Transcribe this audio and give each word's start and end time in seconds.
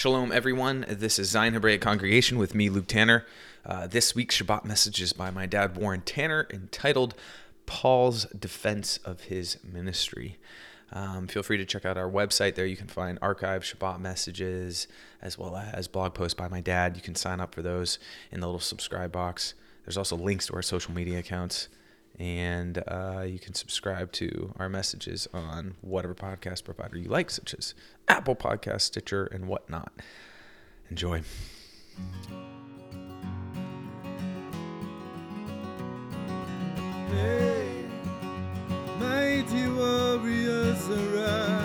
Shalom, 0.00 0.32
everyone. 0.32 0.86
This 0.88 1.18
is 1.18 1.28
Zion 1.28 1.52
Hebraic 1.52 1.82
Congregation 1.82 2.38
with 2.38 2.54
me, 2.54 2.70
Luke 2.70 2.86
Tanner. 2.86 3.26
Uh, 3.66 3.86
this 3.86 4.14
week's 4.14 4.40
Shabbat 4.40 4.64
message 4.64 5.02
is 5.02 5.12
by 5.12 5.30
my 5.30 5.44
dad, 5.44 5.76
Warren 5.76 6.00
Tanner, 6.00 6.48
entitled 6.48 7.14
Paul's 7.66 8.24
Defense 8.24 8.96
of 9.04 9.24
His 9.24 9.58
Ministry. 9.62 10.38
Um, 10.90 11.26
feel 11.26 11.42
free 11.42 11.58
to 11.58 11.66
check 11.66 11.84
out 11.84 11.98
our 11.98 12.10
website. 12.10 12.54
There 12.54 12.64
you 12.64 12.78
can 12.78 12.86
find 12.86 13.20
archived 13.20 13.76
Shabbat 13.76 14.00
messages 14.00 14.88
as 15.20 15.36
well 15.36 15.54
as 15.54 15.86
blog 15.86 16.14
posts 16.14 16.32
by 16.32 16.48
my 16.48 16.62
dad. 16.62 16.96
You 16.96 17.02
can 17.02 17.14
sign 17.14 17.38
up 17.38 17.54
for 17.54 17.60
those 17.60 17.98
in 18.32 18.40
the 18.40 18.46
little 18.46 18.58
subscribe 18.58 19.12
box. 19.12 19.52
There's 19.84 19.98
also 19.98 20.16
links 20.16 20.46
to 20.46 20.54
our 20.54 20.62
social 20.62 20.94
media 20.94 21.18
accounts 21.18 21.68
and 22.20 22.84
uh, 22.86 23.22
you 23.26 23.38
can 23.38 23.54
subscribe 23.54 24.12
to 24.12 24.52
our 24.58 24.68
messages 24.68 25.26
on 25.32 25.74
whatever 25.80 26.14
podcast 26.14 26.64
provider 26.64 26.98
you 26.98 27.08
like, 27.08 27.30
such 27.30 27.54
as 27.54 27.74
Apple 28.08 28.36
Podcast, 28.36 28.82
Stitcher, 28.82 29.24
and 29.24 29.48
whatnot. 29.48 29.90
Enjoy. 30.90 31.22
Hey, 37.08 37.84
mighty 38.98 39.66
warriors 39.68 40.88
arise, 40.90 41.59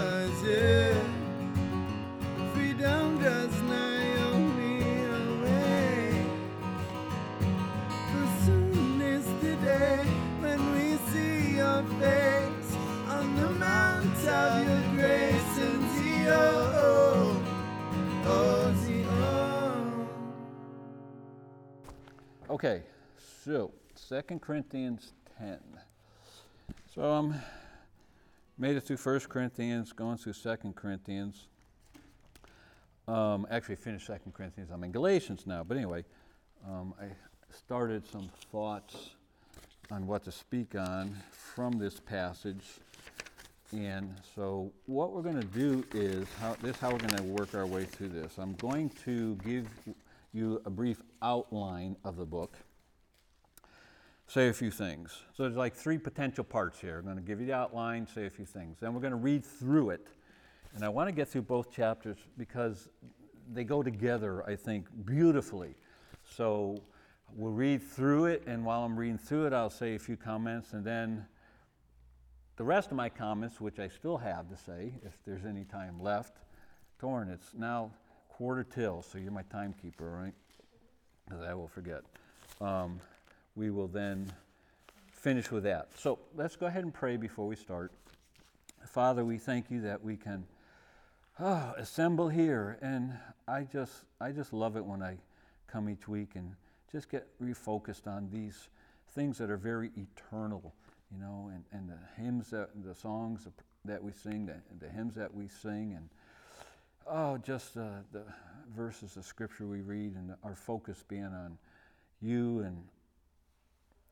Okay, 22.56 22.84
so 23.44 23.74
Second 23.96 24.42
Corinthians 24.42 25.12
10. 25.38 25.60
So 26.94 27.02
I 27.02 27.18
um, 27.18 27.36
made 28.58 28.78
it 28.78 28.82
through 28.82 28.96
First 28.96 29.28
Corinthians, 29.28 29.92
going 29.92 30.18
through 30.18 30.34
Second 30.34 30.76
Corinthians. 30.76 31.48
Um, 33.10 33.46
actually 33.52 33.76
finished 33.76 34.08
Second 34.08 34.34
Corinthians. 34.34 34.72
I'm 34.72 34.86
in 34.86 34.94
Galatians 34.94 35.46
now, 35.46 35.66
but 35.66 35.76
anyway, 35.76 36.06
um, 36.66 36.94
I 37.00 37.08
started 37.54 38.08
some 38.10 38.30
thoughts 38.52 39.10
on 39.92 40.08
what 40.08 40.24
to 40.24 40.32
speak 40.32 40.76
on 40.76 41.16
from 41.32 41.78
this 41.78 42.00
passage. 42.00 42.64
And 43.76 44.16
so 44.36 44.72
what 44.86 45.12
we're 45.12 45.22
going 45.22 45.40
to 45.40 45.48
do 45.48 45.84
is 45.94 46.28
how 46.40 46.56
this 46.62 46.76
is 46.76 46.82
how 46.82 46.92
we're 46.92 47.00
going 47.00 47.18
to 47.18 47.24
work 47.24 47.54
our 47.54 47.66
way 47.66 47.84
through 47.84 48.10
this. 48.10 48.38
I'm 48.38 48.54
going 48.56 48.90
to 49.04 49.36
give 49.46 49.68
you 50.34 50.62
a 50.66 50.70
brief 50.70 51.02
outline 51.22 51.96
of 52.04 52.18
the 52.18 52.26
book 52.26 52.58
say 54.28 54.50
a 54.50 54.54
few 54.54 54.72
things. 54.72 55.16
So 55.34 55.44
there's 55.44 55.56
like 55.56 55.76
three 55.76 55.98
potential 55.98 56.44
parts 56.44 56.80
here. 56.80 56.98
I'm 56.98 57.06
going 57.06 57.18
to 57.18 57.22
give 57.22 57.40
you 57.40 57.48
the 57.48 57.54
outline, 57.54 58.08
say 58.08 58.26
a 58.26 58.30
few 58.30 58.46
things. 58.46 58.78
Then 58.80 58.94
we're 58.94 59.02
going 59.02 59.12
to 59.12 59.18
read 59.18 59.46
through 59.46 59.92
it. 59.92 60.08
And 60.74 60.84
I 60.84 60.90
want 60.90 61.08
to 61.08 61.12
get 61.12 61.30
through 61.30 61.44
both 61.44 61.72
chapters 61.72 62.18
because 62.38 62.90
they 63.54 63.64
go 63.64 63.84
together, 63.84 64.44
I 64.50 64.56
think, 64.56 64.88
beautifully. 65.06 65.76
So 66.30 66.82
we'll 67.36 67.52
read 67.52 67.82
through 67.82 68.26
it, 68.26 68.44
and 68.48 68.66
while 68.66 68.84
I'm 68.84 68.98
reading 68.98 69.18
through 69.18 69.46
it, 69.48 69.54
I'll 69.54 69.70
say 69.70 69.96
a 69.96 70.00
few 70.00 70.18
comments, 70.18 70.74
and 70.74 70.84
then 70.84 71.26
the 72.58 72.64
rest 72.64 72.92
of 72.92 72.98
my 72.98 73.10
comments, 73.10 73.60
which 73.60 73.80
I 73.80 73.88
still 73.88 74.18
have 74.18 74.50
to 74.50 74.58
say, 74.58 74.94
if 75.06 75.18
there's 75.26 75.46
any 75.46 75.66
time 75.66 76.02
left. 76.02 76.38
Torn, 77.00 77.30
it's 77.30 77.54
now 77.54 77.92
quarter 78.30 78.64
till, 78.64 79.02
so 79.02 79.18
you're 79.18 79.32
my 79.32 79.44
timekeeper, 79.44 80.10
right? 80.10 80.34
Because 81.28 81.44
I 81.44 81.54
will 81.54 81.68
forget. 81.68 82.02
Um, 82.62 83.00
we 83.56 83.72
will 83.72 83.88
then 83.88 84.32
finish 85.12 85.52
with 85.52 85.64
that. 85.64 85.90
So 85.98 86.20
let's 86.36 86.56
go 86.56 86.68
ahead 86.68 86.84
and 86.84 86.94
pray 86.94 87.18
before 87.18 87.48
we 87.48 87.56
start. 87.56 87.92
Father, 88.86 89.26
we 89.26 89.38
thank 89.38 89.72
you 89.72 89.82
that 89.82 90.04
we 90.04 90.16
can 90.16 90.46
ah, 91.40 91.74
assemble 91.78 92.30
here, 92.30 92.78
and 92.82 93.14
I 93.48 93.64
just 93.64 94.06
I 94.22 94.32
just 94.32 94.54
love 94.54 94.78
it 94.78 94.86
when 94.86 95.02
I 95.02 95.18
come 95.68 95.90
each 95.90 96.08
week 96.08 96.36
and 96.36 96.56
just 96.92 97.10
get 97.10 97.28
refocused 97.42 98.08
on 98.08 98.30
these 98.32 98.70
things 99.14 99.38
that 99.38 99.50
are 99.50 99.58
very 99.58 99.92
eternal, 99.98 100.74
you 101.12 101.20
know, 101.20 101.52
and, 101.54 101.64
and 101.72 101.90
the 101.90 102.22
hymns 102.22 102.50
that 102.50 102.70
the 102.84 102.96
songs 102.96 103.48
that 103.86 104.04
we 104.04 104.12
sing, 104.12 104.46
the, 104.46 104.56
the 104.80 104.92
hymns 104.92 105.16
that 105.16 105.34
we 105.34 105.48
sing, 105.48 105.94
and 105.96 106.10
oh, 107.08 107.38
just 107.38 107.78
uh, 107.78 108.02
the 108.12 108.24
verses 108.76 109.16
of 109.18 109.26
scripture 109.26 109.68
we 109.68 109.82
read, 109.82 110.16
and 110.16 110.36
our 110.44 110.56
focus 110.56 111.04
being 111.08 111.26
on 111.26 111.58
you 112.22 112.60
and 112.60 112.84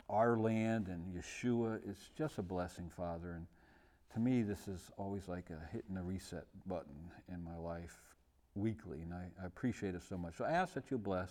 our 0.10 0.38
land 0.38 0.88
and 0.88 1.14
Yeshua. 1.14 1.80
It's 1.88 2.10
just 2.18 2.38
a 2.38 2.44
blessing, 2.44 2.92
Father. 2.96 3.32
And 3.32 3.48
to 4.14 4.20
me, 4.20 4.44
this 4.44 4.68
is 4.68 4.92
always 4.98 5.28
like 5.28 5.50
a 5.50 5.74
hitting 5.74 5.96
the 5.96 6.04
reset 6.04 6.46
button 6.68 7.12
in 7.32 7.44
my 7.44 7.58
life 7.58 7.98
weekly, 8.56 9.02
and 9.02 9.14
I, 9.14 9.26
I 9.42 9.48
appreciate 9.48 9.96
it 9.96 10.04
so 10.08 10.18
much. 10.18 10.36
So 10.38 10.46
I 10.46 10.52
ask 10.52 10.74
that 10.76 10.92
you 10.92 10.98
bless. 10.98 11.30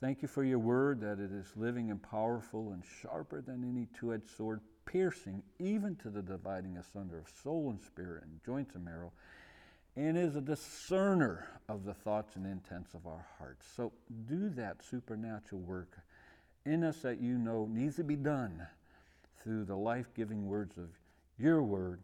Thank 0.00 0.22
you 0.22 0.28
for 0.28 0.44
your 0.44 0.58
word, 0.58 1.00
that 1.00 1.18
it 1.18 1.32
is 1.32 1.46
living 1.56 1.90
and 1.90 2.02
powerful 2.02 2.72
and 2.72 2.82
sharper 3.00 3.40
than 3.40 3.64
any 3.64 3.88
two 3.98 4.12
edged 4.12 4.28
sword, 4.36 4.60
piercing 4.86 5.42
even 5.58 5.96
to 5.96 6.10
the 6.10 6.22
dividing 6.22 6.76
asunder 6.76 7.18
of 7.18 7.28
soul 7.42 7.70
and 7.70 7.80
spirit 7.80 8.24
and 8.24 8.40
joints 8.44 8.74
and 8.74 8.84
marrow, 8.84 9.12
and 9.96 10.18
is 10.18 10.36
a 10.36 10.40
discerner 10.40 11.46
of 11.68 11.84
the 11.84 11.94
thoughts 11.94 12.36
and 12.36 12.46
intents 12.46 12.94
of 12.94 13.06
our 13.06 13.24
hearts. 13.38 13.66
So 13.76 13.92
do 14.28 14.50
that 14.50 14.82
supernatural 14.82 15.60
work 15.62 15.98
in 16.66 16.82
us 16.82 16.98
that 16.98 17.20
you 17.20 17.38
know 17.38 17.68
needs 17.70 17.96
to 17.96 18.04
be 18.04 18.16
done 18.16 18.66
through 19.42 19.64
the 19.64 19.76
life 19.76 20.08
giving 20.14 20.46
words 20.46 20.76
of 20.76 20.88
your 21.38 21.62
word. 21.62 22.02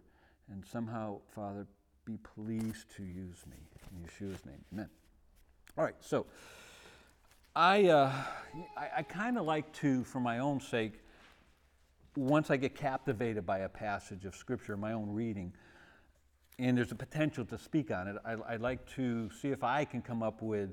And 0.51 0.65
somehow, 0.65 1.19
Father, 1.35 1.67
be 2.05 2.19
pleased 2.19 2.95
to 2.97 3.03
use 3.03 3.45
me. 3.49 3.57
In 3.91 4.05
Yeshua's 4.05 4.45
name, 4.45 4.65
amen. 4.73 4.89
All 5.79 5.85
right, 5.85 5.95
so 6.01 6.27
I, 7.61 7.89
uh, 7.89 8.11
I, 8.75 8.89
I 8.97 9.03
kind 9.03 9.37
of 9.37 9.45
like 9.45 9.71
to, 9.81 10.03
for 10.05 10.19
my 10.19 10.39
own 10.39 10.61
sake, 10.61 10.95
once 12.17 12.51
I 12.51 12.57
get 12.57 12.75
captivated 12.75 13.45
by 13.45 13.59
a 13.59 13.69
passage 13.69 14.25
of 14.25 14.35
Scripture, 14.35 14.79
my 14.79 14.95
own 14.95 15.11
reading, 15.11 15.53
and 16.59 16.79
there's 16.79 16.91
a 16.91 16.95
potential 16.95 17.45
to 17.45 17.59
speak 17.59 17.91
on 17.91 18.09
it, 18.09 18.17
I, 18.25 18.37
I'd 18.49 18.63
like 18.63 18.87
to 18.95 19.29
see 19.43 19.49
if 19.49 19.63
I 19.63 19.85
can 19.85 20.01
come 20.01 20.23
up 20.23 20.41
with 20.41 20.71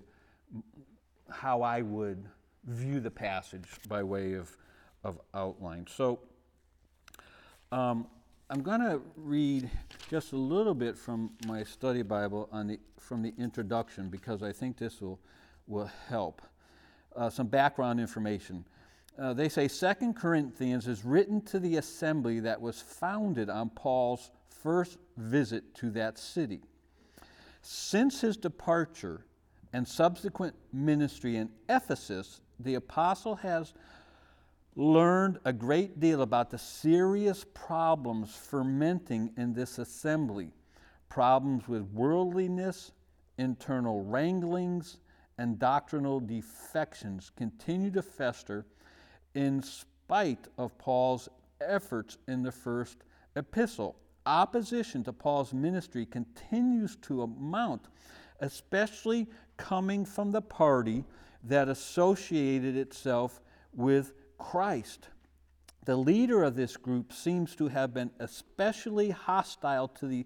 how 1.30 1.62
I 1.62 1.82
would 1.82 2.24
view 2.64 3.02
the 3.02 3.12
passage 3.12 3.68
by 3.90 4.02
way 4.02 4.36
of, 4.36 4.56
of 5.04 5.20
outline. 5.34 5.88
So 5.94 6.22
um, 7.74 8.08
I'm 8.50 8.62
going 8.62 8.80
to 8.80 9.02
read 9.18 9.70
just 10.10 10.32
a 10.32 10.38
little 10.38 10.74
bit 10.74 10.98
from 10.98 11.32
my 11.48 11.66
study 11.66 12.02
Bible 12.02 12.48
on 12.50 12.68
the, 12.68 12.80
from 12.98 13.24
the 13.24 13.34
introduction 13.38 14.08
because 14.08 14.42
I 14.42 14.54
think 14.54 14.78
this 14.78 15.02
will, 15.02 15.20
will 15.68 15.92
help. 16.08 16.42
Uh, 17.18 17.30
some 17.32 17.48
background 17.48 18.00
information. 18.00 18.64
Uh, 19.18 19.34
they 19.34 19.50
say 19.50 19.68
Second 19.68 20.14
Corinthians 20.14 20.88
is 20.88 21.04
written 21.04 21.42
to 21.42 21.60
the 21.60 21.78
assembly 21.78 22.40
that 22.42 22.62
was 22.62 22.80
founded 22.80 23.50
on 23.50 23.72
Paul's 23.72 24.30
first 24.50 25.00
visit 25.18 25.74
to 25.74 25.90
that 25.90 26.20
city. 26.20 26.62
Since 27.64 28.22
his 28.22 28.38
departure 28.38 29.26
and 29.74 29.88
subsequent 29.88 30.56
ministry 30.72 31.38
in 31.38 31.50
Ephesus, 31.68 32.42
the 32.60 32.76
apostle 32.76 33.36
has 33.36 33.74
learned 34.76 35.40
a 35.44 35.52
great 35.52 36.00
deal 36.00 36.22
about 36.22 36.52
the 36.52 36.58
serious 36.60 37.44
problems 37.56 38.36
fermenting 38.36 39.32
in 39.38 39.54
this 39.54 39.80
assembly 39.80 40.52
problems 41.10 41.68
with 41.68 41.82
worldliness, 41.94 42.92
internal 43.40 44.04
wranglings, 44.04 44.98
and 45.38 45.60
doctrinal 45.60 46.20
defections 46.20 47.32
continue 47.36 47.92
to 47.92 48.02
fester 48.02 48.66
in 49.36 49.62
spite 49.62 50.48
of 50.58 50.78
Paul's 50.78 51.30
efforts 51.62 52.18
in 52.28 52.44
the 52.44 52.52
first 52.52 52.98
epistle. 53.36 53.96
Opposition 54.26 55.04
to 55.04 55.14
Paul's 55.14 55.54
ministry 55.54 56.06
continues 56.06 56.96
to 57.04 57.22
amount, 57.22 57.88
especially 58.40 59.28
coming 59.58 60.06
from 60.06 60.32
the 60.32 60.42
party 60.42 61.06
that 61.44 61.70
associated 61.70 62.76
itself 62.76 63.40
with 63.74 64.14
Christ. 64.38 65.10
The 65.86 65.96
leader 65.96 66.44
of 66.44 66.56
this 66.56 66.76
group 66.76 67.14
seems 67.14 67.56
to 67.56 67.68
have 67.70 67.94
been 67.94 68.12
especially 68.20 69.12
hostile 69.12 69.88
to 69.90 70.08
the 70.08 70.26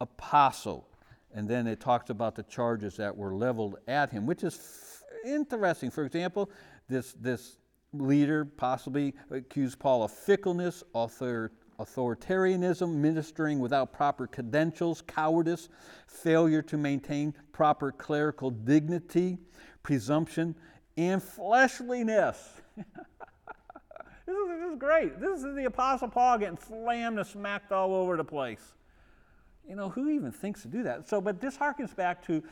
apostle. 0.00 0.87
And 1.34 1.48
then 1.48 1.66
it 1.66 1.80
talks 1.80 2.10
about 2.10 2.34
the 2.34 2.42
charges 2.44 2.96
that 2.96 3.16
were 3.16 3.34
leveled 3.34 3.76
at 3.86 4.10
him, 4.10 4.26
which 4.26 4.42
is 4.42 4.54
f- 4.54 5.28
interesting. 5.28 5.90
For 5.90 6.04
example, 6.04 6.50
this, 6.88 7.12
this 7.14 7.58
leader 7.92 8.44
possibly 8.44 9.14
accused 9.30 9.78
Paul 9.78 10.02
of 10.02 10.10
fickleness, 10.10 10.82
author, 10.92 11.52
authoritarianism, 11.78 12.94
ministering 12.94 13.60
without 13.60 13.92
proper 13.92 14.26
credentials, 14.26 15.02
cowardice, 15.02 15.68
failure 16.06 16.62
to 16.62 16.76
maintain 16.76 17.34
proper 17.52 17.92
clerical 17.92 18.50
dignity, 18.50 19.38
presumption, 19.82 20.54
and 20.96 21.22
fleshliness. 21.22 22.60
this, 22.76 22.84
is, 24.26 24.48
this 24.48 24.72
is 24.72 24.78
great. 24.78 25.20
This 25.20 25.42
is 25.42 25.54
the 25.54 25.66
Apostle 25.66 26.08
Paul 26.08 26.38
getting 26.38 26.58
slammed 26.58 27.18
and 27.18 27.26
smacked 27.26 27.70
all 27.70 27.94
over 27.94 28.16
the 28.16 28.24
place. 28.24 28.74
You 29.68 29.76
know, 29.76 29.90
who 29.90 30.08
even 30.08 30.32
thinks 30.32 30.62
to 30.62 30.68
do 30.68 30.82
that? 30.84 31.08
So, 31.08 31.20
but 31.20 31.40
this 31.40 31.56
harkens 31.56 31.94
back 31.94 32.24
to 32.26 32.42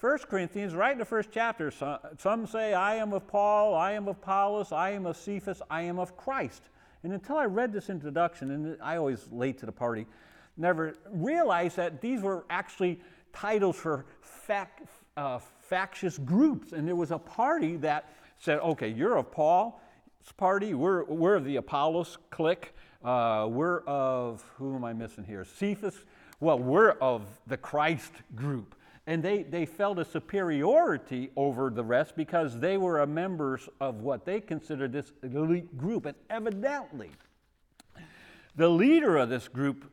1 0.00 0.18
Corinthians, 0.28 0.74
right 0.74 0.92
in 0.92 0.98
the 0.98 1.04
first 1.04 1.28
chapter. 1.30 1.70
Some, 1.70 1.98
some 2.18 2.46
say, 2.46 2.72
I 2.72 2.96
am 2.96 3.12
of 3.12 3.28
Paul, 3.28 3.74
I 3.74 3.92
am 3.92 4.08
of 4.08 4.16
Apollos, 4.16 4.72
I 4.72 4.90
am 4.90 5.04
of 5.06 5.16
Cephas, 5.16 5.60
I 5.70 5.82
am 5.82 5.98
of 5.98 6.16
Christ. 6.16 6.62
And 7.04 7.12
until 7.12 7.36
I 7.36 7.44
read 7.44 7.72
this 7.72 7.90
introduction, 7.90 8.50
and 8.50 8.78
I 8.82 8.96
always 8.96 9.28
late 9.30 9.58
to 9.58 9.66
the 9.66 9.72
party, 9.72 10.06
never 10.56 10.96
realized 11.10 11.76
that 11.76 12.00
these 12.00 12.22
were 12.22 12.44
actually 12.48 13.00
titles 13.34 13.76
for 13.76 14.06
fac, 14.22 14.82
uh, 15.16 15.40
factious 15.60 16.18
groups. 16.18 16.72
And 16.72 16.88
there 16.88 16.96
was 16.96 17.10
a 17.10 17.18
party 17.18 17.76
that 17.76 18.12
said, 18.38 18.60
okay, 18.60 18.88
you're 18.88 19.18
of 19.18 19.30
Paul's 19.30 19.74
party, 20.38 20.72
we're, 20.74 21.04
we're 21.04 21.34
of 21.34 21.44
the 21.44 21.56
Apollos 21.56 22.16
clique, 22.30 22.72
uh, 23.04 23.46
we're 23.48 23.80
of, 23.80 24.42
who 24.56 24.74
am 24.74 24.84
I 24.84 24.94
missing 24.94 25.24
here? 25.24 25.44
Cephas. 25.44 25.96
Well, 26.42 26.58
we're 26.58 26.90
of 26.90 27.22
the 27.46 27.56
Christ 27.56 28.10
group. 28.34 28.74
And 29.06 29.22
they, 29.22 29.44
they 29.44 29.64
felt 29.64 30.00
a 30.00 30.04
superiority 30.04 31.30
over 31.36 31.70
the 31.70 31.84
rest 31.84 32.16
because 32.16 32.58
they 32.58 32.76
were 32.76 32.98
a 32.98 33.06
members 33.06 33.68
of 33.80 34.00
what 34.00 34.24
they 34.24 34.40
considered 34.40 34.92
this 34.92 35.12
elite 35.22 35.78
group. 35.78 36.04
And 36.04 36.16
evidently, 36.28 37.12
the 38.56 38.68
leader 38.68 39.18
of 39.18 39.28
this 39.28 39.46
group, 39.46 39.88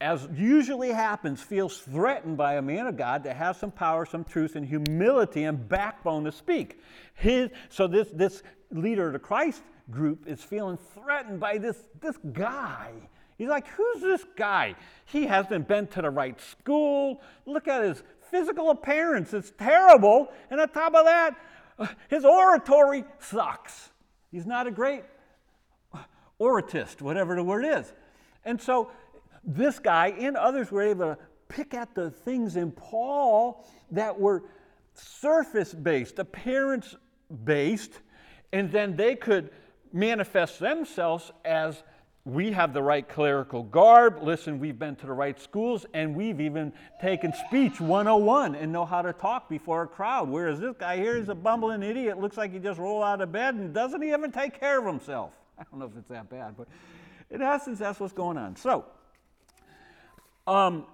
as 0.00 0.26
usually 0.34 0.88
happens, 0.88 1.42
feels 1.42 1.76
threatened 1.76 2.38
by 2.38 2.54
a 2.54 2.62
man 2.62 2.86
of 2.86 2.96
God 2.96 3.22
that 3.24 3.36
has 3.36 3.58
some 3.58 3.70
power, 3.70 4.06
some 4.06 4.24
truth, 4.24 4.56
and 4.56 4.64
humility 4.64 5.44
and 5.44 5.68
backbone 5.68 6.24
to 6.24 6.32
speak. 6.32 6.80
His, 7.12 7.50
so 7.68 7.86
this, 7.86 8.08
this 8.10 8.42
leader 8.70 9.08
of 9.08 9.12
the 9.12 9.18
Christ 9.18 9.62
group 9.90 10.26
is 10.26 10.42
feeling 10.42 10.78
threatened 10.94 11.40
by 11.40 11.58
this, 11.58 11.76
this 12.00 12.16
guy 12.32 12.90
He's 13.36 13.48
like, 13.48 13.66
Who's 13.68 14.02
this 14.02 14.24
guy? 14.36 14.76
He 15.06 15.26
hasn't 15.26 15.68
been 15.68 15.86
to 15.88 16.02
the 16.02 16.10
right 16.10 16.40
school. 16.40 17.20
Look 17.46 17.68
at 17.68 17.84
his 17.84 18.02
physical 18.30 18.70
appearance, 18.70 19.32
it's 19.32 19.52
terrible. 19.58 20.28
And 20.50 20.60
on 20.60 20.68
top 20.68 20.94
of 20.94 21.04
that, 21.04 21.36
uh, 21.78 21.86
his 22.08 22.24
oratory 22.24 23.04
sucks. 23.20 23.90
He's 24.30 24.46
not 24.46 24.66
a 24.66 24.70
great 24.70 25.04
oratist, 26.38 27.02
whatever 27.02 27.36
the 27.36 27.44
word 27.44 27.64
is. 27.64 27.92
And 28.44 28.60
so 28.60 28.90
this 29.44 29.78
guy 29.78 30.08
and 30.08 30.36
others 30.36 30.70
were 30.70 30.82
able 30.82 31.14
to 31.14 31.18
pick 31.48 31.74
at 31.74 31.94
the 31.94 32.10
things 32.10 32.56
in 32.56 32.72
Paul 32.72 33.64
that 33.92 34.18
were 34.18 34.42
surface 34.94 35.72
based, 35.72 36.18
appearance 36.18 36.96
based, 37.44 37.92
and 38.52 38.70
then 38.70 38.96
they 38.96 39.14
could 39.14 39.50
manifest 39.92 40.58
themselves 40.58 41.30
as 41.44 41.82
we 42.26 42.52
have 42.52 42.72
the 42.72 42.82
right 42.82 43.06
clerical 43.06 43.62
garb. 43.62 44.22
Listen, 44.22 44.58
we've 44.58 44.78
been 44.78 44.96
to 44.96 45.06
the 45.06 45.12
right 45.12 45.38
schools 45.38 45.84
and 45.92 46.16
we've 46.16 46.40
even 46.40 46.72
taken 47.00 47.34
speech 47.46 47.80
101 47.80 48.54
and 48.54 48.72
know 48.72 48.86
how 48.86 49.02
to 49.02 49.12
talk 49.12 49.48
before 49.48 49.82
a 49.82 49.86
crowd. 49.86 50.30
Whereas 50.30 50.58
this 50.58 50.74
guy 50.78 50.96
here 50.96 51.16
is 51.18 51.28
a 51.28 51.34
bumbling 51.34 51.82
idiot, 51.82 52.18
looks 52.18 52.38
like 52.38 52.52
he 52.52 52.58
just 52.58 52.80
rolled 52.80 53.04
out 53.04 53.20
of 53.20 53.30
bed 53.30 53.56
and 53.56 53.74
doesn't 53.74 54.00
he 54.00 54.12
even 54.12 54.32
take 54.32 54.58
care 54.58 54.78
of 54.78 54.86
himself. 54.86 55.32
I 55.58 55.64
don't 55.70 55.80
know 55.80 55.86
if 55.86 55.96
it's 55.98 56.08
that 56.08 56.30
bad, 56.30 56.56
but 56.56 56.66
in 57.30 57.42
essence, 57.42 57.78
that's 57.78 58.00
what's 58.00 58.14
going 58.14 58.38
on. 58.38 58.56
So, 58.56 58.86
um, 60.46 60.86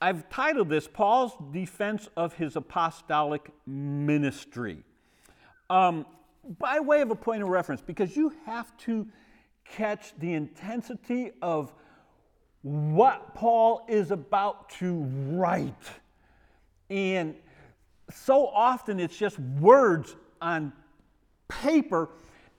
I've 0.00 0.28
titled 0.28 0.68
this 0.68 0.86
Paul's 0.86 1.32
Defense 1.50 2.08
of 2.16 2.34
His 2.34 2.56
Apostolic 2.56 3.50
Ministry. 3.66 4.84
Um, 5.68 6.06
by 6.58 6.78
way 6.78 7.00
of 7.00 7.10
a 7.10 7.16
point 7.16 7.42
of 7.42 7.48
reference, 7.48 7.80
because 7.80 8.16
you 8.16 8.32
have 8.46 8.76
to 8.78 9.06
catch 9.76 10.12
the 10.18 10.34
intensity 10.34 11.32
of 11.42 11.72
what 12.62 13.34
Paul 13.34 13.84
is 13.88 14.10
about 14.10 14.70
to 14.70 15.04
write. 15.30 15.72
And 16.90 17.34
so 18.10 18.46
often 18.46 18.98
it's 18.98 19.16
just 19.16 19.38
words 19.38 20.16
on 20.40 20.72
paper, 21.48 22.08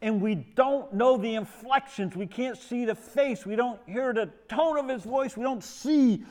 and 0.02 0.22
we 0.22 0.36
don't 0.36 0.94
know 0.94 1.18
the 1.18 1.36
inflections. 1.36 2.16
We 2.16 2.28
can't 2.28 2.58
see 2.58 2.86
the 2.86 2.96
face. 2.96 3.46
We 3.46 3.56
don't 3.56 3.80
hear 3.88 4.14
the 4.14 4.30
tone 4.48 4.78
of 4.78 4.88
his 4.88 5.04
voice. 5.04 5.36
We 5.36 5.44
don't 5.44 5.64
see 5.64 6.24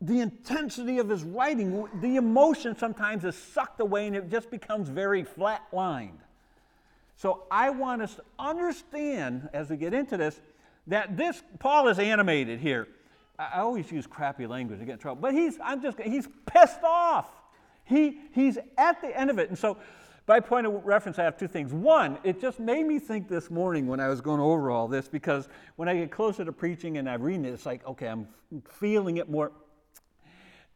the 0.00 0.20
intensity 0.20 0.98
of 0.98 1.08
his 1.08 1.24
writing. 1.24 1.88
The 2.00 2.16
emotion 2.16 2.76
sometimes 2.76 3.24
is 3.24 3.36
sucked 3.36 3.80
away, 3.80 4.06
and 4.06 4.14
it 4.16 4.28
just 4.30 4.50
becomes 4.50 4.88
very 4.88 5.24
flat 5.24 5.62
lined. 5.72 6.18
So 7.24 7.44
I 7.50 7.70
want 7.70 8.02
us 8.02 8.16
to 8.16 8.24
understand 8.38 9.48
as 9.54 9.70
we 9.70 9.78
get 9.78 9.94
into 9.94 10.18
this 10.18 10.38
that 10.88 11.16
this 11.16 11.42
Paul 11.58 11.88
is 11.88 11.98
animated 11.98 12.60
here. 12.60 12.86
I 13.38 13.60
always 13.60 13.90
use 13.90 14.06
crappy 14.06 14.46
language 14.46 14.78
to 14.80 14.84
get 14.84 14.92
in 14.92 14.98
trouble, 14.98 15.22
but 15.22 15.32
he's 15.32 15.58
I'm 15.64 15.80
just 15.80 15.98
he's 15.98 16.28
pissed 16.44 16.82
off. 16.84 17.30
He 17.84 18.20
he's 18.34 18.58
at 18.76 19.00
the 19.00 19.18
end 19.18 19.30
of 19.30 19.38
it. 19.38 19.48
And 19.48 19.58
so 19.58 19.78
by 20.26 20.38
point 20.38 20.66
of 20.66 20.84
reference, 20.84 21.18
I 21.18 21.22
have 21.22 21.38
two 21.38 21.48
things. 21.48 21.72
One, 21.72 22.18
it 22.24 22.42
just 22.42 22.60
made 22.60 22.84
me 22.84 22.98
think 22.98 23.26
this 23.26 23.50
morning 23.50 23.86
when 23.86 24.00
I 24.00 24.08
was 24.08 24.20
going 24.20 24.42
over 24.42 24.70
all 24.70 24.86
this, 24.86 25.08
because 25.08 25.48
when 25.76 25.88
I 25.88 25.96
get 25.96 26.10
closer 26.10 26.44
to 26.44 26.52
preaching 26.52 26.98
and 26.98 27.08
I'm 27.08 27.22
reading 27.22 27.46
it, 27.46 27.54
it's 27.54 27.64
like, 27.64 27.86
okay, 27.86 28.08
I'm 28.08 28.28
feeling 28.68 29.16
it 29.16 29.30
more. 29.30 29.50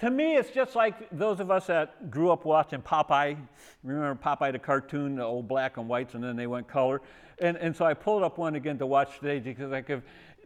To 0.00 0.10
me, 0.10 0.36
it's 0.36 0.50
just 0.50 0.76
like 0.76 1.08
those 1.10 1.40
of 1.40 1.50
us 1.50 1.66
that 1.66 2.08
grew 2.08 2.30
up 2.30 2.44
watching 2.44 2.80
Popeye. 2.80 3.36
Remember 3.82 4.14
Popeye 4.22 4.52
the 4.52 4.58
cartoon, 4.58 5.16
the 5.16 5.24
old 5.24 5.48
black 5.48 5.76
and 5.76 5.88
whites, 5.88 6.14
and 6.14 6.22
then 6.22 6.36
they 6.36 6.46
went 6.46 6.68
color. 6.68 7.02
And, 7.40 7.56
and 7.56 7.74
so 7.74 7.84
I 7.84 7.94
pulled 7.94 8.22
up 8.22 8.38
one 8.38 8.54
again 8.54 8.78
to 8.78 8.86
watch 8.86 9.18
today 9.18 9.40
because 9.40 9.72
I 9.72 9.82
could, 9.82 10.02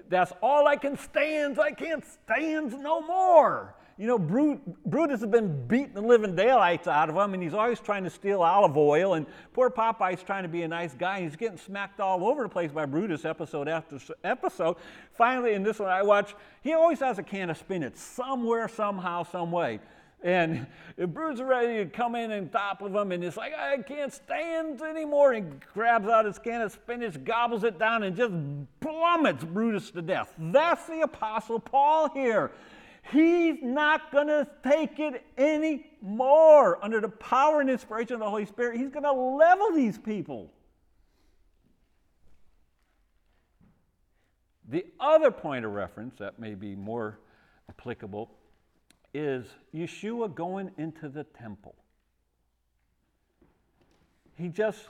that's 0.09 0.33
all 0.43 0.67
I 0.67 0.77
can 0.77 0.97
stand. 0.97 1.61
I 1.61 1.73
can't 1.73 2.05
stand 2.05 2.73
no 2.73 3.03
more. 3.03 3.75
You 3.99 4.07
know, 4.07 4.19
Brutus 4.19 5.21
has 5.21 5.29
been 5.29 5.67
beating 5.67 5.95
the 5.95 6.01
living 6.01 6.35
daylights 6.35 6.89
out 6.89 7.11
of 7.11 7.17
him, 7.17 7.35
and 7.35 7.43
he's 7.43 7.55
always 7.55 7.79
trying 7.79 8.05
to 8.05 8.11
steal 8.11 8.43
olive 8.43 8.77
oil. 8.77 9.15
And 9.15 9.27
poor 9.53 9.71
Popeye's 9.71 10.23
trying 10.23 10.43
to 10.43 10.49
be 10.49 10.63
a 10.63 10.69
nice 10.69 10.95
guy, 10.95 11.17
and 11.19 11.25
he's 11.25 11.37
getting 11.37 11.59
smacked 11.59 12.01
all 12.01 12.27
over 12.27 12.43
the 12.43 12.49
place 12.49 12.73
by 12.73 12.87
Brutus 12.87 13.25
episode 13.25 13.69
after 13.69 13.99
episode. 14.25 14.77
Finally, 15.13 15.53
in 15.53 15.63
this 15.63 15.79
one 15.79 15.91
I 15.91 16.03
watch, 16.03 16.35
he 16.63 16.73
always 16.73 17.01
has 17.01 17.19
a 17.19 17.23
can 17.23 17.51
of 17.51 17.59
spinach 17.59 17.95
somewhere, 17.97 18.67
somehow, 18.69 19.25
some 19.25 19.53
way. 19.53 19.79
And 20.25 20.69
Brutus 20.97 21.41
is 21.41 21.45
ready 21.45 21.79
to 21.79 21.87
come 21.91 22.15
in 22.15 22.31
and 22.31 22.51
top 22.51 22.81
of 22.81 22.95
him, 22.95 23.11
and 23.11 23.25
it's 23.25 23.37
like, 23.37 23.55
I 23.55 23.79
can't 23.79 24.13
stand 24.13 24.81
anymore. 24.81 25.33
And 25.33 25.61
grabs 25.75 26.09
out 26.09 26.27
his 26.27 26.39
can 26.39 26.63
of 26.63 26.71
spinach, 26.71 27.23
gobbles 27.25 27.65
it 27.65 27.77
down, 27.79 28.05
and 28.05 28.17
just 28.17 28.33
plummets 28.81 29.43
Brutus 29.43 29.91
to 29.91 30.01
death. 30.01 30.33
That's 30.39 30.87
the 30.87 31.01
Apostle 31.01 31.59
Paul 31.59 32.09
here. 32.11 32.53
He's 33.11 33.57
not 33.63 34.13
going 34.13 34.29
to 34.29 34.47
take 34.63 34.99
it 34.99 35.25
anymore. 35.37 36.79
Under 36.83 37.01
the 37.01 37.09
power 37.09 37.61
and 37.61 37.69
inspiration 37.69 38.15
of 38.15 38.21
the 38.21 38.31
Holy 38.31 38.47
Spirit, 38.47 38.79
he's 38.79 38.91
going 38.91 39.03
to 39.03 39.13
level 39.13 39.73
these 39.75 39.99
people. 39.99 40.53
The 44.69 44.87
other 45.01 45.31
point 45.31 45.65
of 45.65 45.73
reference 45.73 46.15
that 46.19 46.39
may 46.39 46.55
be 46.55 46.75
more 46.75 47.19
applicable 47.69 48.31
is 49.13 49.47
Yeshua 49.75 50.35
going 50.35 50.71
into 50.79 51.09
the 51.09 51.25
temple. 51.25 51.75
He 54.39 54.49
just, 54.49 54.81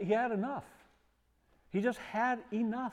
he 0.00 0.12
had 0.12 0.30
enough. 0.30 0.64
He 1.70 1.80
just 1.80 1.98
had 1.98 2.38
enough. 2.52 2.92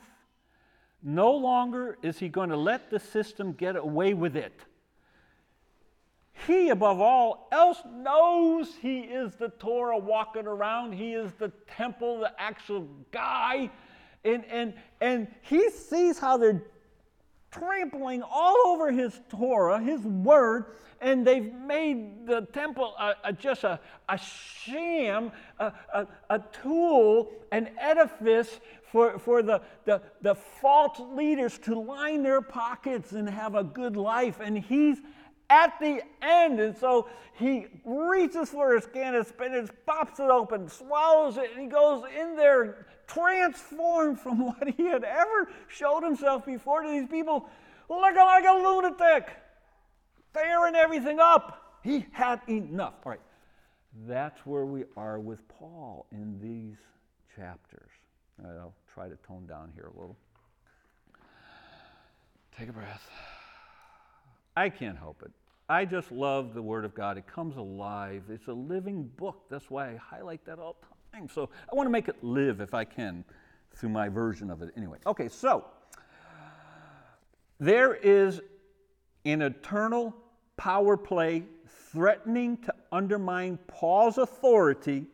No 1.01 1.31
longer 1.31 1.97
is 2.01 2.19
he 2.19 2.27
going 2.27 2.49
to 2.49 2.57
let 2.57 2.89
the 2.89 2.99
system 2.99 3.53
get 3.53 3.75
away 3.75 4.13
with 4.13 4.35
it. 4.35 4.53
He, 6.47 6.69
above 6.69 6.99
all 7.01 7.47
else, 7.51 7.81
knows 7.85 8.73
he 8.81 8.99
is 8.99 9.35
the 9.35 9.49
Torah 9.49 9.97
walking 9.97 10.47
around. 10.47 10.93
He 10.93 11.13
is 11.13 11.31
the 11.33 11.51
temple, 11.75 12.19
the 12.19 12.31
actual 12.39 12.87
guy. 13.11 13.69
And, 14.23 14.45
and, 14.45 14.73
and 15.01 15.27
he 15.41 15.69
sees 15.69 16.17
how 16.17 16.37
they're 16.37 16.61
trampling 17.51 18.21
all 18.21 18.55
over 18.67 18.91
his 18.91 19.19
Torah, 19.29 19.81
his 19.81 20.01
word, 20.01 20.65
and 21.01 21.25
they've 21.25 21.53
made 21.53 22.27
the 22.27 22.41
temple 22.53 22.93
a, 22.99 23.13
a, 23.25 23.33
just 23.33 23.63
a, 23.63 23.79
a 24.07 24.17
sham, 24.17 25.31
a, 25.59 25.71
a, 25.93 26.07
a 26.29 26.39
tool, 26.61 27.31
an 27.51 27.69
edifice 27.79 28.59
for, 28.91 29.19
for 29.19 29.41
the, 29.41 29.61
the, 29.85 30.01
the 30.21 30.35
false 30.35 30.99
leaders 30.99 31.57
to 31.59 31.79
line 31.79 32.23
their 32.23 32.41
pockets 32.41 33.11
and 33.11 33.29
have 33.29 33.55
a 33.55 33.63
good 33.63 33.95
life. 33.95 34.39
And 34.41 34.57
he's 34.57 34.97
at 35.49 35.79
the 35.79 36.01
end. 36.21 36.59
And 36.59 36.77
so 36.77 37.07
he 37.37 37.67
reaches 37.85 38.49
for 38.49 38.75
his 38.75 38.85
can 38.87 39.15
of 39.15 39.27
spinach, 39.27 39.69
pops 39.85 40.19
it 40.19 40.29
open, 40.29 40.67
swallows 40.67 41.37
it, 41.37 41.51
and 41.51 41.61
he 41.61 41.67
goes 41.67 42.03
in 42.19 42.35
there 42.35 42.85
transformed 43.07 44.19
from 44.19 44.39
what 44.45 44.69
he 44.77 44.85
had 44.85 45.03
ever 45.03 45.49
showed 45.67 46.03
himself 46.03 46.45
before 46.45 46.83
to 46.83 46.89
these 46.89 47.07
people 47.07 47.49
looking 47.89 48.17
like 48.17 48.45
a 48.45 48.53
lunatic, 48.53 49.29
tearing 50.33 50.75
everything 50.75 51.19
up. 51.19 51.79
He 51.83 52.05
had 52.11 52.41
enough. 52.47 52.93
All 53.05 53.11
right. 53.11 53.21
That's 54.07 54.45
where 54.45 54.65
we 54.65 54.83
are 54.95 55.19
with 55.19 55.39
Paul 55.47 56.05
in 56.11 56.39
these 56.39 56.77
chapters. 57.35 57.89
I'll 58.45 58.73
try 58.93 59.07
to 59.07 59.15
tone 59.27 59.45
down 59.47 59.71
here 59.75 59.85
a 59.85 59.99
little. 59.99 60.17
Take 62.57 62.69
a 62.69 62.73
breath. 62.73 63.09
I 64.55 64.69
can't 64.69 64.97
help 64.97 65.21
it. 65.23 65.31
I 65.69 65.85
just 65.85 66.11
love 66.11 66.53
the 66.53 66.61
Word 66.61 66.83
of 66.83 66.95
God. 66.95 67.17
It 67.17 67.27
comes 67.27 67.55
alive. 67.57 68.23
It's 68.29 68.47
a 68.47 68.53
living 68.53 69.03
book. 69.17 69.43
That's 69.49 69.69
why 69.69 69.91
I 69.91 69.95
highlight 69.95 70.43
that 70.45 70.59
all 70.59 70.75
the 70.81 71.17
time. 71.17 71.29
So 71.29 71.49
I 71.71 71.75
want 71.75 71.87
to 71.87 71.91
make 71.91 72.07
it 72.07 72.23
live 72.23 72.59
if 72.59 72.73
I 72.73 72.83
can 72.83 73.23
through 73.75 73.89
my 73.89 74.09
version 74.09 74.49
of 74.49 74.61
it 74.61 74.71
anyway. 74.75 74.97
Okay, 75.05 75.29
so 75.29 75.65
there 77.59 77.93
is 77.95 78.41
an 79.25 79.41
eternal 79.41 80.15
power 80.57 80.97
play 80.97 81.43
threatening 81.91 82.57
to 82.57 82.73
undermine 82.91 83.57
Paul's 83.67 84.17
authority 84.17 85.05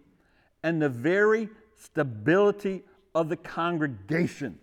and 0.63 0.81
the 0.81 0.89
very 0.89 1.49
stability 1.75 2.83
of 3.15 3.29
the 3.29 3.37
congregation. 3.37 4.59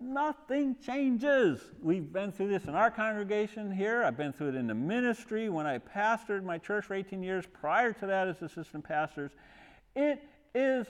Nothing 0.00 0.76
changes. 0.84 1.60
We've 1.80 2.12
been 2.12 2.32
through 2.32 2.48
this 2.48 2.64
in 2.64 2.74
our 2.74 2.90
congregation 2.90 3.70
here. 3.70 4.02
I've 4.02 4.16
been 4.16 4.32
through 4.32 4.50
it 4.50 4.54
in 4.56 4.66
the 4.66 4.74
ministry 4.74 5.48
when 5.48 5.66
I 5.66 5.78
pastored 5.78 6.42
my 6.42 6.58
church 6.58 6.86
for 6.86 6.94
18 6.94 7.22
years. 7.22 7.44
Prior 7.46 7.92
to 7.92 8.06
that, 8.06 8.26
as 8.26 8.42
assistant 8.42 8.82
pastors, 8.82 9.30
it 9.94 10.22
is 10.54 10.86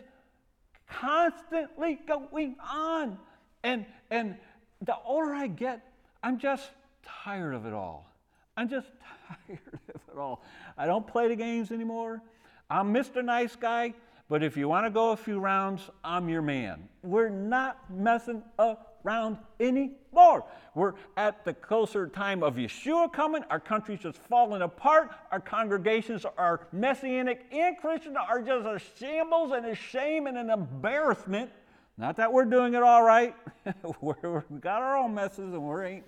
constantly 0.89 2.01
going 2.07 2.57
on. 2.67 3.19
And, 3.63 3.85
and 4.11 4.37
the 4.81 4.97
older 5.05 5.35
I 5.35 5.49
get, 5.49 5.85
I'm 6.23 6.39
just 6.39 6.71
tired 7.05 7.55
of 7.55 7.67
it 7.67 7.75
all. 7.75 8.11
I'm 8.57 8.69
just 8.69 8.89
tired 9.29 9.61
of 9.95 10.01
it 10.13 10.19
all. 10.19 10.43
I 10.79 10.87
don't 10.87 11.07
play 11.07 11.29
the 11.29 11.37
games 11.37 11.73
anymore. 11.73 12.23
I'm 12.71 12.95
Mr. 12.95 13.25
Nice 13.25 13.57
Guy, 13.57 13.95
but 14.31 14.45
if 14.45 14.57
you 14.57 14.69
want 14.69 14.87
to 14.87 14.91
go 14.91 15.11
a 15.11 15.17
few 15.17 15.41
rounds, 15.41 15.91
I'm 16.05 16.29
your 16.29 16.41
man. 16.41 16.89
We're 17.03 17.29
not 17.29 17.79
messing 17.91 18.45
around 18.61 19.39
anymore. 19.59 20.45
We're 20.77 20.95
at 21.17 21.45
the 21.45 21.53
closer 21.53 22.07
time 22.07 22.45
of 22.45 22.55
Yeshua 22.55 23.13
coming. 23.13 23.43
Our 23.51 23.59
country's 23.59 23.99
just 23.99 24.19
falling 24.19 24.63
apart. 24.63 25.11
Our 25.33 25.41
congregations 25.41 26.25
are 26.39 26.69
messianic 26.71 27.45
and 27.51 27.77
Christian 27.77 28.17
are 28.17 28.41
just 28.41 28.67
a 28.67 28.81
shambles 28.99 29.51
and 29.51 29.67
a 29.67 29.75
shame 29.75 30.29
and 30.29 30.39
an 30.39 30.49
embarrassment. 30.49 31.51
Not 31.99 32.17
that 32.17 32.33
we're 32.33 32.45
doing 32.45 32.75
it 32.75 32.85
all 32.85 33.03
right. 33.03 33.35
we've 34.01 34.61
got 34.61 34.81
our 34.81 34.97
own 34.97 35.13
messes 35.13 35.53
and 35.53 35.69
we 35.69 35.85
ain't 35.85 36.05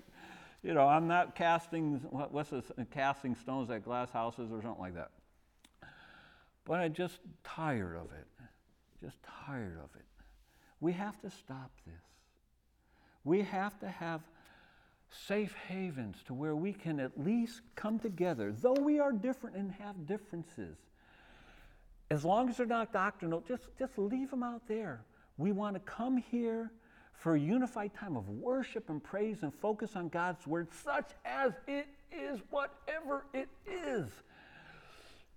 you 0.63 0.73
know, 0.73 0.87
I'm 0.87 1.09
not 1.09 1.35
casting, 1.35 1.95
what's 2.09 2.51
this, 2.51 2.71
casting 2.91 3.35
stones 3.35 3.69
at 3.69 3.83
glass 3.83 4.09
houses 4.11 4.49
or 4.49 4.61
something 4.61 4.81
like 4.81 4.95
that. 4.95 5.11
But 6.65 6.79
I'm 6.79 6.93
just 6.93 7.19
tired 7.43 7.95
of 7.95 8.07
it. 8.11 8.27
Just 9.01 9.17
tired 9.45 9.77
of 9.77 9.89
it. 9.95 10.05
We 10.79 10.93
have 10.93 11.19
to 11.21 11.29
stop 11.29 11.71
this. 11.85 11.95
We 13.23 13.41
have 13.41 13.79
to 13.79 13.87
have 13.87 14.21
safe 15.27 15.55
havens 15.67 16.17
to 16.25 16.33
where 16.33 16.55
we 16.55 16.73
can 16.73 16.99
at 16.99 17.11
least 17.19 17.61
come 17.75 17.99
together, 17.99 18.51
though 18.51 18.73
we 18.73 18.99
are 18.99 19.11
different 19.11 19.55
and 19.55 19.71
have 19.73 20.07
differences. 20.07 20.77
As 22.09 22.25
long 22.25 22.49
as 22.49 22.57
they're 22.57 22.65
not 22.65 22.91
doctrinal, 22.91 23.43
just, 23.47 23.67
just 23.77 23.97
leave 23.97 24.29
them 24.29 24.43
out 24.43 24.67
there. 24.67 25.03
We 25.37 25.51
want 25.51 25.75
to 25.75 25.79
come 25.79 26.17
here 26.17 26.71
for 27.13 27.35
a 27.35 27.39
unified 27.39 27.93
time 27.93 28.17
of 28.17 28.27
worship 28.27 28.89
and 28.89 29.03
praise 29.03 29.43
and 29.43 29.53
focus 29.53 29.95
on 29.95 30.09
God's 30.09 30.45
word, 30.45 30.67
such 30.83 31.11
as 31.25 31.53
it 31.67 31.87
is, 32.11 32.39
whatever 32.49 33.25
it 33.33 33.47
is. 33.65 34.07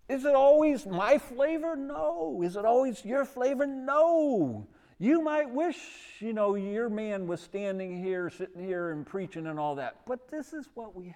Is 0.09 0.25
it 0.25 0.35
always 0.35 0.87
my 0.87 1.19
flavor? 1.19 1.77
No. 1.77 2.43
Is 2.45 2.57
it 2.57 2.65
always 2.65 3.05
your 3.05 3.25
flavor? 3.25 3.67
No. 3.67 4.67
You 4.99 5.21
might 5.21 5.51
wish, 5.51 5.77
you 6.21 6.33
know, 6.33 6.55
your 6.55 6.89
man 6.89 7.27
was 7.27 7.41
standing 7.41 8.03
here, 8.03 8.31
sitting 8.31 8.65
here, 8.65 8.93
and 8.93 9.05
preaching 9.05 9.47
and 9.47 9.59
all 9.59 9.75
that, 9.75 9.97
but 10.07 10.31
this 10.31 10.55
is 10.55 10.69
what 10.75 10.97
we 10.97 11.07
have. 11.07 11.15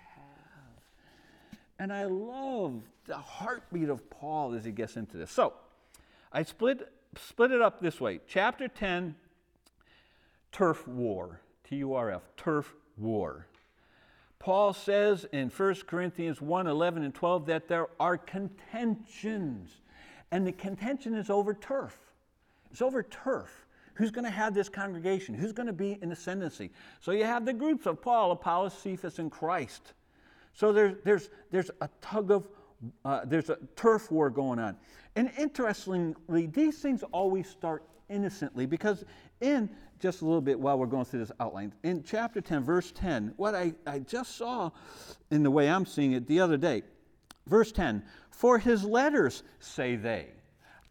And 1.79 1.91
I 1.91 2.05
love 2.05 2.83
the 3.07 3.17
heartbeat 3.17 3.89
of 3.89 4.11
Paul 4.11 4.53
as 4.55 4.67
he 4.67 4.71
gets 4.71 4.97
into 4.97 5.17
this. 5.17 5.31
So 5.31 5.55
I 6.31 6.43
split, 6.43 6.93
split 7.17 7.53
it 7.53 7.63
up 7.63 7.81
this 7.81 8.01
way. 8.01 8.21
Chapter 8.29 8.69
10 8.69 9.15
turf 10.53 10.87
war, 10.87 11.41
T 11.65 11.77
U 11.77 11.95
R 11.95 12.11
F, 12.11 12.23
turf 12.37 12.75
war. 12.99 13.47
Paul 14.41 14.73
says 14.73 15.27
in 15.33 15.51
1 15.51 15.75
Corinthians 15.87 16.41
1 16.41 16.67
11 16.67 17.05
and 17.05 17.15
12 17.15 17.47
that 17.47 17.69
there 17.69 17.89
are 18.01 18.17
contentions, 18.17 19.71
and 20.33 20.47
the 20.47 20.53
contention 20.53 21.15
is 21.15 21.31
over 21.31 21.55
turf. 21.55 21.97
It's 22.73 22.83
over 22.83 23.03
turf. 23.03 23.67
Who's 23.95 24.11
going 24.11 24.25
to 24.25 24.31
have 24.31 24.55
this 24.55 24.71
congregation? 24.71 25.35
Who's 25.35 25.53
going 25.53 25.67
to 25.67 25.75
be 25.75 25.99
in 26.01 26.11
ascendancy? 26.11 26.71
So 27.01 27.13
you 27.13 27.25
have 27.25 27.45
the 27.45 27.53
groups 27.53 27.85
of 27.85 28.01
Paul, 28.01 28.33
Apollos, 28.33 28.73
Cephas, 28.73 29.19
and 29.19 29.31
Christ. 29.31 29.93
So 30.55 30.73
there's, 30.73 30.97
there's, 31.05 31.29
there's 31.51 31.71
a 31.83 31.91
tug 32.01 32.31
of, 32.31 32.49
uh, 33.05 33.27
there's 33.27 33.51
a 33.51 33.59
turf 33.77 34.11
war 34.11 34.31
going 34.31 34.59
on. 34.59 34.77
And 35.17 35.31
interestingly, 35.37 36.47
these 36.47 36.79
things 36.79 37.03
always 37.13 37.47
start 37.47 37.83
innocently 38.11 38.67
because 38.67 39.05
in 39.41 39.71
just 40.01 40.23
a 40.23 40.25
little 40.25 40.41
bit 40.41 40.59
while 40.59 40.79
we're 40.79 40.87
going 40.87 41.05
through 41.05 41.21
this 41.21 41.33
outline. 41.39 41.73
In 41.83 42.03
chapter 42.03 42.41
10, 42.41 42.65
verse 42.65 42.91
10, 42.93 43.35
what 43.37 43.55
I, 43.55 43.75
I 43.87 44.01
just 44.01 44.37
saw 44.37 44.71
in 45.31 45.43
the 45.43 45.51
way 45.51 45.69
I'm 45.71 45.87
seeing 45.87 46.13
it 46.13 46.27
the 46.27 46.41
other 46.41 46.57
day, 46.57 46.83
verse 47.47 47.71
10, 47.71 48.03
for 48.31 48.59
his 48.59 48.83
letters 48.83 49.43
say 49.59 49.97
they. 49.97 50.29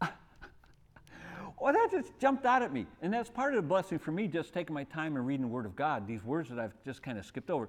well, 1.60 1.72
that 1.72 1.88
just 1.90 2.18
jumped 2.20 2.46
out 2.46 2.62
at 2.62 2.72
me. 2.72 2.86
And 3.02 3.12
that's 3.12 3.28
part 3.28 3.52
of 3.52 3.62
the 3.62 3.68
blessing 3.68 3.98
for 3.98 4.12
me, 4.12 4.28
just 4.28 4.54
taking 4.54 4.74
my 4.74 4.84
time 4.84 5.16
and 5.16 5.26
reading 5.26 5.42
the 5.42 5.48
Word 5.48 5.66
of 5.66 5.74
God, 5.74 6.06
these 6.06 6.24
words 6.24 6.48
that 6.48 6.60
I've 6.60 6.74
just 6.84 7.02
kind 7.02 7.18
of 7.18 7.26
skipped 7.26 7.50
over. 7.50 7.68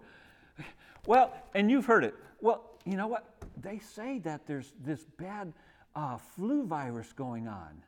Well, 1.07 1.33
and 1.55 1.71
you've 1.71 1.87
heard 1.87 2.03
it. 2.03 2.13
Well, 2.41 2.63
you 2.85 2.95
know 2.95 3.07
what? 3.07 3.25
They 3.59 3.79
say 3.79 4.19
that 4.19 4.45
there's 4.45 4.73
this 4.85 5.03
bad 5.17 5.51
uh, 5.95 6.17
flu 6.17 6.63
virus 6.63 7.11
going 7.11 7.47
on. 7.47 7.81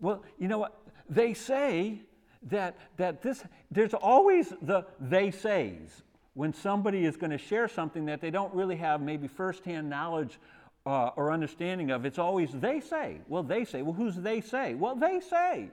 Well, 0.00 0.22
you 0.38 0.48
know 0.48 0.58
what? 0.58 0.76
They 1.08 1.34
say 1.34 2.02
that, 2.44 2.76
that 2.96 3.22
this, 3.22 3.44
there's 3.70 3.94
always 3.94 4.52
the 4.62 4.86
they 4.98 5.30
says 5.30 6.02
when 6.34 6.54
somebody 6.54 7.04
is 7.04 7.16
going 7.16 7.30
to 7.30 7.38
share 7.38 7.68
something 7.68 8.06
that 8.06 8.20
they 8.20 8.30
don't 8.30 8.54
really 8.54 8.76
have 8.76 9.00
maybe 9.00 9.28
firsthand 9.28 9.90
knowledge 9.90 10.38
uh, 10.86 11.10
or 11.16 11.32
understanding 11.32 11.90
of. 11.90 12.04
It's 12.04 12.18
always 12.18 12.50
they 12.52 12.80
say. 12.80 13.18
Well, 13.28 13.42
they 13.42 13.64
say. 13.64 13.82
Well, 13.82 13.92
who's 13.92 14.16
they 14.16 14.40
say? 14.40 14.74
Well, 14.74 14.94
they 14.94 15.20
say. 15.20 15.68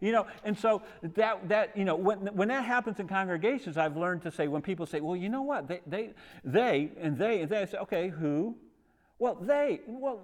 You 0.00 0.10
know, 0.10 0.26
and 0.44 0.58
so 0.58 0.82
that, 1.14 1.48
that 1.48 1.76
you 1.76 1.84
know, 1.84 1.94
when, 1.94 2.18
when 2.34 2.48
that 2.48 2.64
happens 2.64 2.98
in 2.98 3.06
congregations, 3.06 3.78
I've 3.78 3.96
learned 3.96 4.22
to 4.22 4.32
say, 4.32 4.48
when 4.48 4.60
people 4.60 4.84
say, 4.84 5.00
well, 5.00 5.14
you 5.14 5.28
know 5.28 5.42
what, 5.42 5.68
they, 5.68 5.80
they, 5.86 6.10
they 6.44 6.90
and 7.00 7.16
they, 7.16 7.40
and 7.40 7.48
they, 7.48 7.58
I 7.58 7.64
say, 7.66 7.78
okay, 7.78 8.08
who? 8.08 8.56
Well, 9.22 9.36
they, 9.40 9.78
well, 9.86 10.18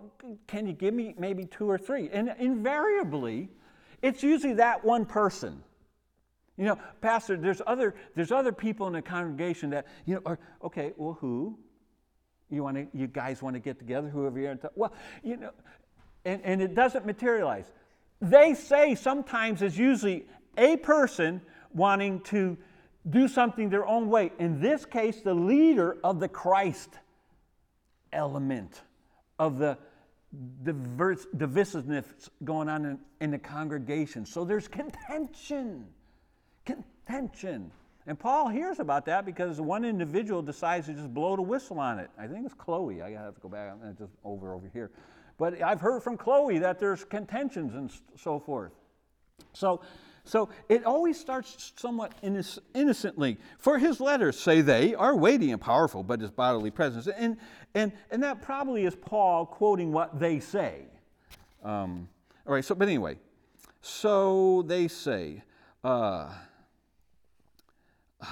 can 0.48 0.66
you 0.66 0.72
give 0.72 0.92
me 0.92 1.14
maybe 1.16 1.44
two 1.44 1.70
or 1.70 1.78
three? 1.78 2.10
And 2.12 2.34
invariably, 2.40 3.48
it's 4.02 4.24
usually 4.24 4.54
that 4.54 4.84
one 4.84 5.06
person. 5.06 5.62
You 6.56 6.64
know, 6.64 6.78
Pastor, 7.00 7.36
there's 7.36 7.62
other, 7.64 7.94
there's 8.16 8.32
other 8.32 8.50
people 8.50 8.88
in 8.88 8.94
the 8.94 9.00
congregation 9.00 9.70
that, 9.70 9.86
you 10.04 10.16
know, 10.16 10.22
are, 10.26 10.40
okay, 10.64 10.94
well, 10.96 11.16
who? 11.20 11.56
You, 12.50 12.64
want 12.64 12.76
to, 12.76 12.88
you 12.92 13.06
guys 13.06 13.40
want 13.40 13.54
to 13.54 13.60
get 13.60 13.78
together, 13.78 14.08
whoever 14.08 14.40
you're, 14.40 14.58
well, 14.74 14.92
you 15.22 15.36
know, 15.36 15.52
and, 16.24 16.42
and 16.42 16.60
it 16.60 16.74
doesn't 16.74 17.06
materialize. 17.06 17.70
They 18.20 18.52
say 18.52 18.96
sometimes 18.96 19.62
it's 19.62 19.76
usually 19.76 20.26
a 20.56 20.76
person 20.76 21.40
wanting 21.72 22.20
to 22.22 22.58
do 23.10 23.28
something 23.28 23.70
their 23.70 23.86
own 23.86 24.10
way. 24.10 24.32
In 24.40 24.60
this 24.60 24.84
case, 24.84 25.20
the 25.20 25.34
leader 25.34 25.98
of 26.02 26.18
the 26.18 26.26
Christ 26.26 26.98
element 28.12 28.82
of 29.38 29.58
the 29.58 29.78
diverse, 30.62 31.26
divisiveness 31.36 32.04
going 32.44 32.68
on 32.68 32.84
in, 32.84 32.98
in 33.20 33.30
the 33.30 33.38
congregation. 33.38 34.26
So 34.26 34.44
there's 34.44 34.68
contention 34.68 35.86
contention. 36.68 37.70
And 38.06 38.18
Paul 38.18 38.48
hears 38.48 38.78
about 38.78 39.06
that 39.06 39.26
because 39.26 39.60
one 39.60 39.84
individual 39.84 40.42
decides 40.42 40.86
to 40.86 40.94
just 40.94 41.12
blow 41.12 41.36
the 41.36 41.42
whistle 41.42 41.78
on 41.78 41.98
it. 41.98 42.10
I 42.18 42.26
think 42.26 42.46
it's 42.46 42.54
Chloe. 42.54 43.02
I 43.02 43.10
have 43.10 43.34
to 43.34 43.40
go 43.40 43.48
back. 43.48 43.72
I'm 43.72 43.96
just 43.96 44.12
over 44.24 44.54
over 44.54 44.68
here. 44.72 44.90
But 45.38 45.62
I've 45.62 45.80
heard 45.80 46.02
from 46.02 46.16
Chloe 46.16 46.58
that 46.58 46.78
there's 46.78 47.04
contentions 47.04 47.74
and 47.74 47.90
so 48.16 48.38
forth. 48.38 48.72
So, 49.52 49.82
So 50.28 50.50
it 50.68 50.84
always 50.84 51.18
starts 51.18 51.72
somewhat 51.76 52.12
innoc- 52.22 52.58
innocently. 52.74 53.38
For 53.58 53.78
his 53.78 53.98
letters, 53.98 54.38
say 54.38 54.60
they, 54.60 54.94
are 54.94 55.16
weighty 55.16 55.52
and 55.52 55.60
powerful, 55.60 56.02
but 56.02 56.20
his 56.20 56.30
bodily 56.30 56.70
presence. 56.70 57.08
And, 57.08 57.38
and, 57.74 57.92
and 58.10 58.22
that 58.22 58.42
probably 58.42 58.84
is 58.84 58.94
Paul 58.94 59.46
quoting 59.46 59.90
what 59.90 60.20
they 60.20 60.38
say. 60.38 60.82
Um, 61.64 62.10
all 62.46 62.52
right, 62.52 62.64
so, 62.64 62.74
but 62.74 62.88
anyway, 62.88 63.16
so 63.80 64.62
they 64.66 64.86
say, 64.86 65.42
uh, 65.82 66.30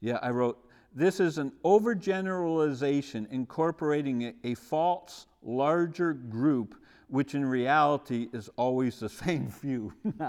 yeah, 0.00 0.18
I 0.22 0.30
wrote, 0.30 0.58
this 0.94 1.20
is 1.20 1.36
an 1.36 1.52
overgeneralization 1.64 3.30
incorporating 3.30 4.24
a, 4.24 4.34
a 4.42 4.54
false, 4.54 5.26
larger 5.42 6.14
group, 6.14 6.76
which 7.08 7.34
in 7.34 7.44
reality 7.44 8.28
is 8.32 8.48
always 8.56 9.00
the 9.00 9.08
same 9.24 9.48
few. 9.48 9.92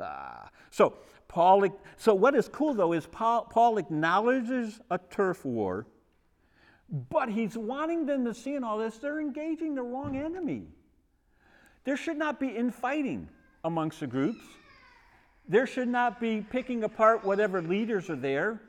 Ah. 0.00 0.48
so, 0.70 0.98
Paul, 1.26 1.66
so 1.96 2.14
what 2.14 2.36
is 2.36 2.46
cool 2.46 2.74
though 2.74 2.92
is 2.92 3.06
Paul, 3.06 3.48
Paul 3.50 3.76
acknowledges 3.76 4.80
a 4.88 4.98
turf 4.98 5.44
war, 5.44 5.84
but 7.10 7.28
he's 7.28 7.58
wanting 7.58 8.06
them 8.06 8.24
to 8.24 8.32
see 8.32 8.54
in 8.54 8.62
all 8.62 8.78
this 8.78 8.98
they're 8.98 9.18
engaging 9.18 9.74
the 9.74 9.82
wrong 9.82 10.16
enemy. 10.16 10.68
There 11.82 11.96
should 11.96 12.16
not 12.16 12.38
be 12.38 12.48
infighting 12.48 13.28
amongst 13.64 13.98
the 13.98 14.06
groups. 14.06 14.44
There 15.48 15.66
should 15.66 15.88
not 15.88 16.20
be 16.20 16.46
picking 16.48 16.84
apart 16.84 17.24
whatever 17.24 17.60
leaders 17.60 18.08
are 18.10 18.16
there. 18.16 18.60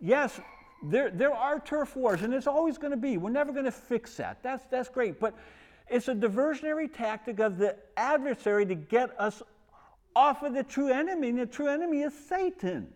Yes, 0.00 0.40
there, 0.82 1.10
there 1.10 1.34
are 1.34 1.60
turf 1.60 1.96
wars, 1.96 2.22
and 2.22 2.32
it's 2.32 2.46
always 2.46 2.78
going 2.78 2.92
to 2.92 2.96
be. 2.96 3.18
We're 3.18 3.30
never 3.30 3.52
going 3.52 3.64
to 3.64 3.70
fix 3.70 4.14
that. 4.16 4.42
That's, 4.42 4.64
that's 4.70 4.88
great. 4.88 5.18
But 5.18 5.34
it's 5.90 6.08
a 6.08 6.14
diversionary 6.14 6.92
tactic 6.92 7.40
of 7.40 7.58
the 7.58 7.76
adversary 7.96 8.66
to 8.66 8.74
get 8.74 9.18
us 9.18 9.42
off 10.14 10.42
of 10.42 10.54
the 10.54 10.64
true 10.64 10.92
enemy, 10.92 11.28
and 11.28 11.38
the 11.38 11.46
true 11.46 11.68
enemy 11.68 12.02
is 12.02 12.12
Satan. 12.28 12.88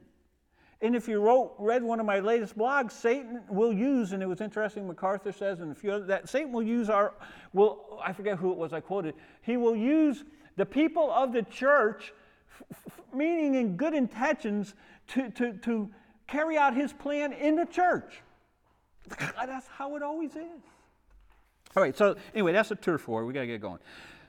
And 0.80 0.96
if 0.96 1.06
you 1.06 1.20
wrote, 1.20 1.54
read 1.58 1.82
one 1.82 2.00
of 2.00 2.06
my 2.06 2.18
latest 2.18 2.58
blogs, 2.58 2.90
Satan 2.90 3.42
will 3.48 3.72
use, 3.72 4.12
and 4.12 4.22
it 4.22 4.26
was 4.26 4.40
interesting, 4.40 4.88
MacArthur 4.88 5.30
says, 5.30 5.60
and 5.60 5.70
a 5.70 5.74
few 5.74 5.92
other, 5.92 6.04
that 6.06 6.28
Satan 6.28 6.50
will 6.52 6.62
use 6.62 6.90
our, 6.90 7.14
will, 7.52 8.00
I 8.04 8.12
forget 8.12 8.36
who 8.36 8.50
it 8.50 8.58
was 8.58 8.72
I 8.72 8.80
quoted, 8.80 9.14
he 9.42 9.56
will 9.56 9.76
use 9.76 10.24
the 10.56 10.66
people 10.66 11.10
of 11.12 11.32
the 11.32 11.42
church, 11.44 12.12
meaning 13.14 13.54
in 13.54 13.76
good 13.76 13.94
intentions, 13.94 14.74
to, 15.08 15.30
to, 15.30 15.52
to 15.58 15.88
carry 16.26 16.56
out 16.56 16.74
his 16.74 16.92
plan 16.92 17.32
in 17.32 17.54
the 17.54 17.66
church. 17.66 18.20
That's 19.18 19.68
how 19.68 19.94
it 19.96 20.02
always 20.02 20.34
is. 20.34 20.62
All 21.76 21.82
right, 21.82 21.96
so 21.96 22.16
anyway, 22.34 22.52
that's 22.52 22.70
a 22.70 22.76
turf 22.76 23.08
war. 23.08 23.24
We 23.24 23.32
got 23.32 23.40
to 23.40 23.46
get 23.46 23.60
going. 23.60 23.78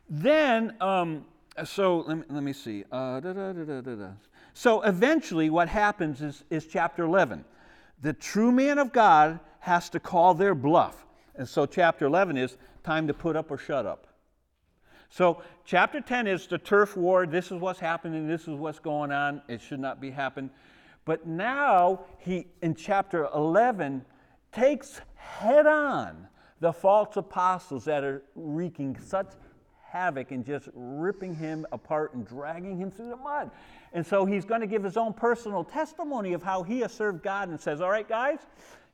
Then, 0.09 0.75
um, 0.79 1.25
so 1.65 1.99
let 2.07 2.17
me, 2.17 2.23
let 2.29 2.43
me 2.43 2.53
see. 2.53 2.85
Uh, 2.91 3.19
da, 3.19 3.33
da, 3.33 3.81
da, 3.81 4.07
so 4.53 4.81
eventually, 4.83 5.49
what 5.49 5.67
happens 5.67 6.21
is, 6.21 6.43
is 6.49 6.67
chapter 6.67 7.03
11. 7.03 7.43
The 8.01 8.13
true 8.13 8.51
man 8.51 8.77
of 8.77 8.93
God 8.93 9.39
has 9.59 9.89
to 9.89 9.99
call 9.99 10.33
their 10.33 10.55
bluff. 10.55 11.05
And 11.35 11.47
so, 11.47 11.65
chapter 11.65 12.05
11 12.05 12.37
is 12.37 12.57
time 12.83 13.07
to 13.07 13.13
put 13.13 13.35
up 13.35 13.49
or 13.49 13.57
shut 13.57 13.85
up. 13.85 14.07
So, 15.09 15.41
chapter 15.65 16.01
10 16.01 16.27
is 16.27 16.47
the 16.47 16.57
turf 16.57 16.95
war. 16.95 17.25
This 17.25 17.51
is 17.51 17.53
what's 17.53 17.79
happening. 17.79 18.27
This 18.27 18.41
is 18.41 18.55
what's 18.55 18.79
going 18.79 19.11
on. 19.11 19.41
It 19.47 19.61
should 19.61 19.79
not 19.79 19.99
be 19.99 20.11
happening. 20.11 20.49
But 21.05 21.27
now, 21.27 22.01
he, 22.19 22.47
in 22.61 22.75
chapter 22.75 23.27
11, 23.33 24.05
takes 24.51 25.01
head 25.15 25.65
on 25.65 26.27
the 26.63 26.71
false 26.71 27.17
apostles 27.17 27.83
that 27.83 28.05
are 28.05 28.23
wreaking 28.35 28.97
such 28.97 29.27
havoc 29.81 30.31
and 30.31 30.45
just 30.45 30.69
ripping 30.73 31.35
him 31.35 31.65
apart 31.73 32.13
and 32.13 32.25
dragging 32.25 32.77
him 32.77 32.89
through 32.89 33.09
the 33.09 33.17
mud. 33.17 33.51
And 33.91 34.07
so 34.07 34.25
he's 34.25 34.45
going 34.45 34.61
to 34.61 34.67
give 34.67 34.81
his 34.81 34.95
own 34.95 35.11
personal 35.11 35.65
testimony 35.65 36.31
of 36.31 36.41
how 36.41 36.63
he 36.63 36.79
has 36.79 36.93
served 36.93 37.21
God 37.21 37.49
and 37.49 37.59
says, 37.59 37.81
All 37.81 37.89
right, 37.91 38.07
guys, 38.07 38.39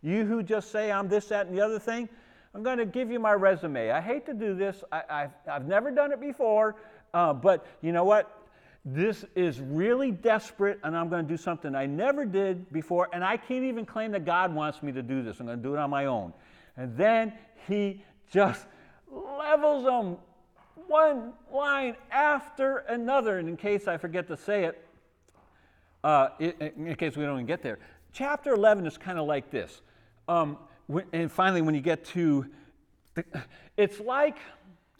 you 0.01 0.25
who 0.25 0.41
just 0.41 0.71
say 0.71 0.91
I'm 0.91 1.07
this, 1.07 1.27
that, 1.27 1.45
and 1.45 1.55
the 1.55 1.61
other 1.61 1.77
thing, 1.77 2.09
I'm 2.55 2.63
going 2.63 2.79
to 2.79 2.87
give 2.87 3.11
you 3.11 3.19
my 3.19 3.33
resume. 3.33 3.91
I 3.91 4.01
hate 4.01 4.25
to 4.25 4.33
do 4.33 4.55
this, 4.55 4.83
I, 4.91 5.03
have 5.07 5.33
I've 5.47 5.67
never 5.67 5.91
done 5.91 6.11
it 6.11 6.19
before, 6.19 6.75
uh, 7.13 7.33
but 7.33 7.67
you 7.83 7.91
know 7.91 8.03
what? 8.03 8.47
This 8.83 9.25
is 9.35 9.61
really 9.61 10.09
desperate, 10.09 10.79
and 10.83 10.97
I'm 10.97 11.07
going 11.07 11.23
to 11.23 11.31
do 11.31 11.37
something 11.37 11.75
I 11.75 11.85
never 11.85 12.25
did 12.25 12.73
before, 12.73 13.09
and 13.13 13.23
I 13.23 13.37
can't 13.37 13.63
even 13.63 13.85
claim 13.85 14.11
that 14.13 14.25
God 14.25 14.55
wants 14.55 14.81
me 14.81 14.91
to 14.91 15.03
do 15.03 15.21
this. 15.21 15.39
I'm 15.39 15.45
going 15.45 15.59
to 15.59 15.63
do 15.63 15.75
it 15.75 15.77
on 15.77 15.91
my 15.91 16.05
own. 16.05 16.33
And 16.79 16.95
then 16.95 17.33
he 17.67 18.03
just 18.31 18.65
levels 19.11 19.85
them 19.85 20.17
one 20.87 21.33
line 21.51 21.95
after 22.11 22.79
another. 22.79 23.39
And 23.39 23.49
in 23.49 23.57
case 23.57 23.87
I 23.87 23.97
forget 23.97 24.27
to 24.27 24.37
say 24.37 24.65
it, 24.65 24.85
uh, 26.03 26.29
in 26.39 26.95
case 26.95 27.17
we 27.17 27.23
don't 27.23 27.35
even 27.35 27.45
get 27.45 27.61
there, 27.61 27.79
chapter 28.13 28.53
11 28.53 28.85
is 28.85 28.97
kind 28.97 29.19
of 29.19 29.27
like 29.27 29.51
this. 29.51 29.81
Um, 30.27 30.57
and 31.13 31.31
finally, 31.31 31.61
when 31.61 31.75
you 31.75 31.81
get 31.81 32.05
to, 32.05 32.45
the, 33.15 33.23
it's 33.77 33.99
like, 33.99 34.37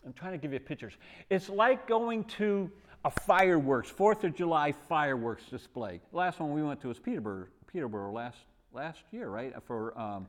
I'm 0.06 0.14
trying 0.14 0.34
to 0.34 0.38
give 0.38 0.54
you 0.54 0.60
pictures. 0.60 0.94
It's 1.30 1.50
like 1.50 1.88
going 1.88 2.26
to 2.26 2.72
a 3.06 3.12
fireworks, 3.12 3.90
Fourth 3.90 4.24
of 4.24 4.36
July 4.36 4.74
fireworks 4.88 5.46
display. 5.46 6.02
The 6.12 6.18
last 6.18 6.40
one 6.40 6.54
we 6.54 6.62
went 6.62 6.82
to 6.82 6.90
was 6.90 7.00
Peterborough, 7.00 7.48
Peterborough 7.72 8.12
last 8.12 8.38
last 8.74 9.00
year, 9.12 9.30
right? 9.30 9.54
For 9.66 9.98
um, 10.00 10.28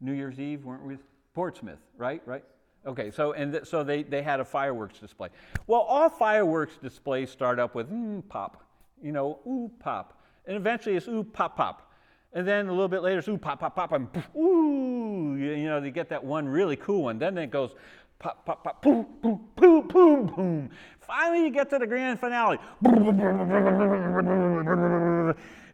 New 0.00 0.12
Year's 0.12 0.38
Eve, 0.38 0.64
weren't 0.64 0.84
we? 0.84 0.96
Portsmouth, 1.34 1.80
right? 1.98 2.22
Right? 2.26 2.44
Okay, 2.86 3.10
so 3.10 3.32
and 3.32 3.52
th- 3.52 3.66
so 3.66 3.82
they, 3.82 4.02
they 4.02 4.22
had 4.22 4.40
a 4.40 4.44
fireworks 4.44 4.98
display. 4.98 5.28
Well, 5.66 5.80
all 5.80 6.08
fireworks 6.08 6.76
displays 6.76 7.30
start 7.30 7.58
up 7.58 7.74
with 7.74 7.90
mm, 7.90 8.26
pop, 8.28 8.62
you 9.02 9.12
know, 9.12 9.40
ooh 9.46 9.70
pop, 9.80 10.22
and 10.46 10.56
eventually 10.56 10.96
it's 10.96 11.08
ooh 11.08 11.24
pop 11.24 11.56
pop, 11.56 11.90
and 12.34 12.46
then 12.46 12.68
a 12.68 12.70
little 12.70 12.88
bit 12.88 13.02
later 13.02 13.18
it's 13.18 13.28
ooh 13.28 13.38
pop 13.38 13.60
pop 13.60 13.74
pop 13.74 13.92
and 13.92 14.08
ooh, 14.36 15.34
you 15.36 15.64
know, 15.64 15.80
they 15.80 15.90
get 15.90 16.10
that 16.10 16.22
one 16.22 16.46
really 16.46 16.76
cool 16.76 17.04
one. 17.04 17.18
Then 17.18 17.38
it 17.38 17.50
goes 17.50 17.74
pop 18.18 18.44
pop 18.44 18.62
pop 18.62 18.82
boom 18.82 19.06
boom 19.22 19.48
boom 19.56 19.88
boom 19.88 20.26
boom. 20.26 20.70
Finally, 21.00 21.44
you 21.44 21.50
get 21.50 21.70
to 21.70 21.78
the 21.78 21.86
grand 21.86 22.20
finale. 22.20 22.58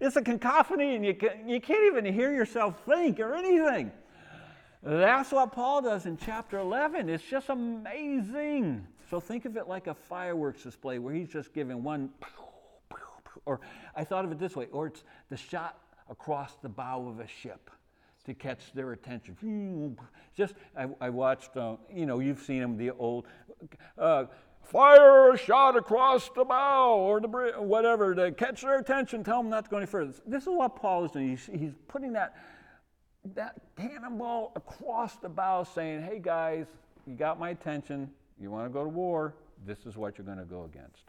It's 0.00 0.16
a 0.16 0.22
cacophony, 0.22 0.94
and 0.94 1.04
you, 1.04 1.14
can, 1.14 1.48
you 1.48 1.60
can't 1.60 1.84
even 1.84 2.04
hear 2.04 2.32
yourself 2.32 2.82
think 2.86 3.20
or 3.20 3.34
anything. 3.34 3.92
That's 4.82 5.30
what 5.30 5.52
Paul 5.52 5.82
does 5.82 6.06
in 6.06 6.16
chapter 6.16 6.58
11. 6.58 7.08
It's 7.10 7.24
just 7.24 7.50
amazing. 7.50 8.86
So 9.10 9.20
think 9.20 9.44
of 9.44 9.56
it 9.56 9.68
like 9.68 9.88
a 9.88 9.94
fireworks 9.94 10.62
display 10.62 10.98
where 10.98 11.12
he's 11.12 11.28
just 11.28 11.52
giving 11.52 11.82
one, 11.82 12.10
or 13.44 13.60
I 13.94 14.04
thought 14.04 14.24
of 14.24 14.32
it 14.32 14.38
this 14.38 14.56
way, 14.56 14.68
or 14.72 14.86
it's 14.86 15.04
the 15.28 15.36
shot 15.36 15.78
across 16.08 16.54
the 16.62 16.68
bow 16.68 17.06
of 17.08 17.20
a 17.20 17.26
ship 17.26 17.70
to 18.24 18.34
catch 18.34 18.72
their 18.72 18.92
attention. 18.92 19.96
Just, 20.34 20.54
I, 20.76 20.88
I 21.00 21.10
watched, 21.10 21.56
uh, 21.56 21.76
you 21.92 22.06
know, 22.06 22.20
you've 22.20 22.40
seen 22.40 22.60
them, 22.60 22.76
the 22.76 22.90
old, 22.92 23.26
uh, 23.98 24.24
fire 24.62 25.32
a 25.32 25.38
shot 25.38 25.76
across 25.76 26.30
the 26.30 26.44
bow 26.44 26.96
or 26.96 27.20
the 27.20 27.28
bridge, 27.28 27.54
whatever, 27.56 28.14
to 28.14 28.32
catch 28.32 28.62
their 28.62 28.78
attention, 28.78 29.24
tell 29.24 29.42
them 29.42 29.50
not 29.50 29.64
to 29.64 29.70
go 29.70 29.76
any 29.76 29.86
further. 29.86 30.14
This 30.26 30.42
is 30.42 30.48
what 30.48 30.76
Paul 30.76 31.04
is 31.04 31.10
doing. 31.10 31.30
He's, 31.30 31.50
he's 31.52 31.72
putting 31.88 32.12
that 32.14 32.34
that 33.34 33.60
cannonball 33.76 34.52
across 34.56 35.16
the 35.16 35.28
bow 35.28 35.64
saying, 35.64 36.02
hey 36.02 36.18
guys, 36.22 36.66
you 37.06 37.14
got 37.14 37.38
my 37.38 37.50
attention. 37.50 38.10
You 38.40 38.50
want 38.50 38.66
to 38.66 38.70
go 38.72 38.82
to 38.82 38.88
war? 38.88 39.34
This 39.66 39.78
is 39.86 39.96
what 39.96 40.16
you're 40.16 40.24
going 40.24 40.38
to 40.38 40.44
go 40.44 40.64
against. 40.64 41.04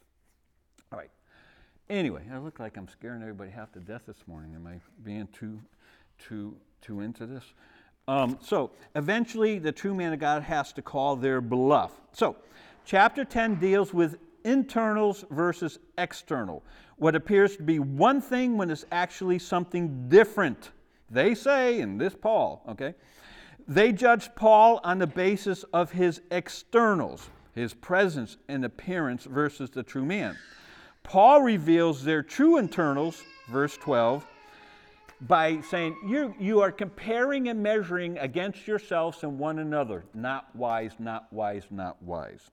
All 0.92 1.00
right. 1.00 1.10
Anyway, 1.90 2.24
I 2.34 2.38
look 2.38 2.60
like 2.60 2.78
I'm 2.78 2.88
scaring 2.88 3.22
everybody 3.22 3.52
half 3.52 3.72
to 3.74 3.80
death 3.80 4.04
this 4.08 4.24
morning. 4.28 4.56
Am 4.56 4.68
I 4.68 4.80
being 5.04 5.28
too, 5.32 5.60
too, 6.20 6.56
too 6.82 7.02
into 7.02 7.26
this? 7.26 7.44
Um, 8.08 8.38
so 8.42 8.72
eventually, 8.96 9.60
the 9.60 9.72
true 9.72 9.94
man 9.94 10.12
of 10.12 10.20
God 10.20 10.44
has 10.44 10.74
to 10.74 10.82
call 10.82 11.16
their 11.16 11.40
bluff. 11.40 11.92
So, 12.12 12.36
chapter 12.86 13.24
10 13.24 13.56
deals 13.56 13.94
with 13.94 14.18
internals 14.44 15.24
versus 15.30 15.80
external. 15.98 16.64
What 16.98 17.16
appears 17.16 17.56
to 17.58 17.64
be 17.64 17.80
one 17.80 18.22
thing 18.22 18.58
when 18.58 18.70
it's 18.70 18.86
actually 18.92 19.40
something 19.40 20.10
different. 20.10 20.72
They 21.12 21.36
say, 21.36 21.82
and 21.82 22.00
this 22.00 22.16
Paul, 22.16 22.64
okay, 22.70 22.96
they 23.68 23.92
judge 23.92 24.34
Paul 24.34 24.80
on 24.84 24.98
the 24.98 25.08
basis 25.08 25.64
of 25.74 25.92
his 25.92 26.22
externals, 26.32 27.30
his 27.54 27.74
presence 27.74 28.38
and 28.48 28.64
appearance 28.64 29.26
versus 29.26 29.70
the 29.70 29.84
true 29.84 30.06
man. 30.06 30.38
Paul 31.04 31.42
reveals 31.42 32.04
their 32.04 32.24
true 32.24 32.58
internals, 32.58 33.22
verse 33.50 33.76
12, 33.78 34.26
by 35.22 35.62
saying, 35.62 35.98
you, 36.08 36.34
you 36.40 36.62
are 36.62 36.72
comparing 36.72 37.50
and 37.50 37.62
measuring 37.62 38.18
against 38.18 38.66
yourselves 38.68 39.24
and 39.24 39.38
one 39.38 39.60
another. 39.60 40.06
Not 40.14 40.56
wise, 40.56 40.94
not 40.98 41.32
wise, 41.32 41.66
not 41.70 42.02
wise. 42.02 42.50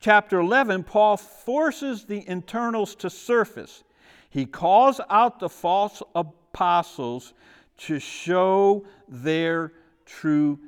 Chapter 0.00 0.40
11, 0.40 0.84
Paul 0.84 1.16
forces 1.16 2.04
the 2.04 2.26
internals 2.28 2.94
to 2.96 3.10
surface. 3.10 3.84
He 4.32 4.46
calls 4.46 4.98
out 5.10 5.40
the 5.40 5.48
false 5.50 6.02
apostles 6.14 7.34
to 7.76 7.98
show 7.98 8.86
their 9.06 9.74
true 10.06 10.58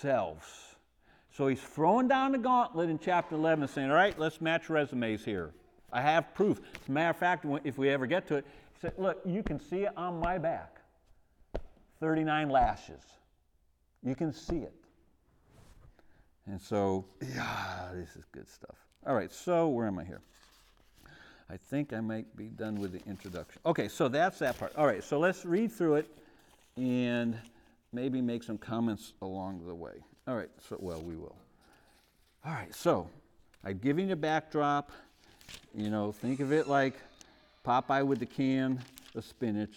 selves. 0.00 0.46
So 1.30 1.48
he's 1.48 1.60
throwing 1.60 2.08
down 2.08 2.32
the 2.32 2.38
gauntlet 2.38 2.88
in 2.88 2.98
chapter 2.98 3.34
11 3.34 3.68
saying, 3.68 3.90
All 3.90 3.96
right, 3.96 4.18
let's 4.18 4.40
match 4.40 4.70
resumes 4.70 5.22
here. 5.22 5.50
I 5.92 6.00
have 6.00 6.32
proof. 6.32 6.62
As 6.80 6.88
a 6.88 6.92
matter 6.92 7.10
of 7.10 7.18
fact, 7.18 7.44
if 7.64 7.76
we 7.76 7.90
ever 7.90 8.06
get 8.06 8.26
to 8.28 8.36
it, 8.36 8.46
he 8.72 8.80
said, 8.80 8.94
Look, 8.96 9.20
you 9.26 9.42
can 9.42 9.60
see 9.60 9.82
it 9.82 9.92
on 9.98 10.18
my 10.18 10.38
back 10.38 10.80
39 12.00 12.48
lashes. 12.48 13.02
You 14.02 14.14
can 14.14 14.32
see 14.32 14.60
it. 14.60 14.72
And 16.46 16.58
so, 16.58 17.04
yeah, 17.20 17.90
this 17.92 18.16
is 18.16 18.24
good 18.32 18.48
stuff. 18.48 18.76
All 19.06 19.14
right, 19.14 19.30
so 19.30 19.68
where 19.68 19.86
am 19.86 19.98
I 19.98 20.04
here? 20.04 20.22
I 21.50 21.56
think 21.56 21.92
I 21.92 22.00
might 22.00 22.36
be 22.36 22.46
done 22.46 22.76
with 22.76 22.92
the 22.92 23.08
introduction. 23.08 23.60
Okay, 23.66 23.88
so 23.88 24.08
that's 24.08 24.38
that 24.38 24.58
part. 24.58 24.74
All 24.76 24.86
right, 24.86 25.04
so 25.04 25.18
let's 25.18 25.44
read 25.44 25.70
through 25.70 25.96
it 25.96 26.08
and 26.76 27.36
maybe 27.92 28.20
make 28.20 28.42
some 28.42 28.58
comments 28.58 29.12
along 29.20 29.66
the 29.66 29.74
way. 29.74 30.02
All 30.26 30.36
right, 30.36 30.48
so, 30.68 30.76
well, 30.80 31.02
we 31.02 31.16
will. 31.16 31.36
All 32.44 32.52
right, 32.52 32.74
so 32.74 33.08
I've 33.62 33.80
given 33.80 34.06
you 34.06 34.14
a 34.14 34.16
backdrop. 34.16 34.90
You 35.74 35.90
know, 35.90 36.12
think 36.12 36.40
of 36.40 36.52
it 36.52 36.66
like 36.66 36.94
Popeye 37.64 38.06
with 38.06 38.20
the 38.20 38.26
can 38.26 38.80
of 39.14 39.24
spinach, 39.24 39.74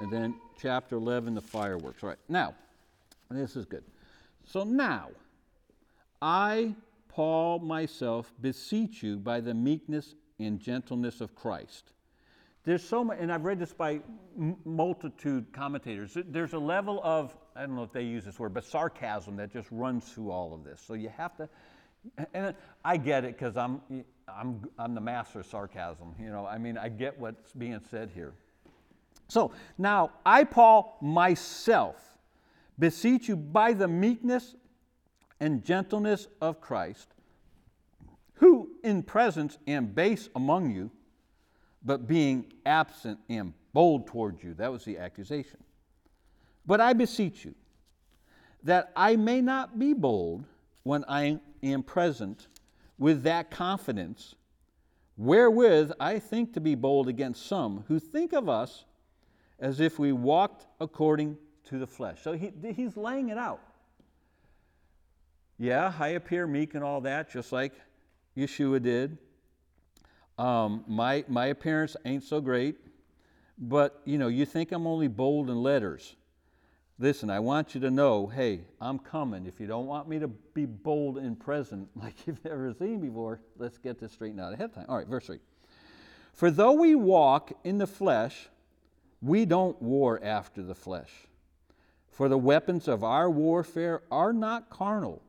and 0.00 0.10
then 0.10 0.34
chapter 0.60 0.96
11, 0.96 1.34
the 1.34 1.40
fireworks. 1.40 2.02
All 2.02 2.10
right, 2.10 2.18
now, 2.28 2.54
this 3.30 3.56
is 3.56 3.64
good. 3.64 3.84
So 4.46 4.62
now, 4.62 5.08
I, 6.22 6.74
Paul, 7.08 7.58
myself, 7.58 8.32
beseech 8.40 9.02
you 9.02 9.16
by 9.16 9.40
the 9.40 9.52
meekness 9.52 10.14
and 10.38 10.58
gentleness 10.58 11.20
of 11.20 11.34
Christ. 11.34 11.92
There's 12.64 12.82
so 12.82 13.04
much, 13.04 13.18
and 13.20 13.30
I've 13.30 13.44
read 13.44 13.58
this 13.58 13.74
by 13.74 14.00
multitude 14.64 15.52
commentators. 15.52 16.16
There's 16.28 16.54
a 16.54 16.58
level 16.58 17.00
of, 17.04 17.36
I 17.54 17.60
don't 17.60 17.76
know 17.76 17.82
if 17.82 17.92
they 17.92 18.02
use 18.02 18.24
this 18.24 18.38
word, 18.38 18.54
but 18.54 18.64
sarcasm 18.64 19.36
that 19.36 19.52
just 19.52 19.68
runs 19.70 20.04
through 20.04 20.30
all 20.30 20.54
of 20.54 20.64
this. 20.64 20.82
So 20.84 20.94
you 20.94 21.10
have 21.10 21.36
to, 21.36 21.48
and 22.32 22.54
I 22.84 22.96
get 22.96 23.24
it 23.24 23.36
because 23.38 23.56
I'm, 23.58 23.82
I'm, 24.26 24.62
I'm 24.78 24.94
the 24.94 25.00
master 25.00 25.40
of 25.40 25.46
sarcasm. 25.46 26.14
You 26.18 26.30
know, 26.30 26.46
I 26.46 26.56
mean, 26.56 26.78
I 26.78 26.88
get 26.88 27.18
what's 27.18 27.52
being 27.52 27.80
said 27.90 28.10
here. 28.14 28.32
So 29.28 29.52
now 29.76 30.12
I, 30.24 30.44
Paul, 30.44 30.96
myself, 31.02 31.96
beseech 32.78 33.28
you 33.28 33.36
by 33.36 33.72
the 33.74 33.88
meekness 33.88 34.56
and 35.40 35.62
gentleness 35.62 36.28
of 36.40 36.60
Christ, 36.60 37.13
in 38.84 39.02
presence 39.02 39.58
am 39.66 39.86
base 39.86 40.28
among 40.36 40.70
you, 40.70 40.90
but 41.84 42.06
being 42.06 42.52
absent 42.64 43.18
am 43.28 43.54
bold 43.72 44.06
toward 44.06 44.42
you. 44.42 44.54
That 44.54 44.70
was 44.70 44.84
the 44.84 44.98
accusation. 44.98 45.58
But 46.66 46.80
I 46.80 46.92
beseech 46.92 47.44
you 47.44 47.54
that 48.62 48.92
I 48.96 49.16
may 49.16 49.40
not 49.40 49.78
be 49.78 49.92
bold 49.92 50.46
when 50.84 51.04
I 51.08 51.40
am 51.62 51.82
present 51.82 52.48
with 52.98 53.22
that 53.24 53.50
confidence 53.50 54.34
wherewith 55.16 55.92
I 56.00 56.18
think 56.18 56.54
to 56.54 56.60
be 56.60 56.74
bold 56.74 57.08
against 57.08 57.46
some 57.46 57.84
who 57.88 57.98
think 57.98 58.32
of 58.32 58.48
us 58.48 58.84
as 59.58 59.80
if 59.80 59.98
we 59.98 60.12
walked 60.12 60.66
according 60.80 61.36
to 61.64 61.78
the 61.78 61.86
flesh. 61.86 62.20
So 62.22 62.32
he, 62.32 62.52
he's 62.74 62.96
laying 62.96 63.28
it 63.28 63.38
out. 63.38 63.60
Yeah, 65.58 65.92
I 65.98 66.08
appear 66.08 66.46
meek 66.46 66.74
and 66.74 66.82
all 66.82 67.00
that, 67.02 67.30
just 67.30 67.52
like 67.52 67.72
Yeshua 68.36 68.82
did. 68.82 69.18
Um, 70.38 70.84
my, 70.88 71.24
my 71.28 71.46
appearance 71.46 71.96
ain't 72.04 72.24
so 72.24 72.40
great, 72.40 72.76
but 73.58 74.00
you 74.04 74.18
know, 74.18 74.28
you 74.28 74.44
think 74.44 74.72
I'm 74.72 74.86
only 74.86 75.08
bold 75.08 75.48
in 75.48 75.62
letters. 75.62 76.16
Listen, 76.98 77.28
I 77.28 77.40
want 77.40 77.74
you 77.74 77.80
to 77.82 77.90
know, 77.90 78.28
hey, 78.28 78.62
I'm 78.80 78.98
coming. 78.98 79.46
If 79.46 79.58
you 79.58 79.66
don't 79.66 79.86
want 79.86 80.08
me 80.08 80.18
to 80.20 80.28
be 80.28 80.64
bold 80.64 81.18
in 81.18 81.34
present 81.34 81.88
like 81.96 82.26
you've 82.26 82.44
never 82.44 82.72
seen 82.78 83.00
before, 83.00 83.40
let's 83.58 83.78
get 83.78 83.98
this 83.98 84.12
straightened 84.12 84.40
out 84.40 84.52
ahead 84.52 84.66
of 84.66 84.74
time. 84.74 84.86
All 84.88 84.96
right, 84.96 85.06
verse 85.06 85.26
3. 85.26 85.38
For 86.32 86.50
though 86.50 86.72
we 86.72 86.94
walk 86.94 87.52
in 87.62 87.78
the 87.78 87.86
flesh, 87.86 88.48
we 89.22 89.44
don't 89.44 89.80
war 89.80 90.20
after 90.22 90.62
the 90.62 90.74
flesh. 90.74 91.10
For 92.08 92.28
the 92.28 92.38
weapons 92.38 92.86
of 92.86 93.02
our 93.02 93.30
warfare 93.30 94.02
are 94.10 94.32
not 94.32 94.70
carnal, 94.70 95.22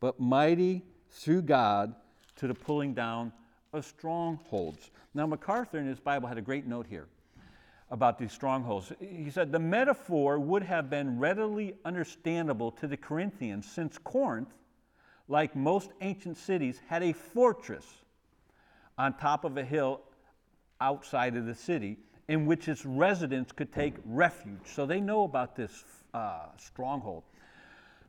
but 0.00 0.18
mighty 0.18 0.82
through 1.10 1.42
God 1.42 1.94
to 2.36 2.46
the 2.46 2.54
pulling 2.54 2.94
down 2.94 3.32
of 3.72 3.84
strongholds. 3.84 4.90
Now, 5.14 5.26
MacArthur 5.26 5.78
in 5.78 5.86
his 5.86 6.00
Bible 6.00 6.28
had 6.28 6.38
a 6.38 6.42
great 6.42 6.66
note 6.66 6.86
here 6.86 7.06
about 7.90 8.18
these 8.18 8.32
strongholds. 8.32 8.92
He 9.00 9.30
said 9.30 9.52
the 9.52 9.58
metaphor 9.58 10.38
would 10.38 10.62
have 10.62 10.88
been 10.88 11.18
readily 11.18 11.74
understandable 11.84 12.70
to 12.72 12.86
the 12.86 12.96
Corinthians 12.96 13.70
since 13.70 13.98
Corinth, 13.98 14.48
like 15.28 15.54
most 15.54 15.90
ancient 16.00 16.38
cities, 16.38 16.80
had 16.88 17.02
a 17.02 17.12
fortress 17.12 17.86
on 18.96 19.16
top 19.16 19.44
of 19.44 19.56
a 19.58 19.64
hill 19.64 20.00
outside 20.80 21.36
of 21.36 21.46
the 21.46 21.54
city 21.54 21.98
in 22.28 22.46
which 22.46 22.68
its 22.68 22.86
residents 22.86 23.52
could 23.52 23.72
take 23.72 23.94
refuge. 24.06 24.60
So 24.64 24.86
they 24.86 25.00
know 25.00 25.24
about 25.24 25.54
this 25.54 25.84
uh, 26.14 26.46
stronghold. 26.56 27.24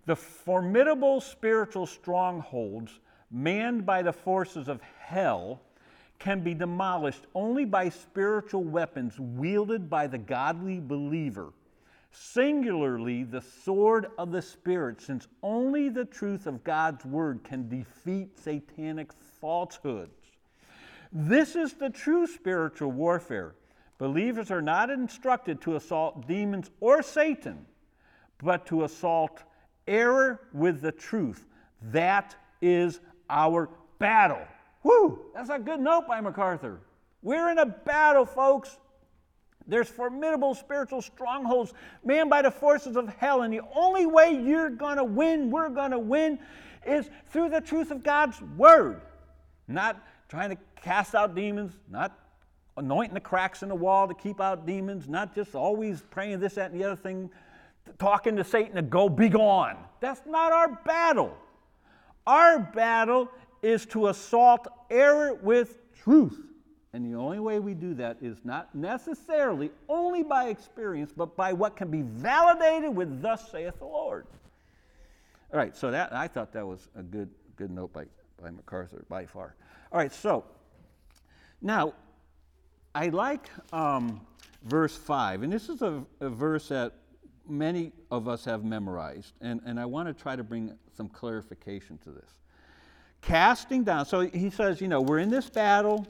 The 0.05 0.15
formidable 0.15 1.19
spiritual 1.19 1.85
strongholds 1.85 2.99
manned 3.33 3.85
by 3.85 4.01
the 4.03 4.13
forces 4.13 4.67
of 4.67 4.79
hell 4.99 5.59
can 6.19 6.41
be 6.41 6.53
demolished 6.53 7.25
only 7.33 7.65
by 7.65 7.89
spiritual 7.89 8.63
weapons 8.63 9.19
wielded 9.19 9.89
by 9.89 10.07
the 10.07 10.17
godly 10.17 10.79
believer, 10.79 11.51
singularly 12.11 13.23
the 13.23 13.41
sword 13.41 14.07
of 14.17 14.31
the 14.31 14.41
Spirit, 14.41 15.01
since 15.01 15.27
only 15.41 15.89
the 15.89 16.05
truth 16.05 16.45
of 16.45 16.63
God's 16.63 17.03
word 17.03 17.43
can 17.43 17.67
defeat 17.67 18.37
satanic 18.39 19.11
falsehoods. 19.41 20.11
This 21.11 21.55
is 21.55 21.73
the 21.73 21.89
true 21.89 22.27
spiritual 22.27 22.91
warfare. 22.91 23.55
Believers 23.97 24.51
are 24.51 24.61
not 24.61 24.89
instructed 24.89 25.59
to 25.61 25.75
assault 25.75 26.27
demons 26.27 26.69
or 26.79 27.01
Satan, 27.01 27.65
but 28.41 28.65
to 28.67 28.83
assault 28.83 29.43
error 29.87 30.41
with 30.53 30.81
the 30.81 30.91
truth. 30.91 31.45
That 31.81 32.35
is 32.61 32.99
our 33.29 33.69
battle. 33.99 34.41
Whew, 34.81 35.19
that's 35.33 35.49
a 35.49 35.59
good 35.59 35.79
note 35.79 36.07
by 36.07 36.19
MacArthur. 36.21 36.79
We're 37.21 37.49
in 37.51 37.57
a 37.57 37.65
battle, 37.65 38.25
folks. 38.25 38.77
There's 39.65 39.87
formidable 39.87 40.53
spiritual 40.55 41.01
strongholds 41.01 41.73
manned 42.03 42.29
by 42.29 42.41
the 42.41 42.51
forces 42.51 42.97
of 42.97 43.07
hell, 43.15 43.43
and 43.43 43.53
the 43.53 43.61
only 43.73 44.05
way 44.05 44.31
you're 44.31 44.69
going 44.69 44.97
to 44.97 45.05
win, 45.05 45.49
we're 45.49 45.69
going 45.69 45.91
to 45.91 45.99
win, 45.99 46.37
is 46.85 47.09
through 47.29 47.49
the 47.49 47.61
truth 47.61 47.91
of 47.91 48.03
God's 48.03 48.41
word. 48.57 49.01
Not 49.69 50.05
trying 50.27 50.49
to 50.49 50.57
cast 50.75 51.15
out 51.15 51.33
demons, 51.33 51.71
not 51.89 52.19
anointing 52.75 53.13
the 53.13 53.21
cracks 53.21 53.63
in 53.63 53.69
the 53.69 53.75
wall 53.75 54.07
to 54.07 54.13
keep 54.13 54.41
out 54.41 54.65
demons, 54.65 55.07
not 55.07 55.33
just 55.33 55.55
always 55.55 56.03
praying 56.09 56.41
this, 56.41 56.55
that, 56.55 56.71
and 56.71 56.79
the 56.79 56.83
other 56.83 56.97
thing, 56.97 57.29
talking 57.99 58.35
to 58.35 58.43
Satan 58.43 58.75
to 58.75 58.81
go, 58.81 59.07
be 59.07 59.29
gone. 59.29 59.77
That's 60.01 60.21
not 60.25 60.51
our 60.51 60.79
battle. 60.83 61.37
Our 62.25 62.59
battle 62.59 63.29
is 63.61 63.85
to 63.87 64.07
assault 64.07 64.67
error 64.89 65.33
with 65.33 65.79
truth. 65.93 66.39
And 66.93 67.03
the 67.03 67.17
only 67.17 67.39
way 67.39 67.59
we 67.59 67.73
do 67.73 67.93
that 67.95 68.17
is 68.21 68.37
not 68.43 68.73
necessarily 68.75 69.71
only 69.89 70.21
by 70.21 70.49
experience, 70.49 71.11
but 71.15 71.35
by 71.35 71.51
what 71.53 71.75
can 71.75 71.89
be 71.89 72.03
validated 72.03 72.95
with 72.95 73.21
thus 73.21 73.51
saith 73.51 73.79
the 73.79 73.85
Lord. 73.85 74.27
All 75.51 75.57
right, 75.57 75.75
so 75.75 75.91
that 75.91 76.13
I 76.13 76.27
thought 76.27 76.51
that 76.53 76.65
was 76.65 76.89
a 76.95 77.01
good 77.01 77.29
good 77.55 77.71
note 77.71 77.93
by, 77.93 78.05
by 78.41 78.49
MacArthur 78.49 79.05
by 79.09 79.25
far. 79.25 79.55
All 79.91 79.99
right, 79.99 80.11
so 80.11 80.43
now 81.61 81.93
I 82.95 83.09
like 83.09 83.49
um, 83.71 84.21
verse 84.63 84.95
5, 84.95 85.43
and 85.43 85.53
this 85.53 85.69
is 85.69 85.81
a, 85.81 86.03
a 86.19 86.29
verse 86.29 86.69
that 86.69 86.93
many 87.47 87.91
of 88.11 88.27
us 88.27 88.45
have 88.45 88.63
memorized, 88.63 89.33
and, 89.41 89.61
and 89.65 89.79
I 89.79 89.85
want 89.85 90.07
to 90.07 90.13
try 90.13 90.35
to 90.35 90.43
bring 90.43 90.77
some 90.95 91.09
clarification 91.09 91.97
to 91.99 92.11
this. 92.11 92.29
Casting 93.21 93.83
down, 93.83 94.05
so 94.05 94.21
he 94.21 94.49
says, 94.49 94.81
you 94.81 94.87
know, 94.87 95.01
we're 95.01 95.19
in 95.19 95.29
this 95.29 95.49
battle. 95.49 96.05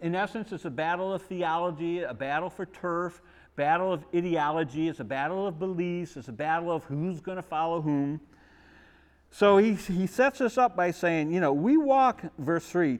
In 0.00 0.14
essence, 0.14 0.52
it's 0.52 0.64
a 0.64 0.70
battle 0.70 1.12
of 1.12 1.22
theology, 1.22 2.02
a 2.02 2.12
battle 2.14 2.50
for 2.50 2.66
turf, 2.66 3.20
battle 3.56 3.92
of 3.92 4.04
ideology, 4.14 4.88
it's 4.88 5.00
a 5.00 5.04
battle 5.04 5.46
of 5.46 5.58
beliefs, 5.58 6.16
it's 6.16 6.28
a 6.28 6.32
battle 6.32 6.72
of 6.72 6.84
who's 6.84 7.20
going 7.20 7.36
to 7.36 7.42
follow 7.42 7.80
whom. 7.80 8.20
So 9.30 9.58
he, 9.58 9.74
he 9.74 10.06
sets 10.06 10.40
us 10.40 10.58
up 10.58 10.76
by 10.76 10.90
saying, 10.90 11.32
you 11.32 11.40
know, 11.40 11.52
we 11.52 11.76
walk, 11.76 12.22
verse 12.38 12.66
3, 12.66 12.98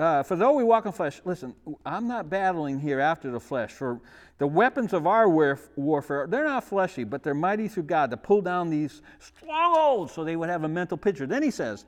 uh, 0.00 0.22
for 0.22 0.34
though 0.34 0.52
we 0.52 0.64
walk 0.64 0.86
in 0.86 0.92
flesh, 0.92 1.20
listen, 1.26 1.54
I'm 1.84 2.08
not 2.08 2.30
battling 2.30 2.80
here 2.80 3.00
after 3.00 3.30
the 3.30 3.38
flesh. 3.38 3.70
For 3.72 4.00
the 4.38 4.46
weapons 4.46 4.94
of 4.94 5.06
our 5.06 5.28
warf- 5.28 5.68
warfare, 5.76 6.26
they're 6.26 6.44
not 6.44 6.64
fleshy, 6.64 7.04
but 7.04 7.22
they're 7.22 7.34
mighty 7.34 7.68
through 7.68 7.82
God 7.82 8.10
to 8.10 8.16
pull 8.16 8.40
down 8.40 8.70
these 8.70 9.02
strongholds 9.18 10.12
so 10.12 10.24
they 10.24 10.36
would 10.36 10.48
have 10.48 10.64
a 10.64 10.68
mental 10.68 10.96
picture. 10.96 11.26
Then 11.26 11.42
he 11.42 11.50
says, 11.50 11.84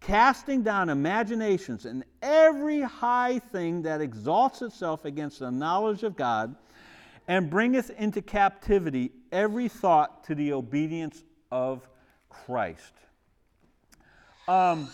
casting 0.00 0.62
down 0.62 0.88
imaginations 0.88 1.84
and 1.84 2.02
every 2.22 2.80
high 2.80 3.38
thing 3.38 3.82
that 3.82 4.00
exalts 4.00 4.62
itself 4.62 5.04
against 5.04 5.40
the 5.40 5.50
knowledge 5.50 6.02
of 6.02 6.16
God, 6.16 6.56
and 7.28 7.50
bringeth 7.50 7.90
into 7.90 8.22
captivity 8.22 9.12
every 9.30 9.68
thought 9.68 10.24
to 10.24 10.34
the 10.34 10.52
obedience 10.54 11.22
of 11.52 11.86
Christ. 12.30 12.94
Um, 14.48 14.88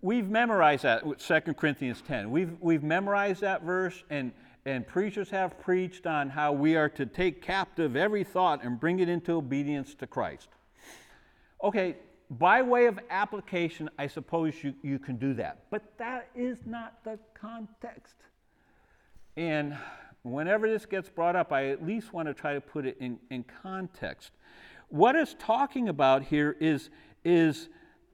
we've 0.00 0.28
memorized 0.28 0.84
that, 0.84 1.02
2 1.18 1.54
Corinthians 1.54 2.02
10. 2.06 2.30
We've, 2.30 2.56
we've 2.60 2.82
memorized 2.82 3.40
that 3.42 3.62
verse, 3.62 4.02
and, 4.10 4.32
and 4.64 4.86
preachers 4.86 5.30
have 5.30 5.58
preached 5.60 6.06
on 6.06 6.28
how 6.28 6.52
we 6.52 6.76
are 6.76 6.88
to 6.90 7.06
take 7.06 7.42
captive 7.42 7.96
every 7.96 8.24
thought 8.24 8.64
and 8.64 8.78
bring 8.78 9.00
it 9.00 9.08
into 9.08 9.32
obedience 9.32 9.94
to 9.96 10.06
Christ. 10.06 10.48
Okay, 11.62 11.96
by 12.30 12.62
way 12.62 12.86
of 12.86 12.98
application, 13.10 13.88
I 13.98 14.08
suppose 14.08 14.54
you, 14.62 14.74
you 14.82 14.98
can 14.98 15.16
do 15.16 15.34
that. 15.34 15.64
But 15.70 15.96
that 15.98 16.28
is 16.34 16.58
not 16.66 17.04
the 17.04 17.18
context. 17.34 18.16
And 19.36 19.76
whenever 20.22 20.68
this 20.68 20.86
gets 20.86 21.08
brought 21.08 21.36
up, 21.36 21.52
I 21.52 21.68
at 21.68 21.86
least 21.86 22.12
want 22.12 22.26
to 22.26 22.34
try 22.34 22.54
to 22.54 22.60
put 22.60 22.86
it 22.86 22.96
in, 23.00 23.18
in 23.30 23.44
context. 23.62 24.32
What 24.88 25.14
it's 25.14 25.36
talking 25.38 25.88
about 25.88 26.24
here 26.24 26.56
is, 26.58 26.90
is 27.24 27.68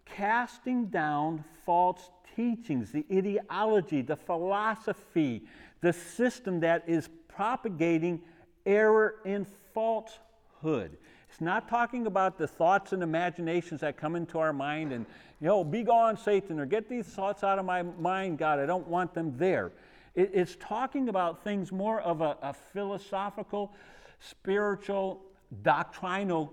casting 0.05 0.87
down 0.87 1.45
false 1.65 2.11
teachings, 2.37 2.93
the 2.93 3.05
ideology, 3.13 4.03
the 4.03 4.17
philosophy, 4.17 5.43
the 5.81 5.93
system 5.93 6.61
that 6.61 6.85
is 6.87 7.09
propagating 7.29 8.21
error 8.67 9.17
and 9.25 9.47
falsehood. 9.75 10.97
It's 11.29 11.41
not 11.41 11.69
talking 11.69 12.07
about 12.07 12.37
the 12.37 12.47
thoughts 12.47 12.93
and 12.93 13.03
imaginations 13.03 13.81
that 13.81 13.97
come 13.97 14.17
into 14.17 14.39
our 14.39 14.53
mind 14.53 14.93
and, 14.93 15.07
you 15.41 15.49
know, 15.49 15.65
be 15.65 15.83
gone, 15.83 16.17
Satan, 16.17 16.61
or 16.61 16.67
get 16.67 16.89
these 16.89 17.07
thoughts 17.07 17.43
out 17.43 17.59
of 17.59 17.65
my 17.65 17.83
mind, 17.83 18.39
God. 18.39 18.59
I 18.59 18.67
don't 18.67 18.87
want 18.87 19.15
them 19.15 19.35
there. 19.39 19.73
It's 20.15 20.57
talking 20.61 21.09
about 21.09 21.43
things 21.43 21.73
more 21.73 22.03
of 22.03 22.21
a, 22.21 22.37
a 22.43 22.53
philosophical, 22.53 23.73
spiritual, 24.21 25.23
doctrinal 25.63 26.53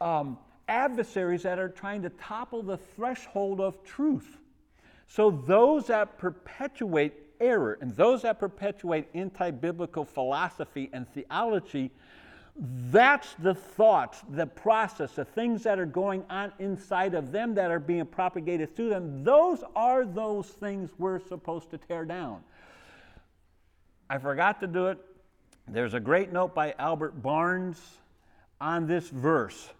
um, 0.00 0.38
adversaries 0.68 1.42
that 1.42 1.58
are 1.58 1.68
trying 1.68 2.02
to 2.02 2.10
topple 2.10 2.62
the 2.62 2.76
threshold 2.76 3.60
of 3.60 3.82
truth. 3.84 4.38
So, 5.06 5.30
those 5.30 5.88
that 5.88 6.18
perpetuate 6.18 7.14
error 7.40 7.78
and 7.80 7.94
those 7.94 8.22
that 8.22 8.38
perpetuate 8.38 9.08
anti 9.14 9.50
biblical 9.50 10.04
philosophy 10.04 10.90
and 10.92 11.08
theology 11.12 11.90
that's 12.56 13.34
the 13.34 13.54
thoughts, 13.54 14.22
the 14.28 14.46
process, 14.46 15.12
the 15.12 15.24
things 15.24 15.64
that 15.64 15.78
are 15.78 15.86
going 15.86 16.24
on 16.30 16.52
inside 16.60 17.14
of 17.14 17.32
them 17.32 17.54
that 17.56 17.70
are 17.70 17.80
being 17.80 18.06
propagated 18.06 18.76
through 18.76 18.90
them. 18.90 19.24
Those 19.24 19.64
are 19.74 20.04
those 20.04 20.46
things 20.46 20.90
we're 20.96 21.18
supposed 21.18 21.70
to 21.70 21.78
tear 21.78 22.04
down. 22.04 22.42
I 24.08 24.18
forgot 24.18 24.60
to 24.60 24.68
do 24.68 24.86
it. 24.86 24.98
There's 25.66 25.94
a 25.94 26.00
great 26.00 26.32
note 26.32 26.54
by 26.54 26.74
Albert 26.78 27.22
Barnes 27.22 27.80
on 28.60 28.86
this 28.86 29.08
verse 29.08 29.70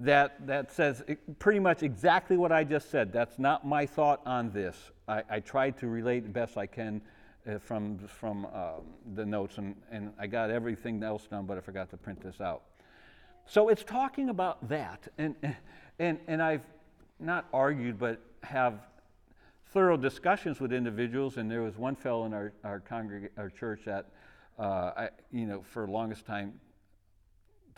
that, 0.00 0.46
that 0.46 0.72
says 0.72 1.02
pretty 1.38 1.60
much 1.60 1.82
exactly 1.82 2.36
what 2.38 2.50
I 2.50 2.64
just 2.64 2.90
said. 2.90 3.12
That's 3.12 3.38
not 3.38 3.66
my 3.66 3.84
thought 3.84 4.22
on 4.24 4.50
this. 4.50 4.76
I, 5.06 5.22
I 5.28 5.40
tried 5.40 5.76
to 5.78 5.88
relate 5.88 6.20
the 6.20 6.30
best 6.30 6.56
I 6.56 6.66
can 6.66 7.02
uh, 7.46 7.58
from, 7.58 7.98
from 7.98 8.46
uh, 8.52 8.80
the 9.14 9.26
notes, 9.26 9.58
and, 9.58 9.76
and 9.90 10.12
I 10.18 10.26
got 10.26 10.50
everything 10.50 11.02
else 11.02 11.26
done, 11.26 11.44
but 11.44 11.58
I 11.58 11.60
forgot 11.60 11.90
to 11.90 11.96
print 11.98 12.22
this 12.22 12.40
out. 12.40 12.62
So 13.46 13.68
it's 13.68 13.84
talking 13.84 14.30
about 14.30 14.68
that, 14.68 15.06
and, 15.18 15.34
and, 15.98 16.18
and 16.26 16.42
I've 16.42 16.64
not 17.18 17.46
argued, 17.52 17.98
but 17.98 18.20
have 18.42 18.80
thorough 19.72 19.98
discussions 19.98 20.60
with 20.60 20.72
individuals, 20.72 21.36
and 21.36 21.50
there 21.50 21.62
was 21.62 21.76
one 21.76 21.94
fellow 21.94 22.24
in 22.24 22.32
our, 22.32 22.52
our, 22.64 22.80
congreg- 22.80 23.30
our 23.36 23.50
church 23.50 23.82
that, 23.84 24.06
uh, 24.58 24.92
I, 24.96 25.08
you 25.30 25.46
know, 25.46 25.62
for 25.62 25.84
the 25.84 25.92
longest 25.92 26.24
time 26.24 26.54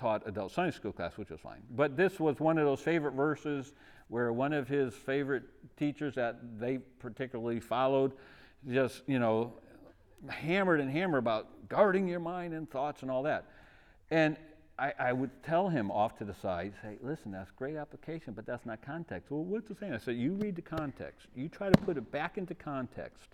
taught 0.02 0.26
adult 0.26 0.50
Sunday 0.50 0.72
school 0.72 0.92
class, 0.92 1.16
which 1.16 1.30
was 1.30 1.40
fine. 1.40 1.62
But 1.70 1.96
this 1.96 2.18
was 2.18 2.40
one 2.40 2.58
of 2.58 2.66
those 2.66 2.80
favorite 2.80 3.12
verses 3.14 3.72
where 4.08 4.32
one 4.32 4.52
of 4.52 4.66
his 4.66 4.94
favorite 4.94 5.44
teachers 5.78 6.16
that 6.16 6.58
they 6.58 6.78
particularly 6.98 7.60
followed 7.60 8.12
just, 8.68 9.02
you 9.06 9.20
know, 9.20 9.54
hammered 10.28 10.80
and 10.80 10.90
hammered 10.90 11.20
about 11.20 11.68
guarding 11.68 12.08
your 12.08 12.18
mind 12.18 12.52
and 12.52 12.68
thoughts 12.68 13.02
and 13.02 13.10
all 13.10 13.22
that. 13.22 13.46
And 14.10 14.36
I, 14.78 14.92
I, 14.98 15.12
would 15.12 15.30
tell 15.44 15.68
him 15.68 15.90
off 15.90 16.18
to 16.18 16.24
the 16.24 16.34
side, 16.34 16.72
say, 16.82 16.96
listen, 17.00 17.30
that's 17.30 17.50
great 17.52 17.76
application, 17.76 18.32
but 18.32 18.44
that's 18.44 18.66
not 18.66 18.82
context. 18.82 19.30
Well, 19.30 19.44
what's 19.44 19.70
it 19.70 19.78
saying? 19.78 19.94
I 19.94 19.98
said, 19.98 20.16
you 20.16 20.32
read 20.32 20.56
the 20.56 20.62
context. 20.62 21.28
You 21.36 21.48
try 21.48 21.70
to 21.70 21.78
put 21.82 21.96
it 21.96 22.10
back 22.10 22.38
into 22.38 22.54
context. 22.54 23.28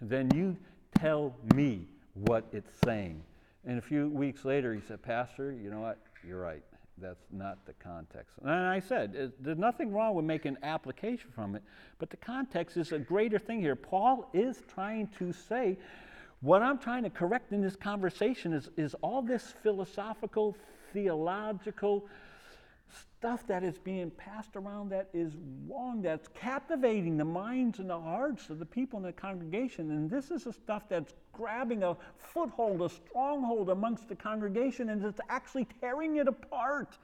Then 0.00 0.30
you 0.34 0.56
tell 0.98 1.34
me 1.54 1.86
what 2.14 2.44
it's 2.52 2.72
saying. 2.84 3.22
And 3.64 3.78
a 3.78 3.82
few 3.82 4.08
weeks 4.08 4.44
later, 4.44 4.74
he 4.74 4.80
said, 4.80 5.02
Pastor, 5.02 5.52
you 5.52 5.70
know 5.70 5.80
what? 5.80 5.98
You're 6.26 6.40
right. 6.40 6.62
That's 7.00 7.24
not 7.30 7.64
the 7.64 7.74
context. 7.74 8.34
And 8.42 8.50
I 8.50 8.80
said, 8.80 9.32
there's 9.38 9.58
nothing 9.58 9.92
wrong 9.92 10.14
with 10.14 10.24
making 10.24 10.56
application 10.62 11.30
from 11.32 11.54
it, 11.54 11.62
but 11.98 12.10
the 12.10 12.16
context 12.16 12.76
is 12.76 12.92
a 12.92 12.98
greater 12.98 13.38
thing 13.38 13.60
here. 13.60 13.76
Paul 13.76 14.28
is 14.32 14.62
trying 14.74 15.08
to 15.18 15.32
say, 15.32 15.78
what 16.40 16.62
I'm 16.62 16.78
trying 16.78 17.04
to 17.04 17.10
correct 17.10 17.52
in 17.52 17.60
this 17.60 17.76
conversation 17.76 18.52
is, 18.52 18.68
is 18.76 18.94
all 19.00 19.22
this 19.22 19.54
philosophical, 19.62 20.56
theological 20.92 22.06
stuff 23.18 23.46
that 23.46 23.64
is 23.64 23.78
being 23.78 24.10
passed 24.10 24.56
around 24.56 24.90
that 24.90 25.08
is 25.12 25.32
wrong, 25.68 26.02
that's 26.02 26.28
captivating 26.28 27.16
the 27.16 27.24
minds 27.24 27.78
and 27.78 27.90
the 27.90 27.98
hearts 27.98 28.48
of 28.50 28.58
the 28.58 28.66
people 28.66 28.98
in 28.98 29.04
the 29.04 29.12
congregation. 29.12 29.90
And 29.90 30.10
this 30.10 30.30
is 30.30 30.44
the 30.44 30.52
stuff 30.52 30.84
that's 30.88 31.14
grabbing 31.32 31.82
a 31.82 31.96
foothold, 32.18 32.82
a 32.82 32.88
stronghold 32.88 33.70
amongst 33.70 34.08
the 34.08 34.14
congregation, 34.14 34.90
and 34.90 35.04
it's 35.04 35.20
actually 35.28 35.66
tearing 35.80 36.16
it 36.16 36.28
apart. 36.28 36.96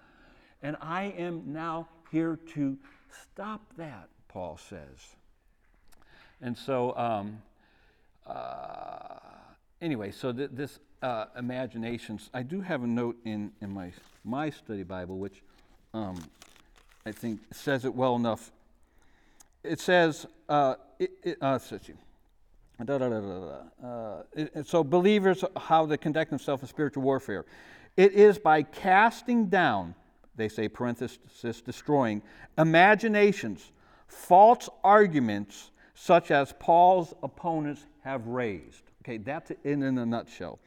And 0.63 0.77
I 0.81 1.15
am 1.19 1.43
now 1.47 1.89
here 2.11 2.39
to 2.55 2.77
stop 3.23 3.61
that, 3.77 4.09
Paul 4.29 4.57
says. 4.57 5.17
And 6.41 6.57
so, 6.57 6.97
um, 6.97 7.43
uh, 8.27 9.19
anyway, 9.81 10.11
so 10.11 10.33
th- 10.33 10.51
this 10.53 10.79
uh, 11.03 11.27
imaginations, 11.39 12.31
I 12.33 12.43
do 12.43 12.61
have 12.61 12.83
a 12.83 12.87
note 12.87 13.17
in, 13.25 13.53
in 13.61 13.71
my, 13.71 13.93
my 14.25 14.51
study 14.51 14.83
Bible, 14.83 15.19
which 15.19 15.43
um, 15.95 16.21
I 17.07 17.13
think 17.13 17.41
says 17.53 17.85
it 17.85 17.95
well 17.95 18.17
enough. 18.17 18.51
It 19.63 19.81
says, 19.81 20.27
uh, 20.49 20.75
it, 20.99 21.13
it, 21.23 21.39
uh, 21.41 21.59
da, 22.85 22.99
da, 22.99 23.09
da, 23.09 23.87
uh, 23.87 24.23
it, 24.35 24.67
so 24.67 24.85
believers, 24.85 25.45
how 25.57 25.87
they 25.87 25.97
conduct 25.97 26.31
themselves 26.31 26.63
in 26.63 26.69
spiritual 26.69 27.03
warfare. 27.03 27.47
It 27.97 28.13
is 28.13 28.39
by 28.39 28.65
casting 28.65 29.47
down, 29.47 29.95
they 30.37 30.49
say, 30.49 30.69
parenthesis, 30.69 31.61
destroying, 31.61 32.21
imaginations, 32.59 33.71
false 34.09 34.69
arguments, 34.83 35.71
such 35.95 36.31
as 36.31 36.53
Paul's 36.59 37.15
opponents 37.23 37.87
have 38.03 38.27
raised. 38.27 38.83
Okay, 39.03 39.19
that's 39.19 39.53
in, 39.63 39.83
in 39.83 39.97
a 39.99 40.05
nutshell 40.05 40.59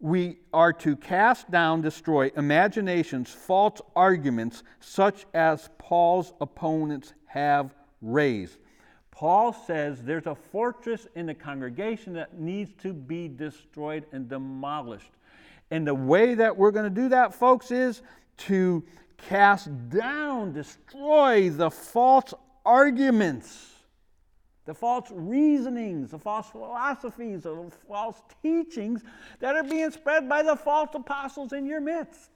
we 0.00 0.38
are 0.52 0.72
to 0.72 0.96
cast 0.96 1.50
down, 1.50 1.80
destroy 1.80 2.30
imaginations, 2.36 3.30
false 3.30 3.80
arguments, 3.96 4.62
such 4.80 5.26
as 5.34 5.68
Paul's 5.78 6.32
opponents 6.40 7.14
have 7.26 7.74
raised. 8.00 8.58
Paul 9.10 9.52
says 9.52 10.00
there's 10.02 10.26
a 10.26 10.36
fortress 10.36 11.08
in 11.16 11.26
the 11.26 11.34
congregation 11.34 12.12
that 12.12 12.38
needs 12.38 12.70
to 12.82 12.92
be 12.92 13.26
destroyed 13.26 14.06
and 14.12 14.28
demolished. 14.28 15.10
And 15.72 15.86
the 15.86 15.94
way 15.94 16.34
that 16.34 16.56
we're 16.56 16.70
going 16.70 16.84
to 16.84 17.02
do 17.02 17.08
that, 17.08 17.34
folks, 17.34 17.72
is 17.72 18.02
to 18.38 18.84
cast 19.16 19.68
down, 19.88 20.52
destroy 20.52 21.50
the 21.50 21.70
false 21.70 22.32
arguments 22.64 23.77
the 24.68 24.74
false 24.74 25.10
reasonings, 25.10 26.10
the 26.10 26.18
false 26.18 26.50
philosophies, 26.50 27.44
the 27.44 27.72
false 27.88 28.20
teachings 28.42 29.02
that 29.40 29.56
are 29.56 29.62
being 29.62 29.90
spread 29.90 30.28
by 30.28 30.42
the 30.42 30.54
false 30.54 30.90
apostles 30.92 31.54
in 31.54 31.64
your 31.64 31.80
midst. 31.80 32.30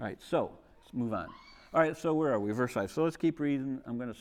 All 0.00 0.06
right, 0.06 0.18
so 0.22 0.52
let's 0.80 0.94
move 0.94 1.12
on. 1.12 1.28
All 1.74 1.82
right, 1.82 1.94
so 1.94 2.14
where 2.14 2.32
are 2.32 2.40
we? 2.40 2.50
Verse 2.52 2.72
5. 2.72 2.90
So 2.90 3.04
let's 3.04 3.18
keep 3.18 3.40
reading. 3.40 3.82
I'm 3.84 3.98
going 3.98 4.10
to 4.10 4.18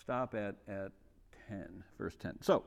stop 0.00 0.32
at, 0.36 0.54
at 0.68 0.92
10, 1.48 1.82
verse 1.98 2.14
10. 2.20 2.40
So, 2.40 2.62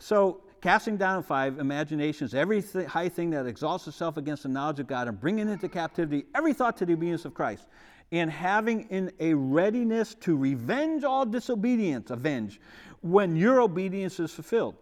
so 0.00 0.40
casting 0.60 0.96
down 0.96 1.22
five 1.22 1.60
imaginations, 1.60 2.34
every 2.34 2.60
th- 2.60 2.86
high 2.86 3.08
thing 3.08 3.30
that 3.30 3.46
exalts 3.46 3.86
itself 3.86 4.16
against 4.16 4.42
the 4.42 4.48
knowledge 4.48 4.80
of 4.80 4.88
God, 4.88 5.06
and 5.06 5.20
bringing 5.20 5.48
into 5.48 5.68
captivity 5.68 6.26
every 6.34 6.54
thought 6.54 6.76
to 6.78 6.86
the 6.86 6.94
obedience 6.94 7.24
of 7.24 7.34
Christ 7.34 7.68
and 8.12 8.30
having 8.30 8.82
in 8.90 9.12
a 9.18 9.34
readiness 9.34 10.14
to 10.14 10.36
revenge 10.36 11.04
all 11.04 11.26
disobedience, 11.26 12.10
avenge, 12.10 12.60
when 13.00 13.36
your 13.36 13.60
obedience 13.60 14.20
is 14.20 14.32
fulfilled. 14.32 14.76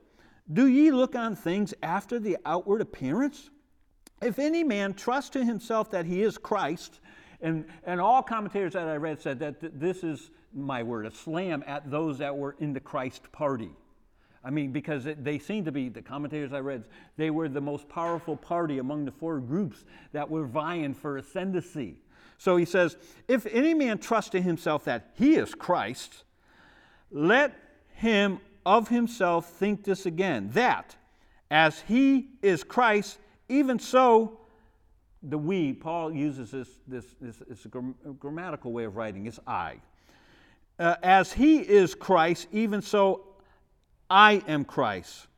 Do 0.52 0.66
ye 0.66 0.90
look 0.90 1.14
on 1.14 1.34
things 1.34 1.72
after 1.82 2.18
the 2.18 2.37
outward 2.44 2.80
appearance? 2.80 3.50
If 4.20 4.38
any 4.38 4.62
man 4.62 4.94
trust 4.94 5.32
to 5.34 5.44
himself 5.44 5.90
that 5.90 6.06
he 6.06 6.22
is 6.22 6.37
Christ, 6.37 7.00
and, 7.40 7.64
and 7.84 8.00
all 8.00 8.22
commentators 8.22 8.74
that 8.74 8.88
I 8.88 8.96
read 8.96 9.20
said 9.20 9.38
that 9.40 9.60
th- 9.60 9.72
this 9.76 10.04
is 10.04 10.30
my 10.52 10.82
word, 10.82 11.06
a 11.06 11.10
slam 11.10 11.64
at 11.66 11.90
those 11.90 12.18
that 12.18 12.34
were 12.34 12.56
in 12.58 12.72
the 12.72 12.80
Christ 12.80 13.30
party. 13.32 13.70
I 14.44 14.50
mean, 14.50 14.72
because 14.72 15.06
it, 15.06 15.24
they 15.24 15.38
seem 15.38 15.64
to 15.64 15.72
be, 15.72 15.88
the 15.88 16.02
commentators 16.02 16.52
I 16.52 16.60
read, 16.60 16.84
they 17.16 17.30
were 17.30 17.48
the 17.48 17.60
most 17.60 17.88
powerful 17.88 18.37
party 18.37 18.78
among 18.78 19.06
the 19.06 19.12
four 19.12 19.40
groups 19.40 19.84
that 20.12 20.28
were 20.28 20.46
vying 20.46 20.92
for 20.92 21.16
ascendancy. 21.16 21.96
So 22.44 22.59
he 22.59 22.66
says, 22.66 22.98
If 23.26 23.46
any 23.46 23.72
man 23.72 23.96
trust 23.96 24.35
in 24.35 24.42
himself 24.42 24.85
that 24.85 25.12
he 25.14 25.37
is 25.37 25.54
Christ, 25.54 26.24
let 27.11 27.57
him 27.94 28.38
of 28.66 28.88
himself 28.88 29.48
think 29.48 29.83
this 29.83 30.04
again, 30.04 30.50
that 30.52 30.94
as 31.50 31.80
he 31.80 32.28
is 32.42 32.62
Christ, 32.62 33.18
even 33.48 33.78
so 33.78 34.40
the 35.22 35.38
we, 35.38 35.72
Paul 35.72 36.12
uses 36.12 36.50
this, 36.50 36.68
this, 36.87 37.07
this 37.18 37.64
a 37.64 38.12
grammatical 38.12 38.72
way 38.72 38.85
of 38.85 38.96
writing, 38.96 39.24
it's 39.24 39.40
I. 39.46 39.80
Uh, 40.78 40.96
as 41.02 41.33
he 41.33 41.61
is 41.61 41.94
Christ, 41.94 42.46
even 42.52 42.83
so 42.83 43.24
I 44.11 44.42
am 44.46 44.66
Christ. 44.66 45.28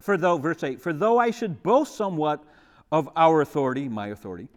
For 0.00 0.16
though, 0.16 0.38
verse 0.38 0.64
8, 0.64 0.80
for 0.80 0.92
though 0.92 1.18
I 1.18 1.30
should 1.30 1.62
boast 1.62 1.94
somewhat 1.94 2.42
of 2.90 3.08
our 3.14 3.42
authority, 3.42 3.88
my 3.88 4.08
authority, 4.08 4.48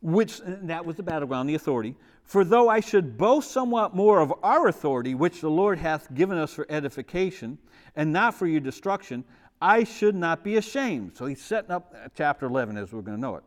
which 0.00 0.40
uh, 0.40 0.56
that 0.62 0.84
was 0.84 0.96
the 0.96 1.02
battleground, 1.02 1.48
the 1.48 1.54
authority. 1.54 1.94
For 2.24 2.44
though 2.44 2.68
I 2.68 2.80
should 2.80 3.16
boast 3.16 3.50
somewhat 3.50 3.94
more 3.94 4.20
of 4.20 4.32
our 4.42 4.68
authority, 4.68 5.14
which 5.14 5.40
the 5.40 5.50
Lord 5.50 5.78
hath 5.78 6.12
given 6.14 6.36
us 6.36 6.52
for 6.52 6.66
edification, 6.68 7.58
and 7.96 8.12
not 8.12 8.34
for 8.34 8.46
your 8.46 8.60
destruction, 8.60 9.24
I 9.60 9.84
should 9.84 10.14
not 10.14 10.44
be 10.44 10.56
ashamed. 10.56 11.16
So 11.16 11.26
he's 11.26 11.40
setting 11.40 11.70
up 11.70 11.94
uh, 11.94 12.08
chapter 12.14 12.46
11 12.46 12.76
as 12.76 12.92
we're 12.92 13.02
going 13.02 13.16
to 13.16 13.20
know 13.20 13.36
it. 13.36 13.42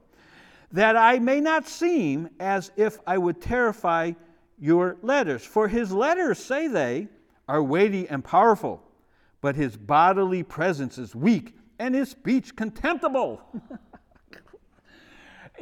That 0.72 0.98
I 0.98 1.20
may 1.20 1.40
not 1.42 1.68
seem 1.68 2.30
as 2.40 2.72
if 2.76 2.98
I 3.06 3.18
would 3.18 3.42
terrify 3.42 4.14
your 4.60 4.98
letters. 5.02 5.46
For 5.46 5.68
his 5.68 5.92
letters, 5.92 6.40
say 6.40 6.68
they, 6.68 7.08
are 7.48 7.62
weighty 7.62 8.08
and 8.08 8.24
powerful, 8.24 8.82
but 9.42 9.56
his 9.56 9.76
bodily 9.76 10.42
presence 10.42 10.98
is 10.98 11.14
weak 11.14 11.56
and 11.80 11.94
his 11.94 12.10
speech 12.10 12.56
contemptible. 12.56 13.42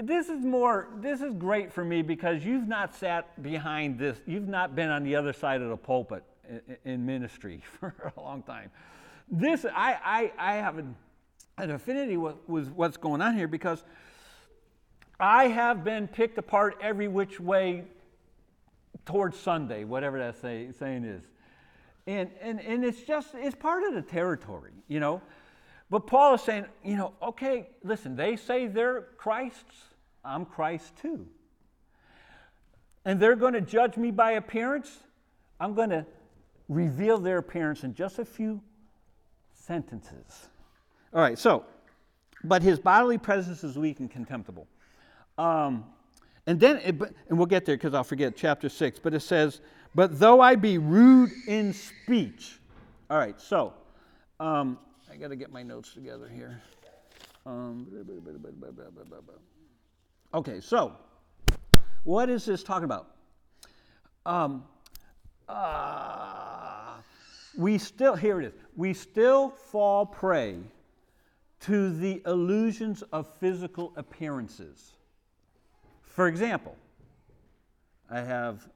this 0.01 0.29
is 0.29 0.45
more 0.45 0.87
this 1.01 1.21
is 1.21 1.33
great 1.33 1.73
for 1.73 1.83
me 1.83 2.01
because 2.01 2.43
you've 2.45 2.67
not 2.67 2.95
sat 2.95 3.41
behind 3.43 3.99
this 3.99 4.17
you've 4.25 4.47
not 4.47 4.75
been 4.75 4.89
on 4.89 5.03
the 5.03 5.15
other 5.15 5.33
side 5.33 5.61
of 5.61 5.69
the 5.69 5.77
pulpit 5.77 6.23
in, 6.47 6.77
in 6.85 7.05
ministry 7.05 7.61
for 7.79 8.13
a 8.15 8.19
long 8.19 8.41
time. 8.43 8.71
This 9.29 9.65
i 9.65 9.97
i, 10.03 10.31
I 10.37 10.53
have 10.55 10.77
an, 10.77 10.95
an 11.57 11.71
affinity 11.71 12.17
with, 12.17 12.35
with 12.47 12.69
what's 12.69 12.97
going 12.97 13.21
on 13.21 13.35
here 13.35 13.47
because 13.47 13.83
i 15.19 15.47
have 15.47 15.83
been 15.83 16.07
picked 16.07 16.37
apart 16.37 16.77
every 16.81 17.07
which 17.07 17.39
way 17.39 17.83
towards 19.05 19.37
sunday 19.37 19.83
whatever 19.83 20.17
that 20.19 20.39
say, 20.39 20.69
saying 20.77 21.03
is. 21.03 21.23
And, 22.07 22.31
and 22.41 22.59
and 22.61 22.83
it's 22.85 23.01
just 23.01 23.35
it's 23.35 23.55
part 23.55 23.83
of 23.83 23.93
the 23.93 24.01
territory 24.01 24.71
you 24.87 24.99
know 24.99 25.21
but 25.89 26.05
Paul 26.05 26.35
is 26.35 26.41
saying, 26.41 26.65
you 26.83 26.95
know, 26.95 27.13
okay, 27.21 27.69
listen, 27.83 28.15
they 28.15 28.35
say 28.35 28.67
they're 28.67 29.07
Christ's, 29.17 29.75
I'm 30.23 30.45
Christ 30.45 30.95
too. 31.01 31.27
And 33.05 33.19
they're 33.19 33.35
going 33.35 33.53
to 33.53 33.61
judge 33.61 33.97
me 33.97 34.11
by 34.11 34.31
appearance. 34.31 34.99
I'm 35.59 35.73
going 35.73 35.89
to 35.89 36.05
reveal 36.67 37.17
their 37.17 37.39
appearance 37.39 37.83
in 37.83 37.95
just 37.95 38.19
a 38.19 38.25
few 38.25 38.61
sentences. 39.53 40.47
All 41.13 41.21
right, 41.21 41.39
so, 41.39 41.65
but 42.43 42.61
his 42.61 42.79
bodily 42.79 43.17
presence 43.17 43.63
is 43.63 43.77
weak 43.77 43.99
and 43.99 44.11
contemptible. 44.11 44.67
Um, 45.39 45.85
and 46.45 46.59
then, 46.59 46.77
it, 46.77 46.95
and 47.29 47.37
we'll 47.37 47.47
get 47.47 47.65
there 47.65 47.77
because 47.77 47.93
I'll 47.93 48.03
forget 48.03 48.35
chapter 48.35 48.69
6, 48.69 48.99
but 48.99 49.13
it 49.13 49.21
says, 49.21 49.61
But 49.95 50.19
though 50.19 50.39
I 50.39 50.55
be 50.55 50.77
rude 50.77 51.31
in 51.47 51.73
speech. 51.73 52.59
All 53.09 53.17
right, 53.17 53.39
so 53.41 53.73
um, 54.39 54.77
I 55.11 55.15
got 55.15 55.29
to 55.29 55.35
get 55.35 55.51
my 55.51 55.63
notes 55.63 55.93
together 55.93 56.29
here. 56.33 56.61
Um, 57.45 57.87
Okay, 60.33 60.61
so 60.61 60.93
what 62.03 62.29
is 62.29 62.45
this 62.45 62.61
talking 62.63 62.83
about? 62.83 63.07
Um, 64.25 64.65
uh, 65.47 66.97
we 67.57 67.79
still, 67.79 68.15
here 68.15 68.39
it 68.39 68.45
is, 68.45 68.53
we 68.75 68.93
still 68.93 69.49
fall 69.49 70.05
prey 70.05 70.57
to 71.61 71.89
the 71.97 72.21
illusions 72.27 73.01
of 73.11 73.27
physical 73.39 73.93
appearances. 73.95 74.93
For 76.03 76.27
example, 76.27 76.75
I 78.11 78.21
have, 78.21 78.67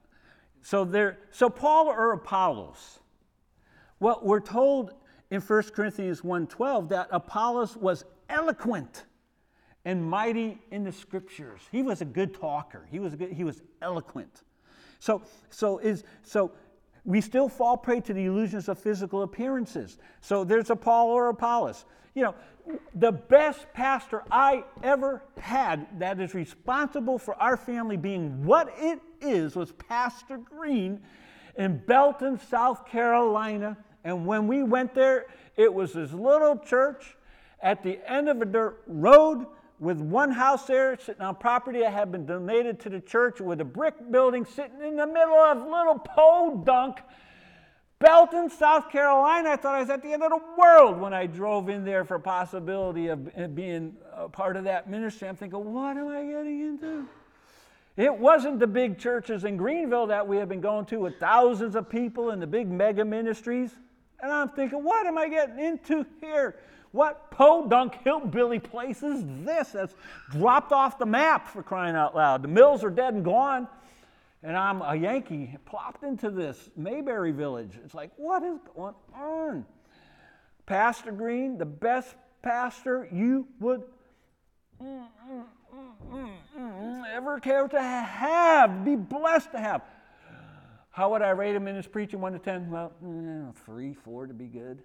so 0.62 0.84
there, 0.84 1.18
so 1.30 1.48
Paul 1.48 1.86
or 1.86 2.12
Apollos, 2.12 2.98
well, 4.00 4.18
we're 4.22 4.40
told 4.40 4.94
in 5.34 5.40
1 5.40 5.62
Corinthians 5.74 6.20
1.12 6.20 6.88
that 6.90 7.08
Apollos 7.10 7.76
was 7.76 8.04
eloquent 8.28 9.04
and 9.84 10.02
mighty 10.02 10.58
in 10.70 10.84
the 10.84 10.92
scriptures. 10.92 11.60
He 11.70 11.82
was 11.82 12.00
a 12.00 12.04
good 12.04 12.34
talker. 12.34 12.86
He 12.90 13.00
was 13.00 13.14
good, 13.14 13.32
he 13.32 13.44
was 13.44 13.60
eloquent. 13.82 14.44
So 15.00 15.22
so 15.50 15.78
is 15.78 16.04
so 16.22 16.52
we 17.04 17.20
still 17.20 17.48
fall 17.48 17.76
prey 17.76 18.00
to 18.00 18.14
the 18.14 18.24
illusions 18.24 18.68
of 18.68 18.78
physical 18.78 19.22
appearances. 19.22 19.98
So 20.20 20.44
there's 20.44 20.70
a 20.70 20.76
Paul 20.76 21.10
or 21.10 21.28
Apollos. 21.28 21.84
You 22.14 22.22
know, 22.22 22.34
the 22.94 23.12
best 23.12 23.66
pastor 23.74 24.22
I 24.30 24.64
ever 24.82 25.22
had 25.38 25.98
that 25.98 26.20
is 26.20 26.32
responsible 26.32 27.18
for 27.18 27.34
our 27.42 27.56
family 27.56 27.96
being 27.96 28.44
what 28.44 28.72
it 28.78 29.00
is 29.20 29.56
was 29.56 29.72
Pastor 29.72 30.38
Green 30.38 31.00
in 31.58 31.78
Belton, 31.86 32.38
South 32.38 32.86
Carolina. 32.86 33.76
And 34.04 34.26
when 34.26 34.46
we 34.46 34.62
went 34.62 34.94
there, 34.94 35.26
it 35.56 35.72
was 35.72 35.94
this 35.94 36.12
little 36.12 36.58
church 36.58 37.16
at 37.62 37.82
the 37.82 37.98
end 38.10 38.28
of 38.28 38.42
a 38.42 38.44
dirt 38.44 38.82
road 38.86 39.46
with 39.80 39.98
one 39.98 40.30
house 40.30 40.66
there 40.66 40.96
sitting 40.98 41.22
on 41.22 41.34
property 41.34 41.80
that 41.80 41.92
had 41.92 42.12
been 42.12 42.26
donated 42.26 42.78
to 42.80 42.90
the 42.90 43.00
church 43.00 43.40
with 43.40 43.60
a 43.60 43.64
brick 43.64 43.94
building 44.10 44.44
sitting 44.44 44.82
in 44.82 44.96
the 44.96 45.06
middle 45.06 45.34
of 45.34 45.58
little 45.58 45.98
podunk 45.98 46.98
belton 47.98 48.48
south 48.50 48.90
carolina. 48.90 49.50
I 49.50 49.56
thought 49.56 49.74
i 49.74 49.80
was 49.80 49.90
at 49.90 50.02
the 50.02 50.12
end 50.12 50.22
of 50.22 50.30
the 50.30 50.40
world 50.58 51.00
when 51.00 51.12
i 51.12 51.26
drove 51.26 51.68
in 51.68 51.84
there 51.84 52.04
for 52.04 52.18
possibility 52.18 53.08
of 53.08 53.54
being 53.54 53.96
a 54.12 54.28
part 54.28 54.56
of 54.56 54.64
that 54.64 54.88
ministry. 54.88 55.28
I'm 55.28 55.36
thinking 55.36 55.72
what 55.72 55.96
am 55.96 56.08
i 56.08 56.22
getting 56.22 56.60
into? 56.60 57.08
It 57.96 58.14
wasn't 58.16 58.58
the 58.58 58.66
big 58.66 58.98
churches 58.98 59.44
in 59.44 59.56
greenville 59.56 60.06
that 60.08 60.26
we 60.26 60.36
had 60.36 60.48
been 60.48 60.60
going 60.60 60.84
to 60.86 60.98
with 61.00 61.18
thousands 61.18 61.76
of 61.76 61.88
people 61.88 62.30
and 62.30 62.42
the 62.42 62.46
big 62.46 62.68
mega 62.68 63.04
ministries 63.04 63.70
and 64.20 64.32
i'm 64.32 64.48
thinking 64.50 64.82
what 64.82 65.06
am 65.06 65.18
i 65.18 65.28
getting 65.28 65.58
into 65.58 66.04
here 66.20 66.56
what 66.94 67.28
podunk 67.32 67.96
hillbilly 68.04 68.60
place 68.60 69.02
is 69.02 69.24
this 69.44 69.70
that's 69.70 69.96
dropped 70.30 70.70
off 70.70 70.96
the 70.96 71.04
map 71.04 71.48
for 71.48 71.60
crying 71.60 71.96
out 71.96 72.14
loud? 72.14 72.40
The 72.40 72.48
mills 72.48 72.84
are 72.84 72.90
dead 72.90 73.14
and 73.14 73.24
gone. 73.24 73.66
And 74.44 74.56
I'm 74.56 74.80
a 74.80 74.94
Yankee, 74.94 75.56
plopped 75.66 76.04
into 76.04 76.30
this 76.30 76.70
Mayberry 76.76 77.32
village. 77.32 77.72
It's 77.84 77.94
like, 77.94 78.12
what 78.16 78.44
is 78.44 78.60
going 78.76 78.94
on? 79.12 79.66
Pastor 80.66 81.10
Green, 81.10 81.58
the 81.58 81.66
best 81.66 82.14
pastor 82.42 83.08
you 83.10 83.48
would 83.58 83.82
ever 87.12 87.40
care 87.40 87.66
to 87.66 87.82
have, 87.82 88.84
be 88.84 88.94
blessed 88.94 89.50
to 89.50 89.58
have. 89.58 89.82
How 90.94 91.10
would 91.10 91.22
I 91.22 91.30
rate 91.30 91.54
him 91.54 91.68
in 91.68 91.76
his 91.76 91.86
preaching, 91.86 92.20
1 92.20 92.32
to 92.32 92.38
10? 92.38 92.70
Well, 92.70 92.92
mm, 93.04 93.54
three, 93.66 93.94
four 93.94 94.26
to 94.26 94.34
be 94.34 94.46
good 94.46 94.82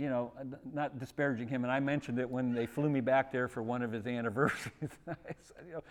you 0.00 0.08
know, 0.08 0.32
not 0.72 0.98
disparaging 0.98 1.46
him, 1.46 1.62
and 1.62 1.70
I 1.70 1.78
mentioned 1.78 2.18
it 2.18 2.28
when 2.28 2.54
they 2.54 2.64
flew 2.64 2.88
me 2.88 3.00
back 3.00 3.30
there 3.30 3.48
for 3.48 3.62
one 3.62 3.82
of 3.82 3.92
his 3.92 4.06
anniversaries. 4.06 4.72
I 5.08 5.14
said, 5.42 5.64
you 5.66 5.74
know, 5.74 5.84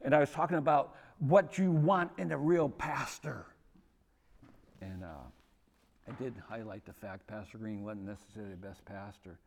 and 0.00 0.14
I 0.14 0.18
was 0.18 0.30
talking 0.30 0.58
about 0.58 0.96
what 1.20 1.56
you 1.56 1.70
want 1.70 2.10
in 2.18 2.32
a 2.32 2.36
real 2.36 2.68
pastor. 2.68 3.46
And 4.80 5.04
uh, 5.04 6.08
I 6.08 6.20
did 6.20 6.34
highlight 6.48 6.84
the 6.84 6.92
fact 6.92 7.28
Pastor 7.28 7.58
Green 7.58 7.84
wasn't 7.84 8.06
necessarily 8.06 8.50
the 8.50 8.66
best 8.66 8.84
pastor, 8.84 9.38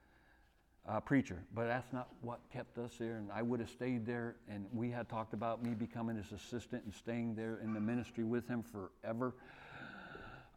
uh, 0.87 0.99
preacher, 0.99 1.43
but 1.53 1.65
that's 1.65 1.91
not 1.91 2.09
what 2.21 2.39
kept 2.53 2.77
us 2.77 2.91
there. 2.99 3.17
And 3.17 3.31
I 3.31 3.41
would 3.41 3.59
have 3.59 3.69
stayed 3.69 4.05
there, 4.05 4.35
and 4.49 4.65
we 4.73 4.91
had 4.91 5.09
talked 5.09 5.33
about 5.33 5.63
me 5.63 5.71
becoming 5.71 6.15
his 6.15 6.31
assistant 6.31 6.83
and 6.83 6.93
staying 6.93 7.35
there 7.35 7.59
in 7.63 7.73
the 7.73 7.79
ministry 7.79 8.23
with 8.23 8.47
him 8.47 8.63
forever. 8.63 9.33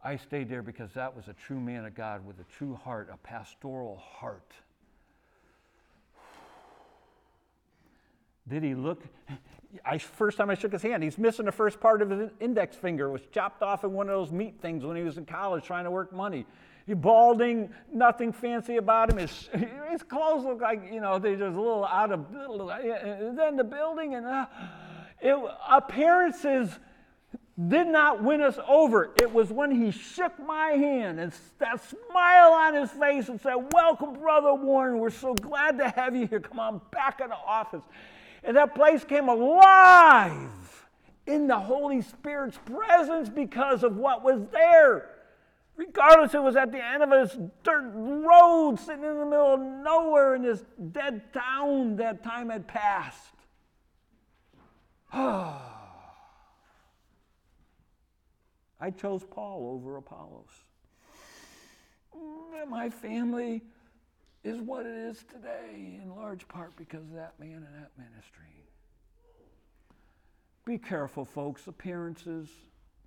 I 0.03 0.15
stayed 0.15 0.49
there 0.49 0.61
because 0.61 0.93
that 0.93 1.15
was 1.15 1.27
a 1.27 1.33
true 1.33 1.59
man 1.59 1.85
of 1.85 1.95
God 1.95 2.25
with 2.25 2.39
a 2.39 2.45
true 2.57 2.75
heart, 2.75 3.09
a 3.11 3.17
pastoral 3.17 3.97
heart. 3.97 4.53
Did 8.47 8.63
he 8.63 8.75
look? 8.75 9.03
I, 9.85 9.97
first 9.97 10.37
time 10.37 10.49
I 10.49 10.55
shook 10.55 10.71
his 10.71 10.81
hand, 10.81 11.03
he's 11.03 11.17
missing 11.17 11.45
the 11.45 11.51
first 11.51 11.79
part 11.79 12.01
of 12.01 12.09
his 12.09 12.31
index 12.39 12.75
finger. 12.75 13.07
It 13.07 13.11
was 13.11 13.21
chopped 13.31 13.61
off 13.61 13.83
in 13.83 13.93
one 13.93 14.09
of 14.09 14.15
those 14.15 14.31
meat 14.31 14.55
things 14.61 14.83
when 14.83 14.95
he 14.95 15.03
was 15.03 15.17
in 15.17 15.25
college 15.25 15.63
trying 15.63 15.83
to 15.83 15.91
work 15.91 16.11
money. 16.13 16.45
Balding, 16.95 17.69
nothing 17.93 18.31
fancy 18.31 18.77
about 18.77 19.09
him. 19.09 19.17
His, 19.17 19.49
his 19.91 20.03
clothes 20.03 20.45
look 20.45 20.61
like, 20.61 20.91
you 20.91 21.01
know, 21.01 21.19
they're 21.19 21.35
just 21.35 21.55
a 21.55 21.61
little 21.61 21.85
out 21.85 22.11
of, 22.11 22.25
and 22.33 23.37
then 23.37 23.55
the 23.55 23.63
building 23.63 24.15
and 24.15 24.25
uh, 24.25 24.45
it, 25.21 25.37
appearances 25.69 26.79
did 27.67 27.87
not 27.87 28.23
win 28.23 28.41
us 28.41 28.57
over. 28.67 29.11
It 29.21 29.33
was 29.33 29.51
when 29.51 29.71
he 29.71 29.91
shook 29.91 30.39
my 30.39 30.69
hand 30.69 31.19
and 31.19 31.33
that 31.57 31.83
smile 31.83 32.53
on 32.53 32.73
his 32.73 32.89
face 32.91 33.27
and 33.27 33.39
said, 33.41 33.55
Welcome, 33.73 34.13
Brother 34.13 34.53
Warren. 34.53 34.99
We're 34.99 35.09
so 35.09 35.33
glad 35.33 35.77
to 35.79 35.89
have 35.89 36.15
you 36.15 36.25
here. 36.25 36.39
Come 36.39 36.59
on 36.59 36.81
back 36.91 37.19
in 37.19 37.29
the 37.29 37.35
office. 37.35 37.83
And 38.43 38.55
that 38.55 38.75
place 38.75 39.03
came 39.03 39.27
alive 39.27 40.87
in 41.27 41.47
the 41.47 41.59
Holy 41.59 42.01
Spirit's 42.01 42.57
presence 42.65 43.27
because 43.27 43.83
of 43.83 43.97
what 43.97 44.23
was 44.23 44.41
there. 44.53 45.09
Regardless, 45.79 46.33
it 46.33 46.43
was 46.43 46.57
at 46.57 46.73
the 46.73 46.85
end 46.85 47.01
of 47.03 47.09
this 47.09 47.37
dirt 47.63 47.89
road 47.95 48.77
sitting 48.77 49.05
in 49.05 49.17
the 49.17 49.25
middle 49.25 49.53
of 49.53 49.61
nowhere 49.61 50.35
in 50.35 50.41
this 50.41 50.61
dead 50.91 51.31
town 51.31 51.95
that 51.95 52.21
time 52.21 52.49
had 52.49 52.67
passed. 52.67 53.33
I 55.13 55.61
chose 58.97 59.23
Paul 59.23 59.71
over 59.73 59.95
Apollos. 59.95 60.51
My 62.67 62.89
family 62.89 63.63
is 64.43 64.59
what 64.59 64.85
it 64.85 64.97
is 64.97 65.23
today, 65.31 66.01
in 66.03 66.13
large 66.13 66.45
part 66.49 66.75
because 66.75 67.03
of 67.03 67.13
that 67.13 67.39
man 67.39 67.65
and 67.65 67.81
that 67.81 67.91
ministry. 67.97 68.65
Be 70.65 70.77
careful, 70.77 71.23
folks. 71.23 71.67
Appearances, 71.67 72.49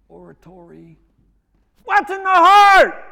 oratory. 0.09 0.97
What's 1.85 2.11
in 2.11 2.23
the 2.23 2.31
heart? 2.31 3.05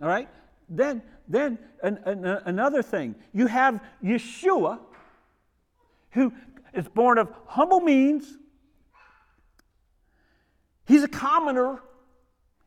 All 0.00 0.08
right? 0.08 0.28
Then, 0.68 1.02
then 1.28 1.58
an, 1.82 1.98
an, 2.04 2.24
uh, 2.24 2.42
another 2.44 2.82
thing. 2.82 3.14
You 3.32 3.46
have 3.46 3.80
Yeshua, 4.02 4.80
who 6.12 6.32
is 6.74 6.88
born 6.88 7.18
of 7.18 7.28
humble 7.46 7.80
means. 7.80 8.38
He's 10.86 11.02
a 11.02 11.08
commoner. 11.08 11.80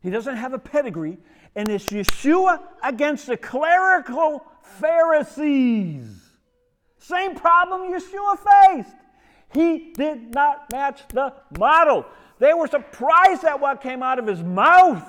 He 0.02 0.10
doesn't 0.10 0.36
have 0.36 0.54
a 0.54 0.60
pedigree. 0.60 1.18
And 1.56 1.70
it's 1.70 1.88
Yeshua 1.88 2.62
against 2.84 3.28
the 3.28 3.38
clerical 3.38 4.46
Pharisees. 4.62 6.22
Same 7.00 7.36
problem 7.36 7.94
Yeshua 7.94 8.38
faced. 8.38 8.96
He 9.54 9.94
did 9.94 10.34
not 10.34 10.72
match 10.72 11.02
the 11.10 11.34
model. 11.58 12.06
They 12.40 12.54
were 12.54 12.68
surprised 12.68 13.44
at 13.44 13.60
what 13.60 13.82
came 13.82 14.04
out 14.04 14.20
of 14.20 14.28
his 14.28 14.44
mouth 14.44 15.08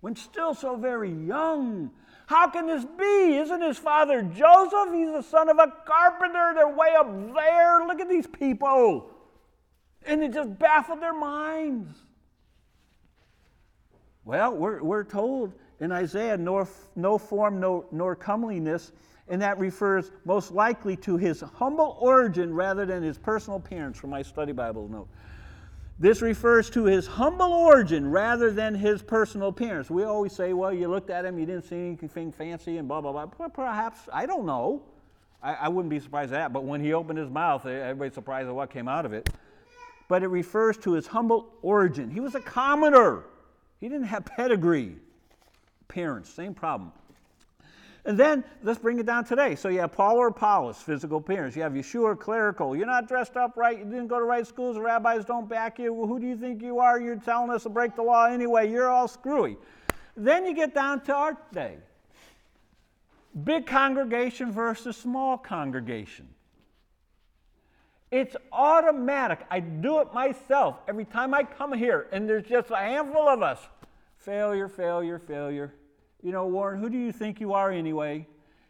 when 0.00 0.16
still 0.16 0.54
so 0.54 0.76
very 0.76 1.10
young. 1.10 1.90
How 2.26 2.48
can 2.48 2.66
this 2.66 2.84
be? 2.84 3.36
Isn't 3.36 3.60
his 3.60 3.76
father 3.76 4.22
Joseph? 4.22 4.94
He's 4.94 5.10
the 5.10 5.22
son 5.22 5.48
of 5.48 5.58
a 5.58 5.72
carpenter. 5.84 6.52
They're 6.54 6.68
way 6.68 6.94
up 6.96 7.34
there. 7.34 7.84
Look 7.86 8.00
at 8.00 8.08
these 8.08 8.26
people. 8.26 9.10
And 10.06 10.22
it 10.22 10.32
just 10.32 10.58
baffled 10.58 11.02
their 11.02 11.12
minds. 11.12 11.98
Well, 14.24 14.54
we're, 14.54 14.82
we're 14.82 15.04
told 15.04 15.52
in 15.80 15.90
Isaiah, 15.90 16.36
nor, 16.36 16.68
no 16.94 17.18
form, 17.18 17.58
no, 17.58 17.86
nor 17.90 18.14
comeliness, 18.14 18.92
and 19.28 19.42
that 19.42 19.58
refers 19.58 20.12
most 20.24 20.52
likely 20.52 20.94
to 20.98 21.16
his 21.16 21.40
humble 21.40 21.96
origin 22.00 22.54
rather 22.54 22.86
than 22.86 23.02
his 23.02 23.18
personal 23.18 23.56
appearance, 23.56 23.98
from 23.98 24.10
my 24.10 24.22
study 24.22 24.52
Bible 24.52 24.88
note. 24.88 25.08
This 26.00 26.22
refers 26.22 26.70
to 26.70 26.84
his 26.84 27.06
humble 27.06 27.52
origin 27.52 28.10
rather 28.10 28.50
than 28.50 28.74
his 28.74 29.02
personal 29.02 29.48
appearance. 29.48 29.90
We 29.90 30.04
always 30.04 30.32
say, 30.32 30.54
well, 30.54 30.72
you 30.72 30.88
looked 30.88 31.10
at 31.10 31.26
him, 31.26 31.38
you 31.38 31.44
didn't 31.44 31.66
see 31.66 31.76
anything 31.76 32.32
fancy, 32.32 32.78
and 32.78 32.88
blah, 32.88 33.02
blah, 33.02 33.26
blah. 33.26 33.48
Perhaps, 33.48 34.08
I 34.10 34.24
don't 34.24 34.46
know. 34.46 34.82
I, 35.42 35.52
I 35.52 35.68
wouldn't 35.68 35.90
be 35.90 36.00
surprised 36.00 36.32
at 36.32 36.36
that. 36.36 36.52
But 36.54 36.64
when 36.64 36.82
he 36.82 36.94
opened 36.94 37.18
his 37.18 37.28
mouth, 37.28 37.66
everybody's 37.66 38.14
surprised 38.14 38.48
at 38.48 38.54
what 38.54 38.70
came 38.70 38.88
out 38.88 39.04
of 39.04 39.12
it. 39.12 39.28
But 40.08 40.22
it 40.22 40.28
refers 40.28 40.78
to 40.78 40.94
his 40.94 41.06
humble 41.06 41.52
origin. 41.60 42.10
He 42.10 42.20
was 42.20 42.34
a 42.34 42.40
commoner, 42.40 43.24
he 43.78 43.88
didn't 43.90 44.06
have 44.06 44.24
pedigree. 44.24 44.96
Parents, 45.88 46.30
same 46.30 46.54
problem. 46.54 46.92
And 48.04 48.18
then 48.18 48.44
let's 48.62 48.78
bring 48.78 48.98
it 48.98 49.06
down 49.06 49.24
today. 49.24 49.54
So 49.54 49.68
you 49.68 49.80
have 49.80 49.92
Paul 49.92 50.16
or 50.16 50.28
Apollos, 50.28 50.78
physical 50.78 51.18
appearance. 51.18 51.54
You 51.54 51.62
have 51.62 51.72
Yeshua, 51.72 52.18
clerical. 52.18 52.74
You're 52.74 52.86
not 52.86 53.06
dressed 53.06 53.36
up 53.36 53.56
right. 53.56 53.78
You 53.78 53.84
didn't 53.84 54.06
go 54.06 54.18
to 54.18 54.24
right 54.24 54.46
schools. 54.46 54.76
The 54.76 54.82
rabbis 54.82 55.24
don't 55.24 55.48
back 55.48 55.78
you. 55.78 55.92
Well, 55.92 56.06
who 56.06 56.18
do 56.18 56.26
you 56.26 56.36
think 56.36 56.62
you 56.62 56.78
are? 56.78 56.98
You're 56.98 57.16
telling 57.16 57.50
us 57.50 57.64
to 57.64 57.68
break 57.68 57.96
the 57.96 58.02
law 58.02 58.24
anyway. 58.24 58.70
You're 58.70 58.88
all 58.88 59.06
screwy. 59.06 59.58
Then 60.16 60.46
you 60.46 60.54
get 60.54 60.74
down 60.74 61.02
to 61.02 61.14
our 61.14 61.36
day. 61.52 61.76
Big 63.44 63.66
congregation 63.66 64.50
versus 64.50 64.96
small 64.96 65.36
congregation. 65.38 66.28
It's 68.10 68.34
automatic. 68.50 69.40
I 69.50 69.60
do 69.60 70.00
it 70.00 70.12
myself 70.12 70.78
every 70.88 71.04
time 71.04 71.32
I 71.32 71.44
come 71.44 71.72
here, 71.72 72.08
and 72.10 72.28
there's 72.28 72.44
just 72.44 72.70
a 72.70 72.76
handful 72.76 73.28
of 73.28 73.40
us. 73.40 73.60
Failure, 74.18 74.68
failure, 74.68 75.18
failure. 75.20 75.74
You 76.22 76.32
know, 76.32 76.46
Warren, 76.46 76.80
who 76.80 76.90
do 76.90 76.98
you 76.98 77.12
think 77.12 77.40
you 77.40 77.54
are 77.54 77.70
anyway? 77.70 78.26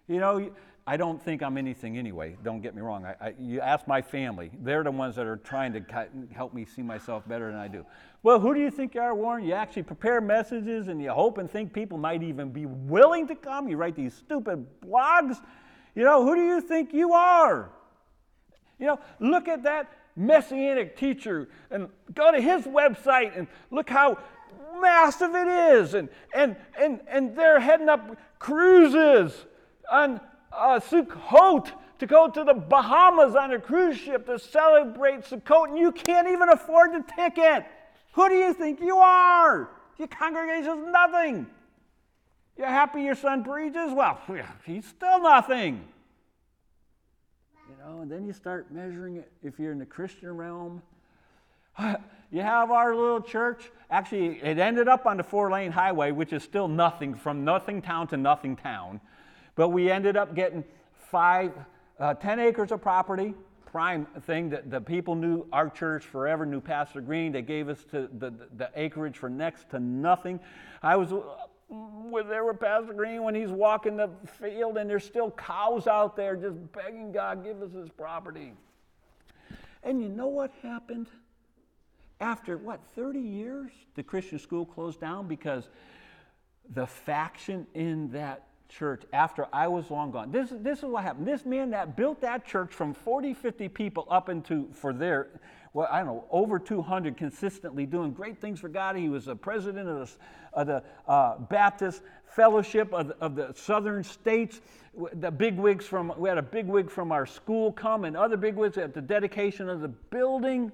You 0.07 0.19
know, 0.19 0.51
I 0.87 0.97
don't 0.97 1.23
think 1.23 1.43
I'm 1.43 1.57
anything 1.57 1.99
anyway. 1.99 2.37
Don't 2.43 2.61
get 2.61 2.75
me 2.75 2.83
wrong. 2.83 3.05
I, 3.05 3.15
I, 3.21 3.35
you 3.39 3.61
ask 3.61 3.87
my 3.87 4.03
family; 4.03 4.51
they're 4.63 4.83
the 4.83 4.91
ones 4.91 5.17
that 5.17 5.27
are 5.27 5.37
trying 5.37 5.73
to 5.73 5.85
help 6.33 6.55
me 6.55 6.65
see 6.65 6.83
myself 6.83 7.27
better 7.29 7.51
than 7.51 7.61
I 7.61 7.69
do. 7.69 7.85
Well, 8.23 8.41
who 8.41 8.55
do 8.55 8.61
you 8.61 8.71
think 8.71 8.95
you 8.95 9.01
are, 9.01 9.15
Warren? 9.15 9.45
You 9.45 9.53
actually 9.53 9.83
prepare 9.85 10.21
messages, 10.21 10.89
and 10.89 11.01
you 11.03 11.11
hope 11.11 11.39
and 11.39 11.51
think 11.51 11.73
people 11.73 11.99
might 11.99 12.23
even 12.23 12.51
be 12.51 12.67
willing 12.67 13.27
to 13.29 13.35
come. 13.35 13.69
You 13.69 13.77
write 13.77 13.97
these 13.97 14.15
stupid 14.15 14.67
blogs. 14.85 15.37
You 15.95 16.05
know, 16.05 16.25
who 16.25 16.35
do 16.35 16.43
you 16.43 16.61
think 16.61 16.93
you 16.93 17.13
are? 17.13 17.71
You 18.79 18.87
know, 18.87 19.01
look 19.19 19.49
at 19.49 19.63
that 19.65 19.93
messianic 20.17 20.97
teacher 20.97 21.49
and 21.71 21.89
go 22.15 22.33
to 22.33 22.41
his 22.41 22.65
website 22.65 23.37
and 23.37 23.47
look 23.71 23.89
how 23.89 24.19
massive 24.79 25.35
it 25.35 25.49
is. 25.49 25.95
And, 25.95 26.09
and, 26.35 26.57
and, 26.79 27.01
and 27.09 27.37
they're 27.37 27.61
heading 27.61 27.89
up 27.89 28.17
cruises 28.39 29.47
on 29.91 30.21
uh, 30.53 30.81
to 30.81 32.07
go 32.07 32.29
to 32.29 32.45
the 32.45 32.55
Bahamas 32.55 33.35
on 33.35 33.53
a 33.53 33.59
cruise 33.59 33.99
ship 33.99 34.27
to 34.27 34.39
celebrate 34.39 35.23
Sukkot, 35.23 35.69
and 35.69 35.79
you 35.79 35.93
can't 35.93 36.29
even 36.29 36.49
afford 36.49 36.93
the 36.93 37.05
ticket. 37.15 37.67
Who 38.13 38.29
do 38.29 38.35
you 38.35 38.53
think 38.55 38.81
you 38.81 38.97
are? 38.97 39.71
Your 39.99 40.09
congregation 40.09 40.79
is 40.79 40.87
nothing. 40.89 41.47
You're 42.57 42.69
happy 42.69 43.03
your 43.03 43.15
son 43.15 43.45
preaches? 43.45 43.93
Well, 43.93 44.19
he's 44.65 44.87
still 44.87 45.23
nothing. 45.23 45.87
You 47.69 47.77
know, 47.85 48.01
and 48.01 48.11
then 48.11 48.27
you 48.27 48.33
start 48.33 48.73
measuring 48.73 49.17
it 49.17 49.31
if 49.43 49.59
you're 49.59 49.73
in 49.73 49.79
the 49.79 49.87
Christian 49.87 50.37
realm. 50.37 50.83
You 52.31 52.43
have 52.43 52.71
our 52.71 52.95
little 52.95 53.21
church. 53.21 53.71
Actually, 53.91 54.41
it 54.41 54.59
ended 54.59 54.87
up 54.87 55.07
on 55.07 55.17
the 55.17 55.25
four 55.25 55.51
lane 55.51 55.73
highway, 55.73 56.13
which 56.13 56.33
is 56.33 56.45
still 56.45 56.69
nothing 56.69 57.15
from 57.15 57.45
nothing 57.45 57.83
town 57.83 58.07
to 58.09 58.17
nothing 58.17 58.57
town. 58.57 59.01
But 59.57 59.71
we 59.71 59.91
ended 59.91 60.17
up 60.17 60.35
getting 60.35 60.65
five, 60.95 61.53
uh, 61.99 62.15
10 62.15 62.39
acres 62.39 62.71
of 62.71 62.81
property, 62.81 63.35
prime 63.67 64.07
thing 64.23 64.51
that 64.51 64.71
the 64.71 64.81
people 64.81 65.17
knew 65.17 65.45
our 65.53 65.69
church 65.69 66.05
forever, 66.05 66.47
knew 66.47 66.61
Pastor 66.61 67.01
Green. 67.01 67.33
They 67.33 67.43
gave 67.43 67.69
us 67.69 67.85
to 67.91 68.09
the, 68.19 68.31
the, 68.31 68.49
the 68.57 68.71
acreage 68.77 69.19
for 69.19 69.29
next 69.29 69.71
to 69.71 69.81
nothing. 69.81 70.39
I 70.83 70.97
was 70.97 71.13
was 71.71 72.27
there 72.29 72.45
with 72.45 72.59
Pastor 72.59 72.93
Green 72.93 73.23
when 73.23 73.35
he's 73.35 73.51
walking 73.51 73.97
the 73.97 74.11
field 74.41 74.77
and 74.77 74.91
there's 74.91 75.05
still 75.05 75.31
cows 75.31 75.87
out 75.87 76.17
there 76.17 76.35
just 76.35 76.57
begging 76.73 77.13
God, 77.13 77.45
give 77.45 77.63
us 77.63 77.71
this 77.73 77.89
property. 77.97 78.53
And 79.85 80.03
you 80.03 80.09
know 80.09 80.27
what 80.27 80.51
happened? 80.63 81.07
After 82.21 82.59
what, 82.59 82.81
30 82.95 83.21
years, 83.21 83.73
the 83.95 84.03
Christian 84.03 84.39
school 84.39 84.67
closed 84.67 85.01
down 85.01 85.27
because 85.27 85.69
the 86.75 86.87
faction 86.87 87.67
in 87.75 88.11
that 88.11 88.47
church 88.69 89.03
after 89.13 89.47
I 89.53 89.69
was 89.69 89.91
long 89.91 90.11
gone. 90.11 90.31
This, 90.31 90.51
this 90.51 90.79
is 90.79 90.85
what 90.85 91.03
happened. 91.03 91.27
This 91.27 91.45
man 91.45 91.71
that 91.71 91.97
built 91.97 92.21
that 92.21 92.47
church 92.47 92.73
from 92.73 92.95
40, 92.95 93.35
50 93.35 93.69
people 93.69 94.07
up 94.11 94.29
into, 94.29 94.69
for 94.73 94.93
their, 94.93 95.41
well, 95.73 95.89
I 95.91 95.99
don't 95.99 96.07
know, 96.07 96.25
over 96.31 96.59
200 96.59 97.17
consistently 97.17 97.85
doing 97.85 98.13
great 98.13 98.41
things 98.41 98.61
for 98.61 98.69
God. 98.69 98.97
He 98.97 99.09
was 99.09 99.29
a 99.29 99.35
president 99.35 99.89
of 99.89 99.99
the, 99.99 100.17
of 100.53 100.67
the 100.67 100.83
uh, 101.11 101.39
Baptist 101.39 102.03
Fellowship 102.27 102.93
of 102.95 103.11
of 103.21 103.35
the 103.35 103.53
Southern 103.57 104.05
States. 104.05 104.61
The 105.15 105.33
bigwigs 105.33 105.85
from, 105.85 106.13
we 106.17 106.29
had 106.29 106.39
a 106.39 106.43
bigwig 106.43 106.89
from 106.89 107.11
our 107.11 107.27
school 107.27 107.73
come 107.73 108.05
and 108.05 108.17
other 108.17 108.37
bigwigs 108.37 108.79
at 108.79 108.95
the 108.95 109.01
dedication 109.01 109.69
of 109.69 109.81
the 109.81 109.89
building. 109.89 110.71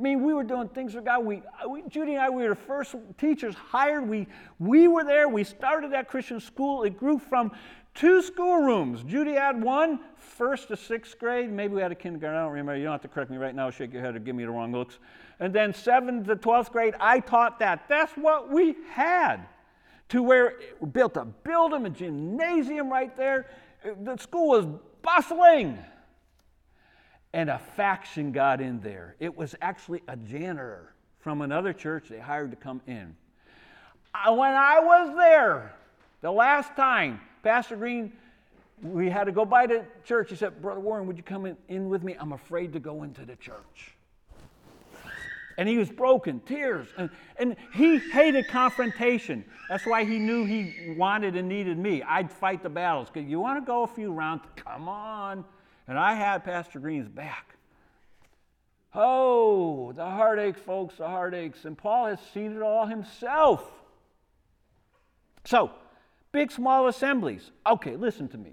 I 0.00 0.02
mean, 0.02 0.24
we 0.24 0.32
were 0.32 0.44
doing 0.44 0.66
things 0.68 0.94
for 0.94 1.02
God. 1.02 1.26
We, 1.26 1.42
we, 1.68 1.82
Judy 1.82 2.14
and 2.14 2.22
I, 2.22 2.30
we 2.30 2.42
were 2.42 2.48
the 2.50 2.54
first 2.54 2.94
teachers 3.18 3.54
hired. 3.54 4.08
We, 4.08 4.26
we 4.58 4.88
were 4.88 5.04
there. 5.04 5.28
We 5.28 5.44
started 5.44 5.92
that 5.92 6.08
Christian 6.08 6.40
school. 6.40 6.84
It 6.84 6.98
grew 6.98 7.18
from 7.18 7.52
two 7.94 8.22
schoolrooms. 8.22 9.02
Judy 9.02 9.34
had 9.34 9.62
one, 9.62 10.00
first 10.16 10.68
to 10.68 10.76
sixth 10.78 11.18
grade. 11.18 11.52
Maybe 11.52 11.74
we 11.74 11.82
had 11.82 11.92
a 11.92 11.94
kindergarten. 11.94 12.38
I 12.38 12.44
don't 12.44 12.52
remember. 12.52 12.78
You 12.78 12.84
don't 12.84 12.92
have 12.92 13.02
to 13.02 13.08
correct 13.08 13.30
me 13.30 13.36
right 13.36 13.54
now, 13.54 13.68
shake 13.68 13.92
your 13.92 14.00
head 14.00 14.16
or 14.16 14.20
give 14.20 14.34
me 14.34 14.42
the 14.42 14.50
wrong 14.50 14.72
looks. 14.72 14.98
And 15.38 15.54
then 15.54 15.74
seventh 15.74 16.28
to 16.28 16.36
12th 16.36 16.72
grade, 16.72 16.94
I 16.98 17.20
taught 17.20 17.58
that. 17.58 17.84
That's 17.86 18.12
what 18.14 18.50
we 18.50 18.76
had. 18.92 19.40
To 20.08 20.22
where 20.22 20.54
we 20.80 20.88
built 20.88 21.18
a 21.18 21.26
building, 21.26 21.84
a 21.84 21.90
gymnasium 21.90 22.88
right 22.88 23.14
there. 23.18 23.50
The 24.02 24.16
school 24.16 24.48
was 24.48 24.66
bustling 25.02 25.78
and 27.32 27.50
a 27.50 27.58
faction 27.58 28.32
got 28.32 28.60
in 28.60 28.80
there. 28.80 29.16
It 29.20 29.36
was 29.36 29.54
actually 29.60 30.02
a 30.08 30.16
janitor 30.16 30.94
from 31.20 31.42
another 31.42 31.72
church 31.72 32.08
they 32.08 32.18
hired 32.18 32.50
to 32.50 32.56
come 32.56 32.80
in. 32.86 33.14
When 34.26 34.52
I 34.52 34.80
was 34.80 35.16
there 35.16 35.74
the 36.20 36.32
last 36.32 36.74
time, 36.74 37.20
Pastor 37.42 37.76
Green 37.76 38.12
we 38.82 39.10
had 39.10 39.24
to 39.24 39.32
go 39.32 39.44
by 39.44 39.66
the 39.66 39.84
church. 40.04 40.30
He 40.30 40.36
said, 40.36 40.60
Brother 40.62 40.80
Warren, 40.80 41.06
would 41.06 41.16
you 41.16 41.22
come 41.22 41.46
in, 41.46 41.56
in 41.68 41.88
with 41.88 42.02
me? 42.02 42.16
I'm 42.18 42.32
afraid 42.32 42.72
to 42.72 42.80
go 42.80 43.02
into 43.02 43.24
the 43.24 43.36
church. 43.36 43.94
And 45.58 45.68
he 45.68 45.76
was 45.76 45.90
broken, 45.90 46.40
tears. 46.40 46.86
And, 46.96 47.10
and 47.38 47.56
he 47.74 47.98
hated 47.98 48.48
confrontation. 48.48 49.44
That's 49.68 49.84
why 49.84 50.04
he 50.04 50.18
knew 50.18 50.46
he 50.46 50.94
wanted 50.96 51.36
and 51.36 51.48
needed 51.48 51.76
me. 51.76 52.02
I'd 52.02 52.32
fight 52.32 52.62
the 52.62 52.70
battles. 52.70 53.08
You 53.14 53.40
want 53.40 53.60
to 53.60 53.66
go 53.66 53.82
a 53.82 53.86
few 53.86 54.12
rounds? 54.12 54.42
Come 54.56 54.88
on. 54.88 55.44
And 55.90 55.98
I 55.98 56.14
had 56.14 56.44
Pastor 56.44 56.78
Green's 56.78 57.08
back. 57.08 57.56
Oh, 58.94 59.90
the 59.90 60.04
heartache, 60.04 60.56
folks, 60.56 60.98
the 60.98 61.08
heartaches. 61.08 61.64
And 61.64 61.76
Paul 61.76 62.06
has 62.06 62.20
seen 62.32 62.54
it 62.54 62.62
all 62.62 62.86
himself. 62.86 63.68
So, 65.44 65.72
big, 66.30 66.52
small 66.52 66.86
assemblies. 66.86 67.50
Okay, 67.66 67.96
listen 67.96 68.28
to 68.28 68.38
me. 68.38 68.52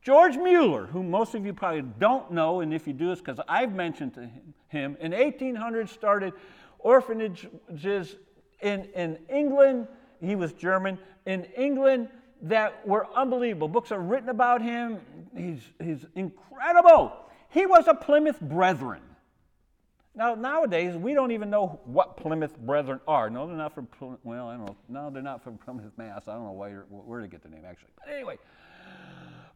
George 0.00 0.38
Mueller, 0.38 0.86
whom 0.86 1.10
most 1.10 1.34
of 1.34 1.44
you 1.44 1.52
probably 1.52 1.84
don't 1.98 2.30
know, 2.30 2.62
and 2.62 2.72
if 2.72 2.86
you 2.86 2.94
do, 2.94 3.12
it's 3.12 3.20
because 3.20 3.40
I've 3.46 3.74
mentioned 3.74 4.14
to 4.14 4.30
him, 4.68 4.96
in 5.00 5.12
1800 5.12 5.86
started 5.90 6.32
orphanages 6.78 8.16
in, 8.62 8.84
in 8.94 9.18
England. 9.28 9.86
He 10.22 10.34
was 10.34 10.54
German. 10.54 10.98
In 11.26 11.44
England, 11.58 12.08
that 12.44 12.86
were 12.86 13.06
unbelievable. 13.14 13.68
Books 13.68 13.92
are 13.92 14.00
written 14.00 14.28
about 14.28 14.62
him. 14.62 15.00
He's, 15.36 15.60
he's 15.82 16.06
incredible. 16.14 17.12
He 17.50 17.66
was 17.66 17.86
a 17.86 17.94
Plymouth 17.94 18.40
Brethren. 18.40 19.02
Now, 20.16 20.36
nowadays, 20.36 20.96
we 20.96 21.12
don't 21.12 21.32
even 21.32 21.50
know 21.50 21.80
what 21.84 22.16
Plymouth 22.16 22.56
Brethren 22.58 23.00
are. 23.08 23.28
No, 23.30 23.48
they're 23.48 23.56
not 23.56 23.74
from, 23.74 23.88
well, 24.22 24.48
I 24.48 24.56
don't 24.56 24.66
know. 24.66 24.76
No, 24.88 25.10
they're 25.10 25.22
not 25.22 25.42
from 25.42 25.58
Plymouth, 25.58 25.90
Mass. 25.96 26.28
I 26.28 26.34
don't 26.34 26.44
know 26.44 26.52
where, 26.52 26.86
where 26.88 27.20
to 27.20 27.26
get 27.26 27.42
the 27.42 27.48
name, 27.48 27.64
actually. 27.66 27.90
But 27.98 28.14
anyway, 28.14 28.38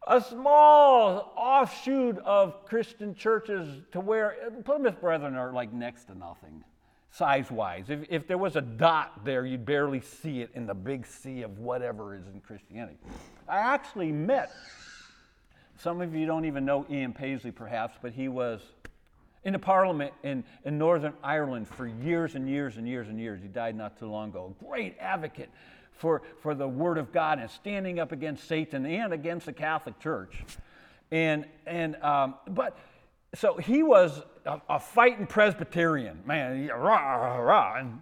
a 0.05 0.19
small 0.19 1.33
offshoot 1.37 2.17
of 2.19 2.65
Christian 2.65 3.15
churches 3.15 3.83
to 3.93 4.01
where 4.01 4.35
uh, 4.45 4.61
Plymouth 4.63 4.99
Brethren 4.99 5.35
are 5.35 5.53
like 5.53 5.71
next 5.71 6.05
to 6.05 6.17
nothing, 6.17 6.63
size 7.11 7.49
wise. 7.49 7.85
If, 7.89 7.99
if 8.09 8.27
there 8.27 8.37
was 8.37 8.57
a 8.57 8.61
dot 8.61 9.23
there, 9.23 9.45
you'd 9.45 9.65
barely 9.65 10.01
see 10.01 10.41
it 10.41 10.49
in 10.55 10.65
the 10.65 10.73
big 10.73 11.05
sea 11.05 11.43
of 11.43 11.59
whatever 11.59 12.15
is 12.15 12.27
in 12.27 12.41
Christianity. 12.41 12.97
I 13.47 13.59
actually 13.59 14.11
met, 14.11 14.51
some 15.81 16.01
of 16.01 16.13
you 16.13 16.25
don't 16.25 16.45
even 16.45 16.65
know 16.65 16.85
Ian 16.89 17.13
Paisley 17.13 17.51
perhaps, 17.51 17.97
but 18.01 18.11
he 18.11 18.27
was 18.27 18.61
in 19.45 19.53
the 19.53 19.59
parliament 19.59 20.13
in, 20.23 20.43
in 20.65 20.77
Northern 20.77 21.13
Ireland 21.23 21.67
for 21.67 21.87
years 21.87 22.35
and 22.35 22.49
years 22.49 22.75
and 22.75 22.85
years 22.87 23.07
and 23.07 23.17
years. 23.17 23.41
He 23.41 23.47
died 23.47 23.75
not 23.77 23.97
too 23.97 24.07
long 24.07 24.29
ago. 24.29 24.53
Great 24.67 24.97
advocate 24.99 25.49
for, 25.93 26.21
for 26.41 26.53
the 26.53 26.67
Word 26.67 26.97
of 26.97 27.13
God 27.13 27.39
and 27.39 27.49
standing 27.49 27.99
up 27.99 28.11
against 28.11 28.47
Satan 28.47 28.85
and 28.85 29.13
against 29.13 29.45
the 29.45 29.53
Catholic 29.53 29.99
Church. 29.99 30.43
And, 31.11 31.45
and 31.65 31.95
um, 32.03 32.35
but 32.49 32.77
so 33.33 33.55
he 33.55 33.81
was 33.81 34.21
a, 34.45 34.61
a 34.69 34.79
fighting 34.79 35.27
Presbyterian, 35.27 36.19
man, 36.25 36.67
rah, 36.67 37.15
rah, 37.15 37.37
rah, 37.37 37.79
and 37.79 38.01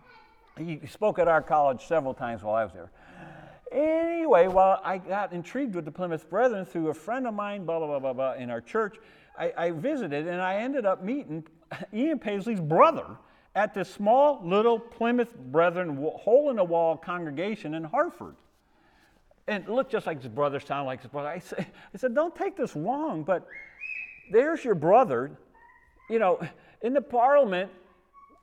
he 0.57 0.87
spoke 0.87 1.19
at 1.19 1.27
our 1.27 1.43
college 1.43 1.85
several 1.85 2.15
times 2.15 2.41
while 2.41 2.55
I 2.55 2.63
was 2.63 2.73
there. 2.73 2.89
Anyway, 3.71 4.47
well, 4.47 4.79
I 4.83 4.97
got 4.97 5.33
intrigued 5.33 5.75
with 5.75 5.85
the 5.85 5.91
Plymouth 5.91 6.29
Brethren 6.29 6.65
through 6.65 6.89
a 6.89 6.93
friend 6.93 7.27
of 7.27 7.33
mine, 7.33 7.65
blah, 7.65 7.79
blah, 7.79 7.87
blah, 7.87 7.99
blah, 7.99 8.13
blah, 8.13 8.33
in 8.33 8.49
our 8.49 8.61
church. 8.61 8.97
I, 9.37 9.53
I 9.57 9.71
visited 9.71 10.27
and 10.27 10.41
I 10.41 10.55
ended 10.57 10.85
up 10.85 11.03
meeting 11.03 11.45
Ian 11.93 12.19
Paisley's 12.19 12.59
brother 12.59 13.17
at 13.55 13.73
this 13.73 13.89
small 13.89 14.41
little 14.43 14.79
Plymouth 14.79 15.35
Brethren 15.35 15.97
hole 16.15 16.49
in 16.49 16.55
the 16.57 16.63
wall 16.63 16.95
congregation 16.95 17.73
in 17.73 17.83
Hartford. 17.83 18.35
And 19.47 19.63
it 19.63 19.69
looked 19.69 19.91
just 19.91 20.05
like 20.05 20.21
his 20.21 20.31
brother, 20.31 20.59
sounded 20.59 20.85
like 20.85 21.01
his 21.01 21.09
brother. 21.09 21.29
I 21.29 21.39
said, 21.39 21.65
I 21.93 21.97
said, 21.97 22.13
don't 22.13 22.35
take 22.35 22.55
this 22.55 22.75
wrong, 22.75 23.23
but 23.23 23.47
there's 24.31 24.63
your 24.63 24.75
brother, 24.75 25.31
you 26.09 26.19
know, 26.19 26.39
in 26.81 26.93
the 26.93 27.01
parliament, 27.01 27.71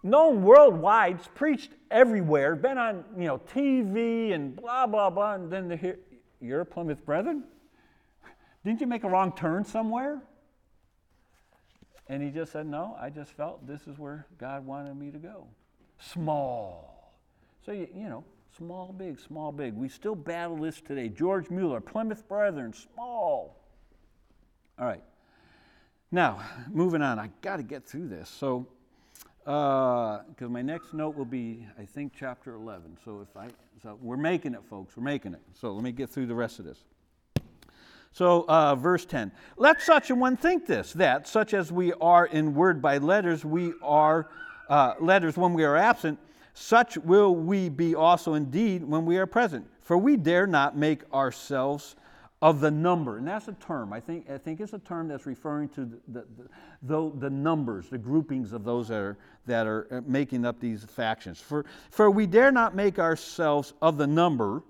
known 0.03 0.43
worldwide, 0.43 1.20
preached 1.35 1.70
everywhere, 1.95 2.57
been 2.57 2.76
on, 2.76 3.05
you 3.16 3.24
know, 3.24 3.38
TV 3.38 4.34
and 4.34 4.55
blah, 4.55 4.86
blah, 4.86 5.09
blah. 5.09 5.34
And 5.34 5.51
then 5.51 5.78
hear, 5.78 5.99
you're 6.40 6.61
a 6.61 6.66
Plymouth 6.66 7.05
Brethren? 7.07 7.45
Didn't 8.64 8.80
you 8.80 8.86
make 8.86 9.05
a 9.05 9.09
wrong 9.09 9.32
turn 9.32 9.64
somewhere? 9.64 10.20
And 12.09 12.22
he 12.22 12.30
just 12.30 12.53
said, 12.53 12.66
No, 12.66 12.97
I 13.01 13.09
just 13.09 13.30
felt 13.32 13.66
this 13.66 13.86
is 13.86 13.99
where 13.99 14.26
God 14.38 14.66
wanted 14.66 14.95
me 14.97 15.11
to 15.11 15.18
go. 15.18 15.47
Small. 15.99 17.14
So, 17.64 17.72
you, 17.72 17.88
you 17.95 18.09
know, 18.09 18.24
small, 18.59 18.92
big, 18.92 19.18
small, 19.18 19.53
big. 19.53 19.74
We 19.74 19.88
still 19.88 20.14
battle 20.14 20.57
this 20.57 20.80
today. 20.80 21.09
George 21.09 21.49
Mueller, 21.49 21.80
Plymouth 21.80 22.28
Brethren, 22.28 22.74
small. 22.74 23.59
All 24.78 24.86
right. 24.86 25.03
Now, 26.11 26.40
moving 26.70 27.01
on, 27.01 27.18
I 27.18 27.30
got 27.40 27.57
to 27.57 27.62
get 27.62 27.86
through 27.86 28.09
this. 28.09 28.28
So, 28.28 28.66
because 29.45 30.22
uh, 30.40 30.49
my 30.49 30.62
next 30.62 30.95
note 30.95 31.16
will 31.16 31.26
be, 31.26 31.66
I 31.78 31.84
think, 31.84 32.12
chapter 32.18 32.55
11. 32.55 32.97
So 33.05 33.20
if 33.20 33.36
I, 33.36 33.49
so 33.82 33.99
we're 34.01 34.16
making 34.16 34.55
it, 34.55 34.62
folks. 34.70 34.97
We're 34.97 35.03
making 35.03 35.34
it. 35.34 35.40
So 35.53 35.72
let 35.72 35.84
me 35.84 35.92
get 35.92 36.09
through 36.09 36.26
the 36.26 36.34
rest 36.34 36.59
of 36.59 36.64
this. 36.64 36.78
So, 38.12 38.45
uh, 38.47 38.76
verse 38.76 39.05
10 39.05 39.32
Let 39.57 39.82
such 39.82 40.11
a 40.11 40.14
one 40.14 40.36
think 40.36 40.66
this, 40.66 40.92
that 40.95 41.28
such 41.28 41.53
as 41.53 41.72
we 41.72 41.92
are 41.95 42.26
in 42.26 42.55
word 42.55 42.80
by 42.80 42.99
letters, 42.99 43.45
we 43.45 43.72
are 43.82 44.28
uh, 44.68 44.95
letters 45.01 45.36
when 45.36 45.53
we 45.53 45.64
are 45.64 45.76
absent, 45.76 46.18
such 46.55 46.97
will 46.99 47.34
we 47.34 47.68
be 47.68 47.95
also 47.95 48.34
indeed 48.34 48.84
when 48.84 49.05
we 49.05 49.18
are 49.18 49.26
present. 49.26 49.66
For 49.82 49.99
we 49.99 50.16
dare 50.16 50.47
not 50.47 50.76
make 50.76 51.03
ourselves 51.12 51.97
of 52.45 52.61
the 52.61 52.70
number. 52.70 53.16
And 53.16 53.26
that's 53.26 53.49
a 53.49 53.55
term. 53.55 53.90
I 53.95 54.01
think, 54.01 54.28
I 54.28 54.36
think 54.36 54.61
it's 54.61 54.74
a 54.74 54.78
term 54.80 55.09
that's 55.09 55.24
referring 55.24 55.70
to 55.70 55.90
the, 56.09 56.26
the, 56.82 57.11
the, 57.18 57.30
numbers, 57.30 57.88
the 57.88 57.97
groupings 57.97 58.53
of 58.53 58.64
those 58.64 58.86
that 58.88 59.01
are, 59.01 59.16
that 59.47 59.66
are 59.66 59.88
uh, 59.90 60.03
making 60.07 60.45
up 60.45 60.61
these 60.61 60.84
factions. 60.84 61.40
For, 61.40 61.64
for 61.88 62.11
we 62.11 62.26
dare 62.26 62.53
not 62.53 62.76
make 62.76 62.99
ourselves 62.99 63.72
of 63.80 63.97
the 63.97 64.07
number 64.07 64.62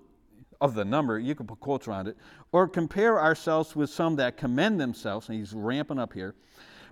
of 0.61 0.73
the 0.73 0.85
number, 0.85 1.19
you 1.19 1.35
can 1.35 1.47
put 1.47 1.59
quotes 1.59 1.85
around 1.85 2.07
it, 2.07 2.15
or 2.53 2.65
compare 2.65 3.21
ourselves 3.21 3.75
with 3.75 3.89
some 3.89 4.15
that 4.15 4.37
commend 4.37 4.79
themselves, 4.79 5.27
and 5.27 5.37
he's 5.37 5.51
ramping 5.51 5.99
up 5.99 6.13
here. 6.13 6.33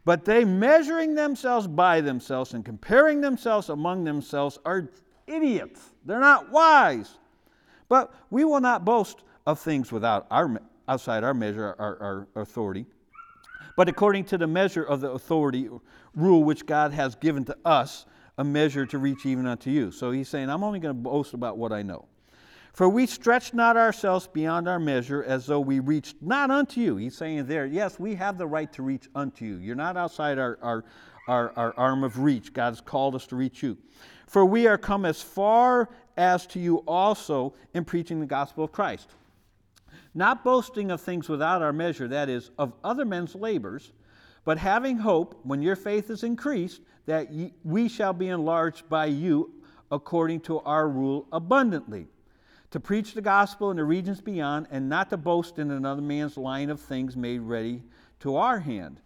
But 0.04 0.26
they 0.26 0.44
measuring 0.44 1.16
themselves 1.16 1.66
by 1.66 2.02
themselves 2.02 2.56
and 2.56 2.66
comparing 2.66 3.22
themselves 3.22 3.70
among 3.70 4.04
themselves 4.04 4.60
are 4.66 4.90
idiots. 5.28 5.80
They're 6.06 6.20
not 6.20 6.52
wise. 6.52 7.20
But 7.88 8.14
we 8.30 8.44
will 8.44 8.60
not 8.60 8.84
boast 8.84 9.24
of 9.46 9.60
things 9.60 9.94
without 9.94 10.28
our, 10.30 10.60
outside 10.88 11.24
our 11.24 11.34
measure, 11.34 11.76
our, 11.80 12.28
our 12.36 12.42
authority, 12.42 12.86
but 13.76 13.90
according 13.90 14.26
to 14.26 14.38
the 14.38 14.48
measure 14.48 14.84
of 14.84 15.02
the 15.02 15.12
authority 15.12 15.70
rule 16.16 16.44
which 16.44 16.66
God 16.66 16.92
has 16.94 17.16
given 17.16 17.44
to 17.46 17.58
us, 17.66 18.06
a 18.38 18.44
measure 18.44 18.86
to 18.88 18.98
reach 18.98 19.26
even 19.26 19.46
unto 19.46 19.70
you. 19.70 19.92
So 19.92 20.12
he's 20.12 20.28
saying, 20.28 20.50
I'm 20.50 20.64
only 20.64 20.80
going 20.80 20.96
to 20.96 21.02
boast 21.02 21.34
about 21.34 21.58
what 21.58 21.72
I 21.72 21.82
know. 21.82 22.06
For 22.74 22.90
we 22.90 23.06
stretch 23.06 23.54
not 23.54 23.78
ourselves 23.78 24.28
beyond 24.28 24.68
our 24.68 24.80
measure 24.80 25.24
as 25.24 25.46
though 25.46 25.60
we 25.60 25.80
reached 25.80 26.16
not 26.22 26.50
unto 26.50 26.82
you. 26.82 26.98
He's 26.98 27.16
saying 27.16 27.46
there, 27.46 27.68
yes, 27.68 28.00
we 28.00 28.16
have 28.16 28.40
the 28.40 28.48
right 28.48 28.72
to 28.74 28.82
reach 28.82 29.08
unto 29.14 29.46
you. 29.46 29.58
You're 29.58 29.76
not 29.76 29.96
outside 29.96 30.40
our, 30.40 30.58
our, 30.64 30.84
our, 31.28 31.54
our 31.56 31.74
arm 31.78 32.04
of 32.04 32.18
reach. 32.18 32.52
God 32.52 32.72
has 32.72 32.82
called 32.82 33.14
us 33.14 33.28
to 33.28 33.36
reach 33.36 33.62
you. 33.62 33.78
For 34.26 34.44
we 34.44 34.66
are 34.66 34.80
come 34.80 35.06
as 35.06 35.22
far 35.22 35.90
as 36.18 36.48
to 36.48 36.60
you 36.60 36.78
also 36.88 37.54
in 37.76 37.86
preaching 37.86 38.20
the 38.20 38.26
gospel 38.26 38.64
of 38.64 38.72
Christ. 38.72 39.10
Not 40.16 40.44
boasting 40.44 40.92
of 40.92 41.02
things 41.02 41.28
without 41.28 41.62
our 41.62 41.74
measure, 41.74 42.08
that 42.08 42.30
is, 42.30 42.52
of 42.58 42.74
other 42.84 43.06
men's 43.06 43.36
labors, 43.36 43.92
but 44.46 44.58
having 44.58 44.98
hope, 44.98 45.40
when 45.44 45.62
your 45.62 45.76
faith 45.76 46.10
is 46.10 46.24
increased, 46.24 46.82
that 47.06 47.32
ye, 47.32 47.54
we 47.64 47.88
shall 47.88 48.14
be 48.14 48.28
enlarged 48.28 48.88
by 48.90 49.06
you 49.06 49.52
according 49.92 50.42
to 50.42 50.60
our 50.60 50.88
rule 50.88 51.28
abundantly 51.32 52.08
to 52.74 52.80
preach 52.80 53.14
the 53.14 53.22
gospel 53.22 53.70
in 53.70 53.78
the 53.78 53.84
regions 53.84 54.20
beyond, 54.20 54.66
and 54.72 54.90
not 54.90 55.08
to 55.12 55.16
boast 55.16 55.60
in 55.60 55.70
another 55.70 56.02
man's 56.02 56.38
line 56.38 56.72
of 56.72 56.80
things 56.80 57.16
made 57.16 57.40
ready 57.40 57.84
to 58.20 58.36
our 58.36 58.60
hand. 58.60 59.00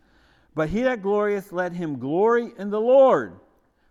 But 0.56 0.70
he 0.70 0.84
that 0.84 1.02
glorieth, 1.02 1.52
let 1.52 1.74
him 1.74 2.00
glory 2.00 2.54
in 2.58 2.70
the 2.70 2.80
Lord. 2.80 3.42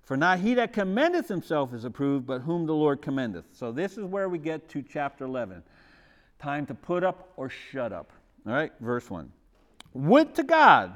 For 0.03 0.17
not 0.17 0.39
he 0.39 0.55
that 0.55 0.73
commendeth 0.73 1.29
himself 1.29 1.75
is 1.75 1.85
approved, 1.85 2.27
but 2.27 2.41
whom 2.41 2.65
the 2.65 2.75
Lord 2.75 3.03
commendeth. 3.03 3.45
So 3.53 3.71
this 3.71 3.99
is 3.99 4.05
where 4.05 4.31
we 4.31 4.39
get 4.39 4.67
to 4.71 4.83
chapter 4.83 5.27
11. 5.27 5.63
Time 6.39 6.67
to 6.67 6.75
put 6.75 7.05
up 7.05 7.33
or 7.37 7.49
shut 7.49 7.93
up. 7.93 8.13
All 8.47 8.53
right, 8.53 8.73
verse 8.81 9.11
1. 9.11 9.31
Would 9.95 10.35
to 10.35 10.43
God 10.43 10.93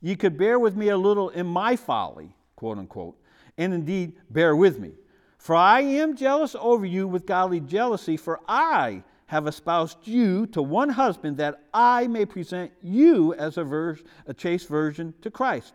ye 0.00 0.16
could 0.16 0.36
bear 0.36 0.58
with 0.58 0.76
me 0.76 0.88
a 0.88 0.96
little 0.96 1.28
in 1.30 1.46
my 1.46 1.76
folly, 1.76 2.34
quote 2.56 2.78
unquote, 2.78 3.16
and 3.56 3.72
indeed 3.72 4.14
bear 4.30 4.56
with 4.56 4.78
me. 4.78 4.92
For 5.38 5.54
I 5.54 5.80
am 5.80 6.16
jealous 6.16 6.54
over 6.58 6.86
you 6.86 7.08
with 7.08 7.26
godly 7.26 7.60
jealousy, 7.60 8.16
for 8.16 8.40
I 8.48 9.02
have 9.26 9.46
espoused 9.46 9.98
you 10.04 10.46
to 10.48 10.62
one 10.62 10.90
husband 10.90 11.38
that 11.38 11.62
I 11.72 12.06
may 12.06 12.26
present 12.26 12.70
you 12.82 13.34
as 13.34 13.56
a, 13.56 13.64
ver- 13.64 13.98
a 14.26 14.34
chaste 14.34 14.68
virgin 14.68 15.14
to 15.22 15.30
Christ. 15.30 15.74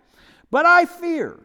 But 0.52 0.66
I 0.66 0.86
fear 0.86 1.40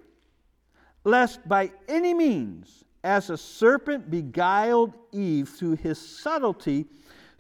lest 1.04 1.46
by 1.48 1.72
any 1.88 2.14
means, 2.14 2.84
as 3.04 3.30
a 3.30 3.36
serpent 3.36 4.10
beguiled 4.10 4.94
Eve 5.10 5.48
through 5.48 5.76
his 5.76 5.98
subtlety, 5.98 6.86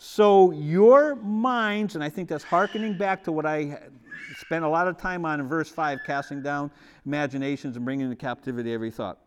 So 0.04 0.50
your 0.50 1.14
minds, 1.14 1.94
and 1.94 2.02
I 2.02 2.08
think 2.08 2.28
that's 2.28 2.42
hearkening 2.42 2.98
back 2.98 3.22
to 3.22 3.30
what 3.30 3.46
I 3.46 3.78
spent 4.36 4.64
a 4.64 4.68
lot 4.68 4.88
of 4.88 4.98
time 4.98 5.24
on 5.24 5.38
in 5.38 5.46
verse 5.46 5.68
5, 5.68 6.00
casting 6.04 6.42
down 6.42 6.72
imaginations 7.06 7.76
and 7.76 7.84
bringing 7.84 8.06
into 8.06 8.16
captivity 8.16 8.74
every 8.74 8.90
thought. 8.90 9.18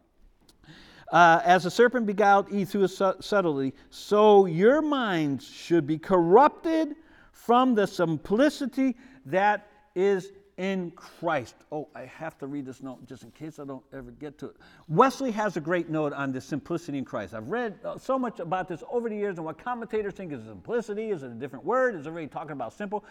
Uh, 1.14 1.40
as 1.46 1.64
the 1.64 1.72
serpent 1.72 2.06
beguiled 2.06 2.52
Eve 2.52 2.68
through 2.68 2.90
subtlety, 2.90 3.74
so 3.90 4.48
your 4.48 4.82
minds 4.82 5.48
should 5.48 5.88
be 5.88 5.98
corrupted 5.98 6.98
from 7.32 7.74
the 7.74 7.88
simplicity 7.88 8.98
that 9.26 9.70
is 9.96 10.34
in 10.58 10.92
Christ. 10.92 11.56
Oh, 11.72 11.90
I 11.96 12.06
have 12.06 12.38
to 12.38 12.48
read 12.48 12.66
this 12.66 12.82
note 12.82 13.06
just 13.08 13.24
in 13.24 13.32
case 13.32 13.60
I 13.60 13.66
don't 13.66 13.84
ever 13.94 14.12
get 14.12 14.38
to 14.40 14.48
it. 14.48 14.56
Wesley 14.88 15.32
has 15.32 15.58
a 15.58 15.62
great 15.62 15.90
note 15.90 16.14
on 16.14 16.32
the 16.32 16.40
simplicity 16.40 16.98
in 16.98 17.06
Christ. 17.06 17.34
I've 17.34 17.48
read 17.50 17.78
uh, 17.84 17.98
so 17.98 18.18
much 18.18 18.40
about 18.40 18.68
this 18.68 18.82
over 18.90 19.10
the 19.10 19.16
years 19.16 19.38
and 19.38 19.46
what 19.46 19.58
commentators 19.58 20.14
think 20.14 20.32
is 20.32 20.44
simplicity. 20.46 21.10
Is 21.10 21.24
it 21.24 21.32
a 21.32 21.36
different 21.36 21.66
word? 21.66 21.96
Is 21.96 22.08
everybody 22.08 22.32
talking 22.32 22.54
about 22.54 22.74
simple? 22.74 23.04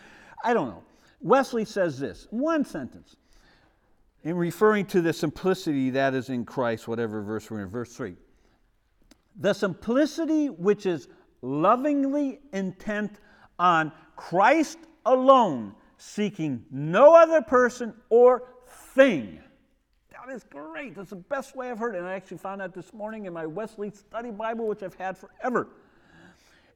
I 0.43 0.55
don't 0.55 0.69
know. 0.69 0.83
Wesley 1.21 1.65
says 1.65 1.99
this 1.99 2.27
one 2.31 2.65
sentence 2.65 3.17
in 4.23 4.37
referring 4.37 4.87
to 4.87 5.03
the 5.03 5.13
simplicity 5.13 5.91
that 5.91 6.15
is 6.15 6.31
in 6.31 6.47
Christ, 6.47 6.89
whatever 6.89 7.23
verse 7.23 7.51
we're 7.51 7.63
in, 7.63 7.69
verse 7.69 7.95
3. 7.95 8.17
The 9.37 9.53
simplicity 9.53 10.49
which 10.49 10.87
is 10.87 11.09
lovingly 11.43 12.41
intent 12.53 13.19
on 13.59 13.93
Christ 14.17 14.79
alone 15.05 15.75
seeking 15.97 16.65
no 16.71 17.15
other 17.15 17.41
person 17.41 17.95
or 18.09 18.45
thing. 18.95 19.41
That 20.11 20.33
is 20.33 20.45
great. 20.45 20.97
That's 20.97 21.11
the 21.11 21.17
best 21.17 21.55
way 21.55 21.71
I've 21.71 21.79
heard 21.79 21.95
it. 21.95 21.99
And 21.99 22.07
I 22.07 22.15
actually 22.15 22.39
found 22.39 22.61
that 22.61 22.73
this 22.73 22.93
morning 22.93 23.27
in 23.27 23.33
my 23.33 23.47
Wesley 23.47 23.91
Study 23.91 24.31
Bible, 24.31 24.67
which 24.67 24.83
I've 24.83 24.95
had 24.95 25.19
forever. 25.19 25.69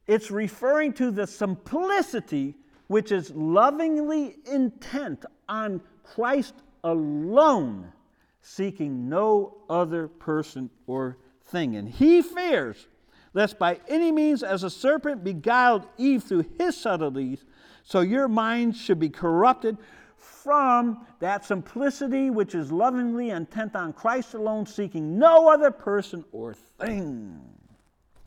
It's 0.06 0.30
referring 0.30 0.92
to 0.94 1.10
the 1.10 1.26
simplicity 1.26 2.56
which 2.88 3.12
is 3.12 3.30
lovingly 3.30 4.36
intent 4.50 5.24
on 5.48 5.82
Christ 6.02 6.54
alone, 6.84 7.92
seeking 8.40 9.08
no 9.08 9.58
other 9.68 10.08
person 10.08 10.70
or 10.86 11.18
thing. 11.44 11.76
And 11.76 11.88
he 11.88 12.22
fears 12.22 12.86
lest 13.34 13.58
by 13.58 13.78
any 13.88 14.10
means, 14.10 14.42
as 14.42 14.62
a 14.62 14.70
serpent 14.70 15.22
beguiled 15.22 15.86
Eve 15.96 16.24
through 16.24 16.44
his 16.58 16.76
subtleties, 16.76 17.44
so 17.88 18.00
your 18.00 18.28
mind 18.28 18.76
should 18.76 18.98
be 18.98 19.08
corrupted 19.08 19.78
from 20.18 21.06
that 21.20 21.46
simplicity 21.46 22.28
which 22.28 22.54
is 22.54 22.70
lovingly 22.70 23.30
intent 23.30 23.74
on 23.74 23.94
Christ 23.94 24.34
alone, 24.34 24.66
seeking 24.66 25.18
no 25.18 25.48
other 25.48 25.70
person 25.70 26.22
or 26.30 26.52
thing. 26.52 27.40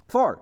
For 0.07 0.41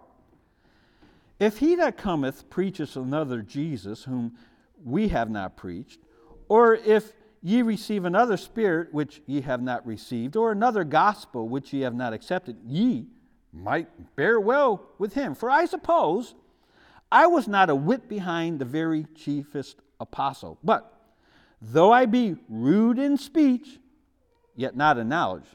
if 1.37 1.57
he 1.57 1.75
that 1.75 1.97
cometh 1.97 2.49
preacheth 2.49 2.95
another 2.95 3.41
Jesus, 3.41 4.05
whom 4.05 4.37
we 4.85 5.09
have 5.09 5.29
not 5.29 5.57
preached, 5.57 5.99
or 6.47 6.75
if 6.75 7.11
ye 7.41 7.61
receive 7.61 8.05
another 8.05 8.37
spirit 8.37 8.93
which 8.93 9.21
ye 9.25 9.41
have 9.41 9.61
not 9.61 9.85
received, 9.85 10.37
or 10.37 10.53
another 10.53 10.85
gospel 10.85 11.49
which 11.49 11.73
ye 11.73 11.81
have 11.81 11.93
not 11.93 12.13
accepted, 12.13 12.55
ye 12.65 13.07
might 13.51 14.15
bear 14.15 14.39
well 14.39 14.85
with 14.97 15.13
him. 15.13 15.35
For 15.35 15.49
I 15.49 15.65
suppose 15.65 16.35
I 17.11 17.27
was 17.27 17.47
not 17.47 17.69
a 17.69 17.75
whit 17.75 18.07
behind 18.07 18.59
the 18.59 18.65
very 18.65 19.05
chiefest 19.15 19.77
apostle. 19.99 20.57
But 20.63 20.93
though 21.61 21.91
I 21.91 22.05
be 22.05 22.35
rude 22.47 22.99
in 22.99 23.17
speech, 23.17 23.79
yet 24.55 24.75
not 24.75 24.97
in 24.97 25.09
knowledge, 25.09 25.45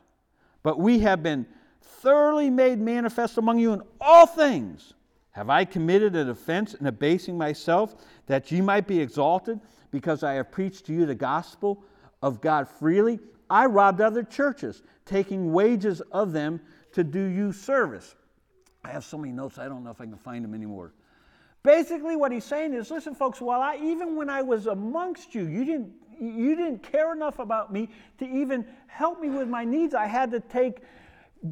but 0.62 0.78
we 0.78 1.00
have 1.00 1.22
been 1.22 1.46
thoroughly 1.80 2.50
made 2.50 2.80
manifest 2.80 3.38
among 3.38 3.58
you 3.58 3.72
in 3.72 3.82
all 4.00 4.26
things. 4.26 4.94
Have 5.32 5.50
I 5.50 5.64
committed 5.64 6.14
an 6.14 6.30
offense 6.30 6.74
in 6.74 6.86
abasing 6.86 7.36
myself 7.36 7.96
that 8.26 8.50
ye 8.52 8.60
might 8.60 8.86
be 8.86 9.00
exalted 9.00 9.60
because 9.90 10.22
I 10.22 10.34
have 10.34 10.50
preached 10.50 10.86
to 10.86 10.92
you 10.92 11.06
the 11.06 11.14
gospel 11.14 11.84
of 12.22 12.40
God 12.40 12.68
freely? 12.68 13.18
I 13.50 13.66
robbed 13.66 14.00
other 14.00 14.22
churches, 14.22 14.82
taking 15.04 15.52
wages 15.52 16.00
of 16.12 16.32
them 16.32 16.60
to 16.92 17.04
do 17.04 17.20
you 17.20 17.52
service. 17.52 18.14
I 18.84 18.90
have 18.90 19.04
so 19.04 19.18
many 19.18 19.32
notes, 19.32 19.58
I 19.58 19.68
don't 19.68 19.82
know 19.82 19.90
if 19.90 20.00
I 20.00 20.04
can 20.04 20.16
find 20.16 20.44
them 20.44 20.54
anymore. 20.54 20.92
Basically, 21.64 22.14
what 22.14 22.30
he's 22.30 22.44
saying 22.44 22.74
is, 22.74 22.90
listen, 22.90 23.14
folks, 23.14 23.40
while 23.40 23.62
I 23.62 23.76
even 23.82 24.16
when 24.16 24.28
I 24.28 24.42
was 24.42 24.66
amongst 24.66 25.34
you, 25.34 25.46
you 25.46 25.64
didn't 25.64 25.92
you 26.20 26.54
didn't 26.54 26.82
care 26.82 27.12
enough 27.12 27.38
about 27.38 27.72
me 27.72 27.88
to 28.18 28.26
even 28.26 28.66
help 28.86 29.20
me 29.20 29.30
with 29.30 29.48
my 29.48 29.64
needs. 29.64 29.94
I 29.94 30.06
had 30.06 30.30
to 30.32 30.40
take 30.40 30.82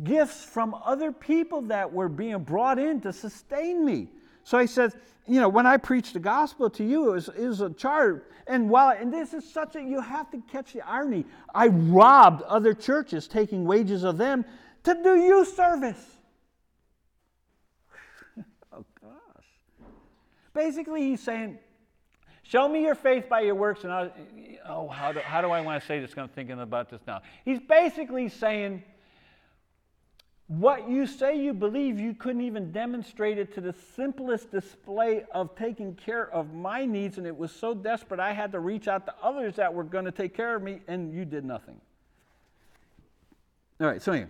gifts 0.05 0.45
from 0.45 0.75
other 0.75 1.13
people 1.13 1.63
that 1.63 1.91
were 1.91 2.09
being 2.09 2.39
brought 2.41 2.79
in 2.79 3.01
to 3.01 3.13
sustain 3.13 3.85
me. 3.85 4.09
So 4.45 4.59
he 4.59 4.67
says, 4.67 4.97
you 5.27 5.41
know, 5.41 5.49
when 5.49 5.67
I 5.67 5.77
preached 5.77 6.15
the 6.15 6.21
gospel 6.21 6.69
to 6.71 6.85
you, 6.85 7.11
it 7.11 7.13
was, 7.13 7.29
it 7.29 7.47
was 7.47 7.61
a 7.61 7.71
charge. 7.71 8.23
And 8.47 8.69
while, 8.69 8.97
and 8.97 9.13
this 9.13 9.35
is 9.35 9.51
such 9.51 9.77
a, 9.77 9.81
you 9.81 10.01
have 10.01 10.31
to 10.31 10.43
catch 10.51 10.73
the 10.73 10.83
irony. 10.83 11.25
I 11.55 11.69
robbed 11.69 12.43
other 12.43 12.75
churches, 12.75 13.29
taking 13.29 13.65
wages 13.65 14.05
of 14.05 14.19
them 14.19 14.45
to 14.85 14.95
do 15.03 15.17
you 15.17 15.45
service. 15.45 16.19
Basically, 20.55 21.03
he's 21.03 21.22
saying, 21.22 21.59
Show 22.44 22.68
me 22.68 22.82
your 22.82 22.94
faith 22.94 23.28
by 23.28 23.40
your 23.40 23.55
works, 23.55 23.84
and 23.84 23.92
I'll, 23.92 24.12
oh, 24.66 24.88
how 24.88 25.12
do, 25.12 25.20
how 25.20 25.40
do 25.40 25.50
I 25.50 25.61
want 25.61 25.80
to 25.80 25.86
say 25.86 26.00
this? 26.00 26.12
I'm 26.16 26.28
thinking 26.28 26.61
about 26.61 26.90
this 26.90 27.00
now. 27.07 27.22
He's 27.44 27.61
basically 27.61 28.28
saying, 28.28 28.82
what 30.48 30.88
you 30.88 31.07
say 31.07 31.40
you 31.40 31.55
believe, 31.55 31.98
you 31.98 32.14
couldn't 32.14 32.42
even 32.42 32.72
demonstrate 32.72 33.38
it 33.38 33.55
to 33.55 33.61
the 33.61 33.74
simplest 33.96 34.50
display 34.50 35.24
of 35.32 35.57
taking 35.57 35.94
care 35.94 36.30
of 36.30 36.53
my 36.53 36.84
needs, 36.84 37.16
and 37.16 37.26
it 37.26 37.34
was 37.34 37.53
so 37.53 37.74
desperate 37.74 38.20
I 38.20 38.32
had 38.32 38.53
to 38.53 38.61
reach 38.61 38.88
out 38.88 39.07
to 39.07 39.14
others 39.22 39.57
that 39.57 39.72
were 39.72 39.84
going 39.84 40.05
to 40.05 40.12
take 40.12 40.36
care 40.36 40.55
of 40.55 40.62
me, 40.62 40.80
and 40.88 41.14
you 41.14 41.24
did 41.24 41.44
nothing. 41.44 41.80
All 43.80 43.86
right, 43.86 44.03
so 44.03 44.12
anyway. 44.12 44.28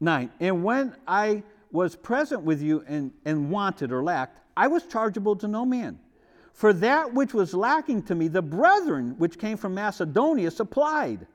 Nine, 0.00 0.32
and 0.40 0.64
when 0.64 0.96
I 1.06 1.44
was 1.70 1.94
present 1.94 2.42
with 2.42 2.60
you 2.60 2.82
and, 2.88 3.12
and 3.24 3.50
wanted 3.50 3.92
or 3.92 4.02
lacked, 4.02 4.41
I 4.56 4.68
was 4.68 4.86
chargeable 4.86 5.36
to 5.36 5.48
no 5.48 5.64
man. 5.64 5.98
For 6.52 6.72
that 6.74 7.14
which 7.14 7.32
was 7.32 7.54
lacking 7.54 8.02
to 8.04 8.14
me, 8.14 8.28
the 8.28 8.42
brethren 8.42 9.14
which 9.18 9.38
came 9.38 9.56
from 9.56 9.74
Macedonia 9.74 10.50
supplied. 10.50 11.26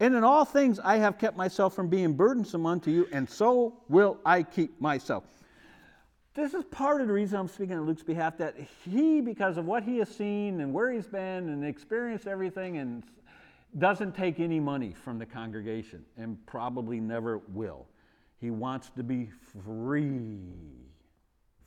And 0.00 0.14
in 0.14 0.22
all 0.22 0.44
things 0.44 0.78
I 0.78 0.98
have 0.98 1.18
kept 1.18 1.36
myself 1.36 1.74
from 1.74 1.88
being 1.88 2.12
burdensome 2.12 2.66
unto 2.66 2.90
you, 2.90 3.08
and 3.12 3.28
so 3.28 3.80
will 3.88 4.18
I 4.24 4.42
keep 4.42 4.80
myself. 4.80 5.24
This 6.34 6.54
is 6.54 6.64
part 6.66 7.00
of 7.00 7.08
the 7.08 7.12
reason 7.12 7.38
I'm 7.38 7.48
speaking 7.48 7.76
on 7.76 7.86
Luke's 7.86 8.04
behalf 8.04 8.38
that 8.38 8.54
he, 8.84 9.20
because 9.20 9.56
of 9.56 9.64
what 9.64 9.82
he 9.82 9.98
has 9.98 10.08
seen 10.08 10.60
and 10.60 10.72
where 10.72 10.92
he's 10.92 11.08
been 11.08 11.48
and 11.48 11.64
experienced 11.64 12.28
everything, 12.28 12.76
and 12.76 13.02
doesn't 13.78 14.14
take 14.14 14.38
any 14.38 14.60
money 14.60 14.94
from 14.94 15.18
the 15.18 15.26
congregation 15.26 16.04
and 16.16 16.38
probably 16.46 17.00
never 17.00 17.38
will. 17.52 17.86
He 18.40 18.50
wants 18.50 18.90
to 18.90 19.02
be 19.02 19.30
free 19.64 20.38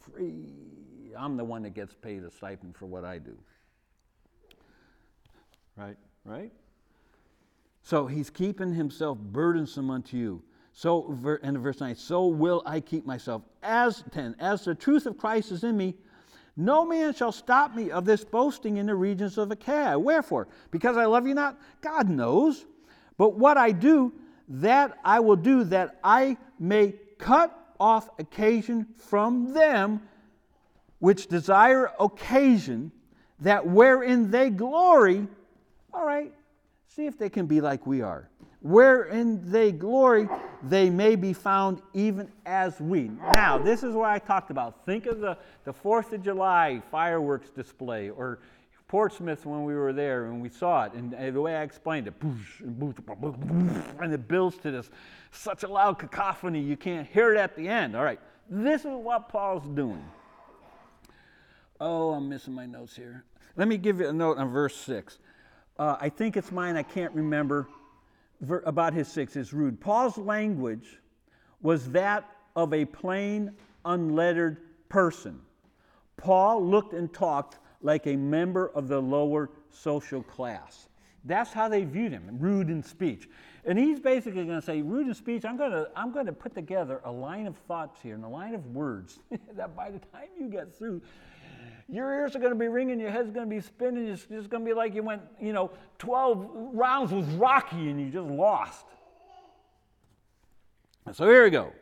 free. 0.01 0.47
I'm 1.17 1.37
the 1.37 1.43
one 1.43 1.63
that 1.63 1.73
gets 1.73 1.93
paid 1.93 2.23
a 2.23 2.31
stipend 2.31 2.75
for 2.75 2.85
what 2.85 3.03
I 3.03 3.17
do. 3.17 3.37
Right? 5.75 5.97
Right? 6.25 6.51
So 7.83 8.05
he's 8.07 8.29
keeping 8.29 8.73
himself 8.73 9.17
burdensome 9.17 9.89
unto 9.89 10.17
you. 10.17 10.43
So, 10.73 11.37
in 11.43 11.57
verse 11.57 11.81
9, 11.81 11.95
so 11.95 12.27
will 12.27 12.63
I 12.65 12.79
keep 12.79 13.05
myself. 13.05 13.41
As 13.61 14.03
10, 14.11 14.35
as 14.39 14.63
the 14.63 14.73
truth 14.73 15.05
of 15.05 15.17
Christ 15.17 15.51
is 15.51 15.63
in 15.65 15.75
me, 15.75 15.95
no 16.55 16.85
man 16.85 17.13
shall 17.13 17.31
stop 17.31 17.75
me 17.75 17.91
of 17.91 18.05
this 18.05 18.23
boasting 18.23 18.77
in 18.77 18.85
the 18.85 18.95
regions 18.95 19.37
of 19.37 19.51
Achaia. 19.51 19.99
Wherefore? 19.99 20.47
Because 20.69 20.95
I 20.95 21.05
love 21.05 21.27
you 21.27 21.33
not? 21.33 21.59
God 21.81 22.09
knows. 22.09 22.65
But 23.17 23.37
what 23.37 23.57
I 23.57 23.71
do, 23.71 24.13
that 24.47 24.97
I 25.03 25.19
will 25.19 25.35
do, 25.35 25.63
that 25.65 25.99
I 26.03 26.37
may 26.59 26.93
cut 27.17 27.60
off 27.81 28.07
occasion 28.19 28.85
from 28.95 29.53
them 29.53 30.01
which 30.99 31.25
desire 31.25 31.89
occasion, 31.99 32.91
that 33.39 33.65
wherein 33.65 34.29
they 34.29 34.51
glory, 34.51 35.27
all 35.91 36.05
right, 36.05 36.31
see 36.87 37.07
if 37.07 37.17
they 37.17 37.27
can 37.27 37.47
be 37.47 37.59
like 37.59 37.87
we 37.87 38.03
are. 38.03 38.29
Wherein 38.61 39.41
they 39.51 39.71
glory, 39.71 40.29
they 40.61 40.91
may 40.91 41.15
be 41.15 41.33
found 41.33 41.81
even 41.95 42.31
as 42.45 42.79
we. 42.79 43.09
Now, 43.33 43.57
this 43.57 43.81
is 43.81 43.95
what 43.95 44.11
I 44.11 44.19
talked 44.19 44.51
about. 44.51 44.85
Think 44.85 45.07
of 45.07 45.19
the, 45.19 45.35
the 45.63 45.73
4th 45.73 46.13
of 46.13 46.21
July 46.21 46.83
fireworks 46.91 47.49
display 47.49 48.11
or 48.11 48.37
Portsmouth 48.87 49.43
when 49.47 49.63
we 49.63 49.73
were 49.73 49.93
there 49.93 50.25
and 50.25 50.39
we 50.39 50.49
saw 50.49 50.83
it. 50.83 50.93
And, 50.93 51.13
the 51.33 51.41
way 51.41 51.55
I 51.55 51.63
explained 51.63 52.07
it, 52.07 52.13
and 52.21 54.13
it 54.13 54.27
builds 54.27 54.57
to 54.57 54.69
this 54.69 54.91
such 55.31 55.63
a 55.63 55.67
loud 55.67 55.97
cacophony 55.97 56.59
you 56.59 56.77
can't 56.77 57.07
hear 57.07 57.33
it 57.33 57.37
at 57.37 57.55
the 57.55 57.67
end. 57.67 57.95
All 57.95 58.03
right, 58.03 58.19
this 58.49 58.81
is 58.81 58.91
what 58.91 59.29
Paul's 59.29 59.67
doing. 59.69 60.05
Oh, 61.79 62.13
I'm 62.13 62.29
missing 62.29 62.53
my 62.53 62.65
notes 62.65 62.95
here. 62.95 63.23
Let 63.55 63.67
me 63.67 63.77
give 63.77 63.99
you 63.99 64.07
a 64.07 64.13
note 64.13 64.37
on 64.37 64.49
verse 64.49 64.75
6. 64.75 65.17
Uh, 65.79 65.97
I 65.99 66.09
think 66.09 66.37
it's 66.37 66.51
mine, 66.51 66.75
I 66.75 66.83
can't 66.83 67.13
remember. 67.13 67.67
Ver, 68.41 68.61
about 68.65 68.93
his 68.93 69.07
6 69.07 69.35
is 69.35 69.53
rude. 69.53 69.79
Paul's 69.79 70.17
language 70.17 70.99
was 71.61 71.89
that 71.89 72.29
of 72.55 72.73
a 72.73 72.85
plain, 72.85 73.51
unlettered 73.85 74.57
person. 74.89 75.41
Paul 76.17 76.65
looked 76.65 76.93
and 76.93 77.11
talked 77.11 77.57
like 77.81 78.05
a 78.05 78.15
member 78.15 78.69
of 78.75 78.87
the 78.87 79.01
lower 79.01 79.49
social 79.69 80.21
class. 80.21 80.87
That's 81.23 81.51
how 81.51 81.67
they 81.67 81.83
viewed 81.83 82.11
him, 82.11 82.37
rude 82.39 82.69
in 82.69 82.83
speech. 82.83 83.27
And 83.65 83.77
he's 83.77 83.99
basically 83.99 84.45
going 84.45 84.59
to 84.59 84.65
say, 84.65 84.81
rude 84.81 85.07
in 85.07 85.13
speech, 85.13 85.45
I'm 85.45 85.57
going 85.57 85.71
to, 85.71 85.87
I'm 85.95 86.11
going 86.11 86.25
to 86.25 86.33
put 86.33 86.55
together 86.55 86.99
a 87.05 87.11
line 87.11 87.45
of 87.45 87.55
thoughts 87.67 87.99
here 88.01 88.15
and 88.15 88.23
a 88.23 88.27
line 88.27 88.55
of 88.55 88.65
words 88.67 89.19
that 89.55 89.75
by 89.75 89.91
the 89.91 89.99
time 89.99 90.29
you 90.39 90.47
get 90.47 90.75
through, 90.75 91.01
your 91.87 92.11
ears 92.13 92.35
are 92.35 92.39
going 92.39 92.53
to 92.53 92.57
be 92.57 92.69
ringing, 92.69 92.99
your 92.99 93.11
head's 93.11 93.29
going 93.31 93.47
to 93.47 93.55
be 93.55 93.61
spinning. 93.61 94.07
It's 94.07 94.25
just 94.25 94.49
going 94.49 94.63
to 94.63 94.69
be 94.69 94.73
like 94.73 94.95
you 94.95 95.03
went, 95.03 95.21
you 95.39 95.53
know, 95.53 95.71
12 95.99 96.49
rounds 96.73 97.11
with 97.11 97.31
Rocky 97.35 97.89
and 97.89 97.99
you 97.99 98.09
just 98.09 98.29
lost. 98.29 98.85
So 101.11 101.25
here 101.25 101.43
we 101.43 101.49
go. 101.49 101.73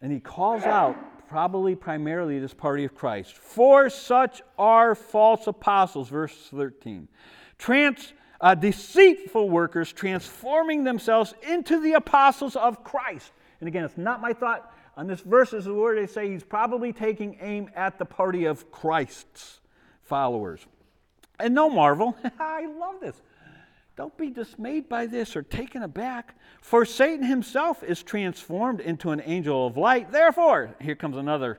And 0.00 0.10
he 0.10 0.18
calls 0.18 0.64
out, 0.64 0.96
probably 1.28 1.74
primarily 1.74 2.38
this 2.40 2.52
party 2.52 2.84
of 2.84 2.94
Christ, 2.94 3.36
for 3.36 3.88
such 3.88 4.42
are 4.58 4.94
false 4.94 5.46
apostles, 5.46 6.08
verse 6.08 6.48
13. 6.50 7.08
Trans, 7.56 8.12
uh, 8.42 8.54
deceitful 8.56 9.48
workers 9.48 9.92
transforming 9.92 10.84
themselves 10.84 11.32
into 11.48 11.80
the 11.80 11.92
apostles 11.92 12.56
of 12.56 12.82
Christ. 12.82 13.30
And 13.60 13.68
again, 13.68 13.84
it's 13.84 13.96
not 13.96 14.20
my 14.20 14.32
thought 14.32 14.74
on 14.96 15.06
this 15.06 15.20
verse, 15.20 15.52
is 15.52 15.66
word 15.66 15.96
they 15.96 16.06
say 16.06 16.28
he's 16.28 16.42
probably 16.42 16.92
taking 16.92 17.38
aim 17.40 17.70
at 17.74 17.98
the 17.98 18.04
party 18.04 18.44
of 18.44 18.70
Christ's 18.70 19.60
followers. 20.02 20.66
And 21.38 21.54
no 21.54 21.70
marvel, 21.70 22.16
I 22.38 22.66
love 22.66 23.00
this. 23.00 23.16
Don't 23.96 24.16
be 24.16 24.30
dismayed 24.30 24.88
by 24.88 25.06
this 25.06 25.36
or 25.36 25.42
taken 25.42 25.82
aback, 25.82 26.34
for 26.60 26.84
Satan 26.84 27.24
himself 27.24 27.82
is 27.82 28.02
transformed 28.02 28.80
into 28.80 29.10
an 29.10 29.22
angel 29.24 29.66
of 29.66 29.76
light. 29.76 30.10
Therefore, 30.10 30.74
here 30.80 30.94
comes 30.94 31.16
another 31.16 31.58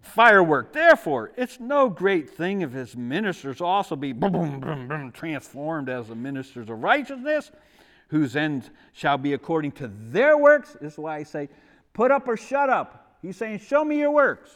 firework. 0.00 0.72
Therefore, 0.72 1.32
it's 1.36 1.60
no 1.60 1.88
great 1.88 2.30
thing 2.30 2.62
if 2.62 2.72
his 2.72 2.96
ministers 2.96 3.60
also 3.60 3.96
be 3.96 4.12
boom, 4.12 4.60
boom, 4.60 4.88
boom, 4.88 5.12
transformed 5.12 5.88
as 5.88 6.08
the 6.08 6.14
ministers 6.14 6.68
of 6.68 6.82
righteousness, 6.82 7.50
whose 8.08 8.34
end 8.34 8.70
shall 8.92 9.18
be 9.18 9.34
according 9.34 9.72
to 9.72 9.88
their 9.88 10.36
works. 10.36 10.76
This 10.80 10.94
is 10.94 10.98
why 10.98 11.18
I 11.18 11.22
say, 11.22 11.48
put 11.92 12.10
up 12.10 12.26
or 12.26 12.36
shut 12.36 12.70
up. 12.70 13.18
He's 13.22 13.36
saying, 13.36 13.60
show 13.60 13.84
me 13.84 13.98
your 13.98 14.10
works. 14.10 14.50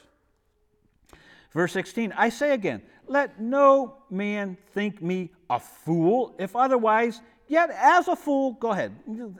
Verse 1.53 1.73
16, 1.73 2.13
I 2.17 2.31
say 2.31 2.53
again, 2.53 2.83
let 3.07 3.41
no 3.41 3.99
man 4.11 4.57
think 4.73 5.01
me 5.03 5.31
a 5.51 5.61
fool, 5.61 6.35
if 6.39 6.57
otherwise, 6.57 7.21
yet 7.47 7.71
as 7.71 8.09
a 8.09 8.17
fool, 8.17 8.55
go 8.55 8.73
ahead. 8.73 8.93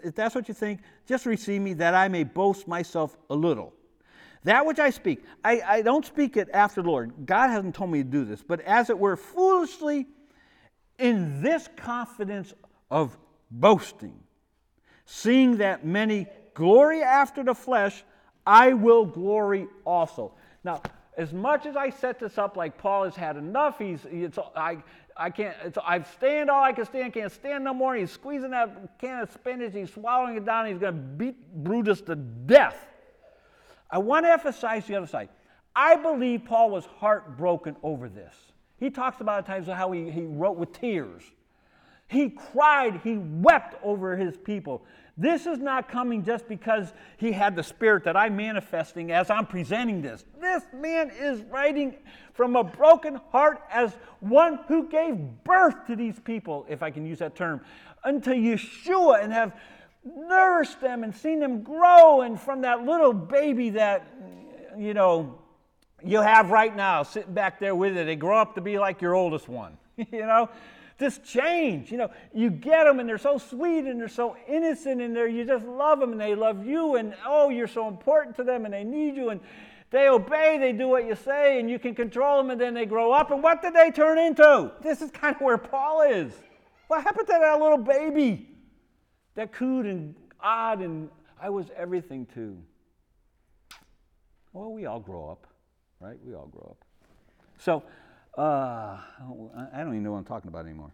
If 0.05 0.15
that's 0.15 0.35
what 0.35 0.47
you 0.47 0.55
think, 0.55 0.81
just 1.07 1.27
receive 1.27 1.61
me 1.61 1.73
that 1.75 1.95
I 1.95 2.07
may 2.09 2.23
boast 2.23 2.69
myself 2.69 3.17
a 3.31 3.35
little. 3.35 3.73
That 4.45 4.67
which 4.67 4.79
I 4.79 4.91
speak, 4.91 5.25
I, 5.43 5.63
I 5.67 5.83
don't 5.83 6.05
speak 6.05 6.37
it 6.37 6.49
after 6.53 6.83
the 6.83 6.89
Lord. 6.89 7.13
God 7.25 7.49
hasn't 7.49 7.75
told 7.75 7.91
me 7.91 8.03
to 8.03 8.09
do 8.09 8.25
this, 8.25 8.43
but 8.43 8.61
as 8.61 8.91
it 8.91 8.99
were, 8.99 9.17
foolishly 9.17 10.07
in 10.99 11.43
this 11.43 11.69
confidence 11.77 12.53
of 12.91 13.17
boasting, 13.51 14.15
seeing 15.07 15.57
that 15.59 15.87
many 15.87 16.27
glory 16.53 17.03
after 17.03 17.43
the 17.43 17.55
flesh, 17.55 18.05
I 18.47 18.75
will 18.75 19.07
glory 19.07 19.67
also. 19.85 20.35
Now, 20.63 20.83
as 21.17 21.33
much 21.33 21.65
as 21.65 21.77
I 21.77 21.91
set 21.91 22.19
this 22.19 22.37
up 22.39 22.57
like 22.57 22.77
Paul 22.77 23.05
has 23.05 23.17
had 23.17 23.37
enough, 23.37 23.79
he's, 23.79 24.01
it's, 24.11 24.39
I, 24.55 24.79
I 25.17 25.31
can't, 25.31 25.57
it's, 25.65 25.79
I've 25.85 26.07
stand 26.09 26.51
all 26.51 26.63
I 26.63 26.73
can 26.73 26.85
stand, 26.85 27.15
can't 27.15 27.33
stand 27.33 27.65
no 27.65 27.73
more. 27.73 27.95
He's 27.95 28.11
squeezing 28.11 28.51
that 28.51 28.99
can 28.99 29.21
of 29.21 29.33
spinach, 29.33 29.73
he's 29.73 29.93
swallowing 29.93 30.37
it 30.37 30.45
down, 30.45 30.67
he's 30.67 30.79
going 30.79 30.95
to 30.95 31.01
beat 31.01 31.37
Brutus 31.65 32.01
to 32.03 32.17
death. 32.17 32.89
I 33.95 33.99
want 33.99 34.27
to 34.27 34.33
emphasize 34.33 34.89
the 34.89 34.97
other 34.97 35.07
side. 35.07 35.29
I 35.77 35.95
believe 35.95 36.45
Paul 36.45 36.71
was 36.71 36.85
heartbroken 36.85 37.77
over 37.85 38.09
this. 38.09 38.35
He 38.77 38.91
talks 38.91 39.21
about 39.21 39.47
times 39.47 39.69
how 39.69 39.93
he, 39.93 40.11
he 40.11 40.23
wrote 40.23 40.57
with 40.57 40.73
tears. 40.73 41.23
He 42.09 42.31
cried, 42.31 43.01
he 43.05 43.19
wept 43.19 43.77
over 43.85 44.17
his 44.17 44.37
people. 44.37 44.83
This 45.17 45.47
is 45.47 45.61
not 45.61 45.89
coming 45.89 46.25
just 46.25 46.49
because 46.49 46.93
he 47.19 47.31
had 47.31 47.55
the 47.55 47.63
spirit 47.63 48.03
that 48.03 48.17
I'm 48.17 48.35
manifesting 48.35 49.13
as 49.13 49.31
I'm 49.31 49.47
presenting 49.47 50.03
this. 50.03 50.25
This 50.41 50.65
man 50.73 51.13
is 51.17 51.43
writing 51.43 51.95
from 52.33 52.57
a 52.57 52.65
broken 52.65 53.21
heart 53.31 53.63
as 53.71 53.97
one 54.19 54.59
who 54.67 54.89
gave 54.89 55.17
birth 55.45 55.87
to 55.87 55.95
these 55.95 56.19
people, 56.19 56.67
if 56.69 56.83
I 56.83 56.91
can 56.91 57.07
use 57.07 57.21
that 57.21 57.37
term, 57.37 57.61
unto 58.03 58.33
Yeshua 58.33 59.23
and 59.23 59.33
have 59.33 59.53
nourished 60.05 60.81
them 60.81 61.05
and 61.05 61.15
seen 61.15 61.41
them 61.41 61.63
grow. 61.63 62.23
And 62.23 62.41
from 62.41 62.63
that 62.63 62.85
little 62.85 63.13
baby 63.13 63.71
that, 63.71 64.07
you 64.77 64.95
know, 64.95 65.39
you 66.03 66.21
have 66.21 66.51
right 66.51 66.75
now 66.75 67.03
sitting 67.03 67.33
back 67.33 67.59
there 67.59 67.75
with 67.75 67.97
it, 67.97 68.05
they 68.05 68.17
grow 68.17 68.39
up 68.39 68.55
to 68.57 68.61
be 68.61 68.79
like 68.79 69.01
your 69.01 69.15
oldest 69.15 69.49
one, 69.49 69.77
you 69.97 70.27
know? 70.27 70.49
this 70.99 71.19
change. 71.19 71.91
You 71.91 71.99
know, 71.99 72.11
you 72.33 72.51
get 72.51 72.85
them 72.85 73.01
and 73.01 73.09
they're 73.09 73.19
so 73.19 73.39
sweet 73.39 73.85
and 73.85 74.01
they're 74.01 74.09
so 74.09 74.37
innocent 74.49 75.01
and 75.01 75.15
they're, 75.15 75.29
you 75.29 75.45
just 75.45 75.65
love 75.65 75.99
them 75.99 76.13
and 76.13 76.21
they 76.21 76.35
love 76.35 76.67
you 76.67 76.97
and 76.97 77.15
oh, 77.27 77.49
you're 77.49 77.69
so 77.69 77.89
important 77.89 78.37
to 78.37 78.45
them 78.45 78.65
and 78.65 78.73
they 78.73 78.85
need 78.85 79.17
you 79.17 79.31
and 79.31 79.41
they 79.91 80.09
obey, 80.09 80.59
they 80.59 80.73
do 80.73 80.89
what 80.89 81.07
you 81.07 81.15
say 81.15 81.61
and 81.61 81.71
you 81.71 81.79
can 81.79 81.95
control 81.95 82.39
them 82.39 82.51
and 82.51 82.61
then 82.61 82.75
they 82.75 82.87
grow 82.87 83.13
up 83.13 83.31
and 83.31 83.43
what 83.43 83.63
did 83.63 83.75
they 83.75 83.91
turn 83.91 84.19
into? 84.19 84.71
This 84.83 85.03
is 85.03 85.11
kind 85.11 85.35
of 85.35 85.43
where 85.43 85.59
Paul 85.59 86.03
is. 86.03 86.33
What 86.89 87.03
happened 87.03 87.27
to 87.29 87.39
that 87.41 87.61
little 87.61 87.79
baby 87.79 88.54
that 89.35 89.53
cooed 89.53 89.87
and 89.87 90.15
odd 90.41 90.81
and 90.81 91.09
I 91.41 91.51
was 91.51 91.67
everything 91.77 92.27
to? 92.35 92.57
Well, 94.53 94.73
we 94.73 94.87
all 94.87 95.01
grow 95.01 95.29
up, 95.29 95.47
right? 96.01 96.17
We 96.25 96.35
all 96.35 96.47
grow 96.47 96.69
up. 96.71 96.85
So, 97.59 97.83
uh, 98.39 98.99
I 99.73 99.79
don't 99.79 99.89
even 99.89 100.03
know 100.03 100.13
what 100.13 100.19
I'm 100.19 100.25
talking 100.25 100.49
about 100.49 100.65
anymore. 100.65 100.93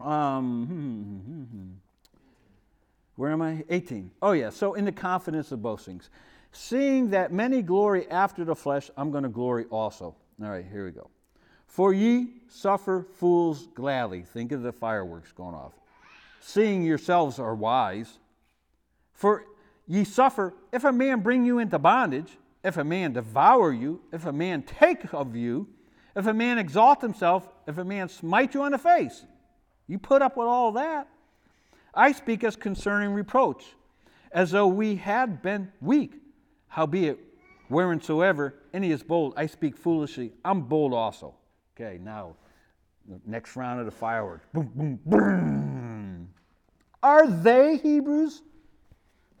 Um, 0.00 0.66
hmm, 0.66 1.32
hmm, 1.32 1.42
hmm, 1.42 1.72
where 3.16 3.30
am 3.32 3.42
I? 3.42 3.64
18. 3.68 4.10
Oh, 4.22 4.32
yeah. 4.32 4.48
So, 4.50 4.74
in 4.74 4.86
the 4.86 4.92
confidence 4.92 5.52
of 5.52 5.60
boastings. 5.60 6.08
Seeing 6.52 7.10
that 7.10 7.32
many 7.32 7.62
glory 7.62 8.10
after 8.10 8.44
the 8.44 8.56
flesh, 8.56 8.90
I'm 8.96 9.10
going 9.10 9.22
to 9.22 9.28
glory 9.28 9.66
also. 9.70 10.16
All 10.42 10.50
right, 10.50 10.64
here 10.70 10.84
we 10.84 10.90
go. 10.90 11.08
For 11.66 11.92
ye 11.92 12.28
suffer 12.48 13.06
fools 13.14 13.68
gladly. 13.74 14.22
Think 14.22 14.52
of 14.52 14.62
the 14.62 14.72
fireworks 14.72 15.32
going 15.32 15.54
off. 15.54 15.74
Seeing 16.40 16.82
yourselves 16.82 17.38
are 17.38 17.54
wise. 17.54 18.18
For 19.12 19.44
ye 19.86 20.04
suffer 20.04 20.54
if 20.72 20.84
a 20.84 20.92
man 20.92 21.20
bring 21.20 21.44
you 21.44 21.58
into 21.58 21.78
bondage, 21.78 22.38
if 22.64 22.76
a 22.76 22.84
man 22.84 23.12
devour 23.12 23.72
you, 23.72 24.00
if 24.12 24.26
a 24.26 24.32
man 24.32 24.62
take 24.62 25.12
of 25.14 25.36
you, 25.36 25.68
if 26.16 26.26
a 26.26 26.34
man 26.34 26.58
exalt 26.58 27.00
himself, 27.02 27.48
if 27.66 27.78
a 27.78 27.84
man 27.84 28.08
smite 28.08 28.54
you 28.54 28.62
on 28.62 28.72
the 28.72 28.78
face, 28.78 29.24
you 29.86 29.98
put 29.98 30.22
up 30.22 30.36
with 30.36 30.48
all 30.48 30.72
that. 30.72 31.08
I 31.94 32.12
speak 32.12 32.44
as 32.44 32.56
concerning 32.56 33.10
reproach, 33.10 33.64
as 34.32 34.50
though 34.50 34.66
we 34.66 34.96
had 34.96 35.42
been 35.42 35.72
weak. 35.80 36.14
Howbeit, 36.68 37.18
wheresoever 37.68 38.54
any 38.72 38.90
is 38.90 39.02
bold, 39.02 39.34
I 39.36 39.46
speak 39.46 39.76
foolishly. 39.76 40.32
I'm 40.44 40.62
bold 40.62 40.94
also. 40.94 41.34
Okay, 41.74 41.98
now, 42.02 42.36
next 43.26 43.56
round 43.56 43.80
of 43.80 43.86
the 43.86 43.92
fireworks. 43.92 44.46
Boom, 44.52 44.70
boom, 44.74 45.00
boom. 45.04 45.79
Are 47.02 47.26
they 47.26 47.76
Hebrews? 47.76 48.42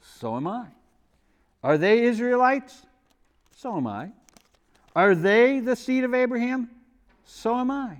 So 0.00 0.36
am 0.36 0.46
I. 0.46 0.66
Are 1.62 1.76
they 1.76 2.04
Israelites? 2.04 2.86
So 3.56 3.76
am 3.76 3.86
I. 3.86 4.10
Are 4.96 5.14
they 5.14 5.60
the 5.60 5.76
seed 5.76 6.04
of 6.04 6.14
Abraham? 6.14 6.70
So 7.24 7.56
am 7.56 7.70
I. 7.70 7.98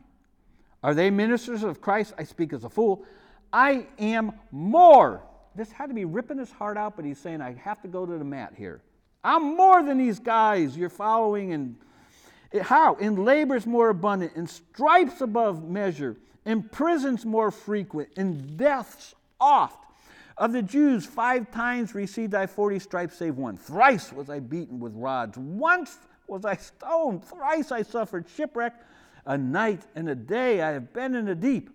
Are 0.82 0.94
they 0.94 1.10
ministers 1.10 1.62
of 1.62 1.80
Christ? 1.80 2.14
I 2.18 2.24
speak 2.24 2.52
as 2.52 2.64
a 2.64 2.70
fool. 2.70 3.04
I 3.52 3.86
am 3.98 4.32
more. 4.50 5.22
This 5.54 5.70
had 5.72 5.88
to 5.88 5.94
be 5.94 6.04
ripping 6.04 6.38
his 6.38 6.50
heart 6.50 6.76
out, 6.76 6.96
but 6.96 7.04
he's 7.04 7.18
saying, 7.18 7.40
I 7.40 7.54
have 7.54 7.82
to 7.82 7.88
go 7.88 8.06
to 8.06 8.18
the 8.18 8.24
mat 8.24 8.54
here. 8.56 8.80
I'm 9.22 9.56
more 9.56 9.82
than 9.82 9.98
these 9.98 10.18
guys 10.18 10.76
you're 10.76 10.88
following. 10.88 11.52
And 11.52 11.76
how? 12.62 12.94
In 12.94 13.24
labors 13.24 13.66
more 13.66 13.90
abundant, 13.90 14.32
in 14.36 14.46
stripes 14.46 15.20
above 15.20 15.68
measure, 15.68 16.16
in 16.46 16.62
prisons 16.62 17.26
more 17.26 17.50
frequent, 17.50 18.08
in 18.16 18.56
deaths 18.56 19.14
oft. 19.40 19.86
Of 20.36 20.52
the 20.52 20.62
Jews, 20.62 21.04
five 21.04 21.50
times 21.50 21.94
received 21.94 22.34
I 22.34 22.46
forty 22.46 22.78
stripes, 22.78 23.16
save 23.16 23.36
one. 23.36 23.56
Thrice 23.56 24.12
was 24.12 24.30
I 24.30 24.40
beaten 24.40 24.80
with 24.80 24.94
rods. 24.94 25.36
Once 25.36 25.98
was 26.26 26.44
I 26.44 26.56
stoned. 26.56 27.24
Thrice 27.24 27.72
I 27.72 27.82
suffered 27.82 28.26
shipwreck. 28.28 28.74
A 29.26 29.36
night 29.36 29.82
and 29.94 30.08
a 30.08 30.14
day 30.14 30.62
I 30.62 30.70
have 30.70 30.94
been 30.94 31.14
in 31.14 31.26
the 31.26 31.34
deep, 31.34 31.68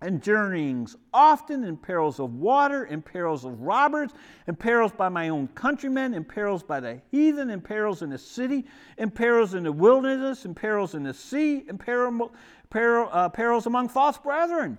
and 0.00 0.22
journeyings 0.22 0.94
often 1.12 1.64
in 1.64 1.76
perils 1.76 2.20
of 2.20 2.34
water, 2.34 2.84
in 2.84 3.02
perils 3.02 3.44
of 3.44 3.60
robbers, 3.60 4.12
in 4.46 4.54
perils 4.54 4.92
by 4.92 5.08
my 5.08 5.28
own 5.28 5.48
countrymen, 5.48 6.14
in 6.14 6.22
perils 6.22 6.62
by 6.62 6.78
the 6.78 7.00
heathen, 7.10 7.50
in 7.50 7.60
perils 7.60 8.02
in 8.02 8.10
the 8.10 8.18
city, 8.18 8.64
in 8.96 9.10
perils 9.10 9.54
in 9.54 9.64
the 9.64 9.72
wilderness, 9.72 10.44
in 10.44 10.54
perils 10.54 10.94
in 10.94 11.02
the 11.02 11.12
sea, 11.12 11.64
in 11.68 11.76
peril, 11.76 12.32
peril, 12.70 13.08
uh, 13.10 13.28
perils 13.28 13.66
among 13.66 13.88
false 13.88 14.18
brethren, 14.18 14.78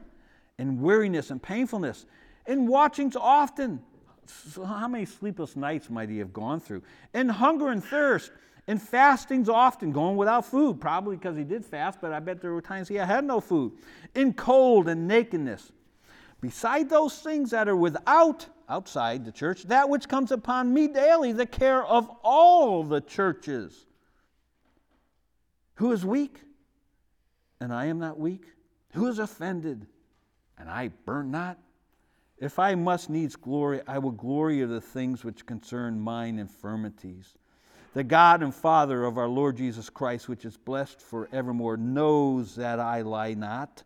in 0.60 0.80
weariness 0.80 1.32
and 1.32 1.42
painfulness, 1.42 2.06
in 2.46 2.68
watchings 2.68 3.16
often. 3.16 3.82
So 4.28 4.64
how 4.64 4.88
many 4.88 5.06
sleepless 5.06 5.56
nights 5.56 5.90
might 5.90 6.10
he 6.10 6.20
have 6.20 6.34
gone 6.34 6.60
through? 6.60 6.84
In 7.16 7.30
hunger 7.30 7.70
and 7.70 7.84
thirst 7.84 8.32
And 8.70 8.80
fasting's 8.80 9.50
often, 9.50 9.92
going 9.92 10.16
without 10.16 10.46
food, 10.46 10.80
probably 10.80 11.16
because 11.16 11.36
he 11.36 11.44
did 11.44 11.66
fast, 11.66 12.00
but 12.00 12.14
I 12.14 12.20
bet 12.20 12.40
there 12.40 12.54
were 12.54 12.62
times 12.62 12.88
he 12.88 12.94
had 12.94 13.24
no 13.26 13.42
food. 13.42 13.72
In 14.14 14.32
cold 14.32 14.88
and 14.88 15.08
nakedness. 15.08 15.72
Beside 16.40 16.88
those 16.88 17.18
things 17.18 17.50
that 17.50 17.68
are 17.68 17.76
without, 17.76 18.46
outside 18.70 19.26
the 19.26 19.32
church, 19.32 19.64
that 19.64 19.90
which 19.90 20.08
comes 20.08 20.32
upon 20.32 20.72
me 20.72 20.88
daily, 20.88 21.32
the 21.32 21.48
care 21.48 21.84
of 21.84 22.12
all 22.22 22.84
the 22.84 23.02
churches. 23.02 23.88
Who 25.78 25.92
is 25.92 26.06
weak? 26.06 26.40
And 27.60 27.74
I 27.74 27.86
am 27.86 27.98
not 27.98 28.20
weak. 28.20 28.46
Who 28.94 29.08
is 29.08 29.18
offended? 29.18 29.88
And 30.60 30.70
I 30.70 30.90
burn 31.06 31.32
not. 31.32 31.58
If 32.38 32.60
I 32.60 32.76
must 32.76 33.10
needs 33.10 33.36
glory, 33.36 33.82
I 33.88 33.98
will 33.98 34.12
glory 34.12 34.62
of 34.62 34.70
the 34.70 34.82
things 34.82 35.24
which 35.24 35.46
concern 35.46 36.00
mine 36.00 36.40
infirmities. 36.40 37.34
The 37.94 38.04
God 38.04 38.44
and 38.44 38.54
Father 38.54 39.04
of 39.04 39.18
our 39.18 39.28
Lord 39.28 39.58
Jesus 39.58 39.90
Christ, 39.90 40.30
which 40.30 40.46
is 40.46 40.56
blessed 40.56 41.02
forevermore, 41.02 41.76
knows 41.76 42.56
that 42.56 42.80
I 42.80 43.02
lie 43.02 43.34
not. 43.34 43.84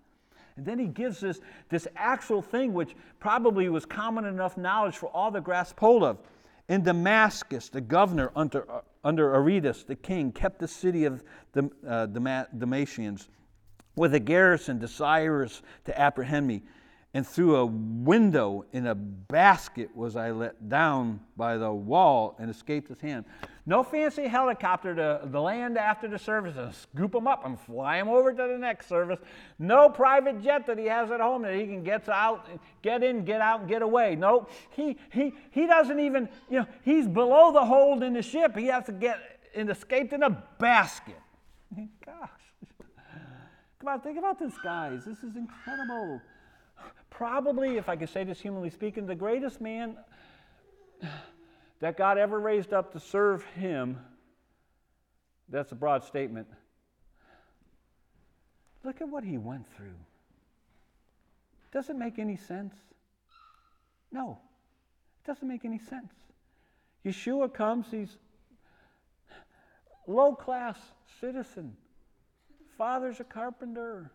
And 0.56 0.66
then 0.66 0.78
he 0.78 0.88
gives 0.88 1.24
us 1.24 1.40
this 1.70 1.88
actual 1.96 2.42
thing, 2.42 2.74
which 2.74 2.96
probably 3.20 3.70
was 3.70 3.86
common 3.86 4.26
enough 4.26 4.58
knowledge 4.58 4.98
for 4.98 5.08
all 5.08 5.32
to 5.32 5.42
grasp 5.42 5.80
hold 5.80 6.04
of. 6.04 6.20
In 6.70 6.84
Damascus, 6.84 7.70
the 7.70 7.82
governor 7.82 8.32
under, 8.36 8.70
uh, 8.72 8.82
under 9.04 9.36
Aretas, 9.36 9.84
the 9.84 9.96
king, 9.96 10.32
kept 10.32 10.60
the 10.60 10.68
city 10.68 11.06
of 11.06 11.24
the 11.54 11.70
uh, 11.88 12.06
Damascus 12.06 13.28
with 13.96 14.14
a 14.14 14.20
garrison 14.20 14.80
desirous 14.80 15.62
to 15.86 16.00
apprehend 16.00 16.48
me 16.48 16.64
and 17.16 17.28
through 17.28 17.58
a 17.58 17.66
window 17.66 18.66
in 18.74 18.88
a 18.88 18.96
basket 18.96 19.96
was 19.96 20.16
I 20.16 20.32
let 20.32 20.68
down 20.68 21.20
by 21.38 21.58
the 21.58 21.72
wall 21.72 22.36
and 22.40 22.50
escaped 22.50 22.90
his 22.90 23.00
hand. 23.00 23.26
No 23.68 23.84
fancy 23.84 24.28
helicopter 24.28 24.96
to 24.96 25.22
the 25.24 25.40
land 25.40 25.78
after 25.78 26.08
the 26.08 26.18
service 26.18 26.58
and 26.58 26.74
scoop 26.74 27.12
them 27.12 27.28
up 27.28 27.46
and 27.46 27.60
fly 27.60 27.98
them 28.00 28.10
over 28.10 28.32
to 28.32 28.48
the 28.52 28.58
next 28.58 28.90
service. 28.90 29.20
No 29.60 29.90
private 29.90 30.42
jet 30.42 30.66
that 30.66 30.80
he 30.80 30.86
has 30.86 31.12
at 31.12 31.22
home 31.22 31.44
that 31.44 31.54
he 31.54 31.66
can 31.66 31.84
get 31.84 32.10
out, 32.10 32.48
get 32.82 33.04
in, 33.04 33.24
get 33.24 33.42
out, 33.42 33.60
and 33.62 33.70
get 33.70 33.84
away. 33.84 34.16
No, 34.16 34.48
he, 34.72 34.98
he, 35.12 35.34
he 35.52 35.68
doesn't 35.68 36.00
even, 36.00 36.28
you 36.50 36.60
know, 36.60 36.66
he's 36.84 37.08
below 37.08 37.52
the 37.52 37.64
hold 37.64 38.02
in 38.02 38.14
the 38.14 38.24
ship. 38.24 38.58
He 38.58 38.66
has 38.68 38.86
to 38.86 38.92
get 38.92 39.20
and 39.56 39.70
escaped 39.70 40.14
in 40.14 40.24
a 40.24 40.32
basket. 40.58 41.20
Gosh. 42.06 42.43
Come 43.84 43.96
on, 43.96 44.00
think 44.00 44.18
about 44.18 44.40
this, 44.40 44.54
guys. 44.64 45.04
This 45.04 45.18
is 45.24 45.36
incredible 45.36 46.22
probably, 47.10 47.76
if 47.76 47.90
I 47.90 47.98
could 47.98 48.08
say 48.08 48.24
this 48.24 48.40
humanly 48.40 48.70
speaking, 48.70 49.06
the 49.06 49.14
greatest 49.14 49.60
man 49.60 49.98
that 51.82 51.98
God 51.98 52.18
ever 52.18 52.40
raised 52.40 52.72
up 52.72 52.94
to 52.94 53.00
serve 53.02 53.44
him. 53.44 53.98
That's 55.50 55.74
a 55.74 55.76
broad 55.76 56.06
statement. 56.06 56.48
Look 58.86 59.02
at 59.02 59.10
what 59.10 59.26
he 59.26 59.38
went 59.38 59.66
through. 59.76 60.00
Does 61.74 61.90
it 61.90 61.98
make 61.98 62.20
any 62.20 62.38
sense? 62.38 62.74
No, 64.14 64.40
it 65.22 65.28
doesn't 65.28 65.48
make 65.48 65.66
any 65.66 65.80
sense. 65.80 66.14
Yeshua 67.06 67.54
comes, 67.54 67.88
he's 67.92 68.18
low 70.08 70.36
class 70.36 70.78
citizen. 71.20 71.76
Father's 72.78 73.20
a 73.20 73.24
carpenter. 73.24 74.12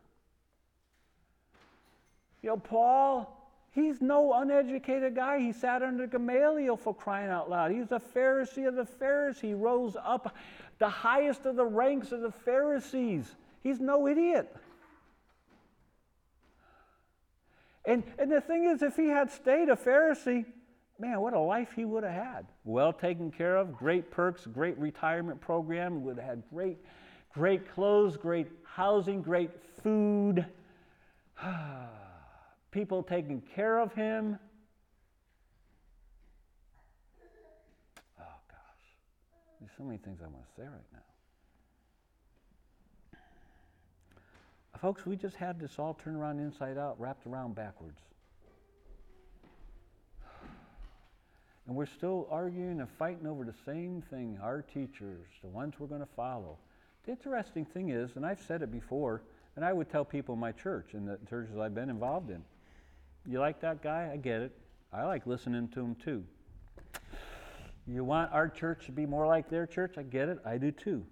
You 2.43 2.51
know, 2.51 2.57
Paul, 2.57 3.51
he's 3.73 4.01
no 4.01 4.33
uneducated 4.35 5.15
guy. 5.15 5.41
He 5.41 5.53
sat 5.53 5.83
under 5.83 6.07
Gamaliel 6.07 6.77
for 6.77 6.95
crying 6.95 7.31
out 7.31 7.51
loud. 7.51 7.73
He's 7.73 7.91
a 7.91 8.01
Pharisee 8.15 8.67
of 8.69 8.75
the 8.75 8.85
Pharisees. 8.85 9.41
He 9.41 9.55
rose 9.55 9.97
up 10.03 10.35
the 10.79 10.89
highest 10.89 11.47
of 11.47 11.57
the 11.57 11.65
ranks 11.65 12.13
of 12.13 12.21
the 12.21 12.31
Pharisees. 12.31 13.35
He's 13.63 13.81
no 13.81 14.07
idiot. 14.07 14.55
And, 17.85 18.03
and 18.19 18.31
the 18.31 18.41
thing 18.41 18.65
is, 18.65 18.83
if 18.83 18.97
he 18.97 19.07
had 19.07 19.31
stayed 19.31 19.69
a 19.69 19.77
Pharisee, 19.77 20.45
man, 20.99 21.21
what 21.21 21.33
a 21.33 21.39
life 21.39 21.73
he 21.75 21.85
would 21.85 22.05
have 22.05 22.13
had. 22.13 22.47
Well 22.65 22.93
taken 22.93 23.31
care 23.31 23.57
of, 23.57 23.77
great 23.77 24.11
perks, 24.11 24.47
great 24.47 24.77
retirement 24.79 25.41
program, 25.41 26.05
would 26.05 26.19
have 26.19 26.27
had 26.27 26.43
great, 26.53 26.79
great 27.33 27.73
clothes, 27.75 28.17
great 28.17 28.49
housing, 28.65 29.23
great 29.23 29.51
food. 29.83 30.47
people 32.71 33.03
taking 33.03 33.43
care 33.55 33.79
of 33.79 33.93
him. 33.93 34.39
Oh, 38.21 38.41
gosh. 38.49 38.87
There's 39.61 39.73
so 39.77 39.85
many 39.85 39.99
things 39.99 40.21
I 40.23 40.27
want 40.29 40.45
to 40.45 40.55
say 40.61 40.67
right 40.67 40.93
now. 40.93 40.99
Uh, 44.75 44.79
folks, 44.79 45.07
we 45.07 45.17
just 45.17 45.37
had 45.37 45.59
this 45.59 45.79
all 45.79 45.95
turned 45.95 46.17
around 46.17 46.39
inside 46.39 46.79
out, 46.79 47.01
wrapped 47.01 47.27
around 47.27 47.55
backwards. 47.55 48.01
And 51.67 51.77
we're 51.77 51.87
still 51.87 52.27
arguing 52.31 52.81
and 52.81 52.89
fighting 52.99 53.27
over 53.27 53.45
the 53.45 53.55
same 53.67 54.03
thing 54.09 54.39
our 54.43 54.63
teachers, 54.63 55.27
the 55.43 55.49
ones 55.49 55.75
we're 55.79 55.87
going 55.87 56.01
to 56.01 56.09
follow. 56.17 56.57
The 57.09 57.15
interesting 57.15 57.65
thing 57.65 57.89
is, 57.89 58.17
and 58.17 58.27
I've 58.27 58.41
said 58.43 58.61
it 58.61 58.71
before, 58.71 59.23
and 59.57 59.65
I 59.65 59.73
would 59.73 59.89
tell 59.89 60.05
people 60.05 60.35
in 60.35 60.41
my 60.41 60.53
church 60.53 60.93
and 60.93 61.09
the 61.09 61.19
churches 61.29 61.57
I've 61.57 61.75
been 61.75 61.89
involved 61.89 62.31
in 62.31 62.45
you 63.29 63.41
like 63.41 63.61
that 63.61 63.83
guy? 63.83 64.11
I 64.13 64.17
get 64.17 64.41
it. 64.41 64.53
I 64.93 65.05
like 65.05 65.27
listening 65.27 65.69
to 65.69 65.81
him 65.81 65.95
too. 65.95 66.25
You 67.87 68.05
want 68.05 68.33
our 68.33 68.49
church 68.49 68.87
to 68.87 68.93
be 68.93 69.07
more 69.07 69.27
like 69.27 69.51
their 69.51 69.67
church? 69.67 69.95
I 69.99 70.03
get 70.03 70.29
it. 70.29 70.39
I 70.45 70.57
do 70.57 70.71
too. 70.71 71.05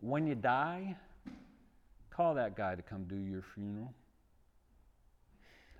When 0.00 0.26
you 0.26 0.34
die, 0.34 0.96
call 2.10 2.34
that 2.34 2.54
guy 2.54 2.74
to 2.74 2.82
come 2.82 3.04
do 3.04 3.16
your 3.16 3.42
funeral. 3.54 3.94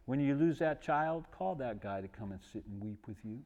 When 0.07 0.20
you 0.20 0.34
lose 0.34 0.59
that 0.59 0.82
child, 0.82 1.24
call 1.30 1.55
that 1.57 1.82
guy 1.82 2.00
to 2.00 2.09
come 2.09 2.32
and 2.32 2.40
sit 2.53 2.64
and 2.66 2.82
weep 2.82 3.07
with 3.07 3.18
you. 3.24 3.40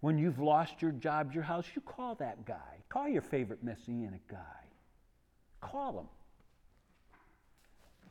When 0.00 0.18
you've 0.18 0.38
lost 0.38 0.80
your 0.80 0.92
job, 0.92 1.32
your 1.32 1.42
house, 1.42 1.66
you 1.74 1.82
call 1.82 2.14
that 2.16 2.44
guy. 2.44 2.82
Call 2.88 3.08
your 3.08 3.22
favorite 3.22 3.64
messianic 3.64 4.26
guy. 4.28 4.36
Call 5.60 5.98
him. 5.98 6.08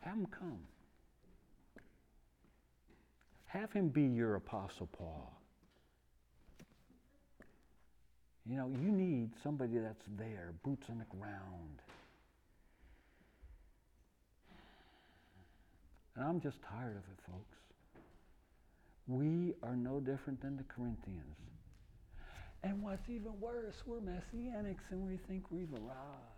Have 0.00 0.14
him 0.14 0.26
come. 0.26 0.60
Have 3.46 3.72
him 3.72 3.88
be 3.88 4.02
your 4.02 4.34
Apostle 4.34 4.88
Paul. 4.92 5.32
You 8.44 8.56
know, 8.56 8.70
you 8.70 8.90
need 8.90 9.30
somebody 9.42 9.78
that's 9.78 10.04
there, 10.18 10.52
boots 10.62 10.86
on 10.90 10.98
the 10.98 11.16
ground. 11.16 11.82
And 16.16 16.24
I'm 16.24 16.40
just 16.40 16.58
tired 16.62 16.96
of 16.96 17.02
it, 17.12 17.20
folks. 17.30 17.56
We 19.06 19.54
are 19.62 19.76
no 19.76 20.00
different 20.00 20.40
than 20.42 20.56
the 20.56 20.64
Corinthians. 20.64 21.36
And 22.62 22.82
what's 22.82 23.08
even 23.08 23.38
worse, 23.40 23.82
we're 23.86 24.00
messianics 24.00 24.90
and 24.90 25.06
we 25.06 25.16
think 25.28 25.44
we've 25.50 25.72
arrived. 25.72 26.28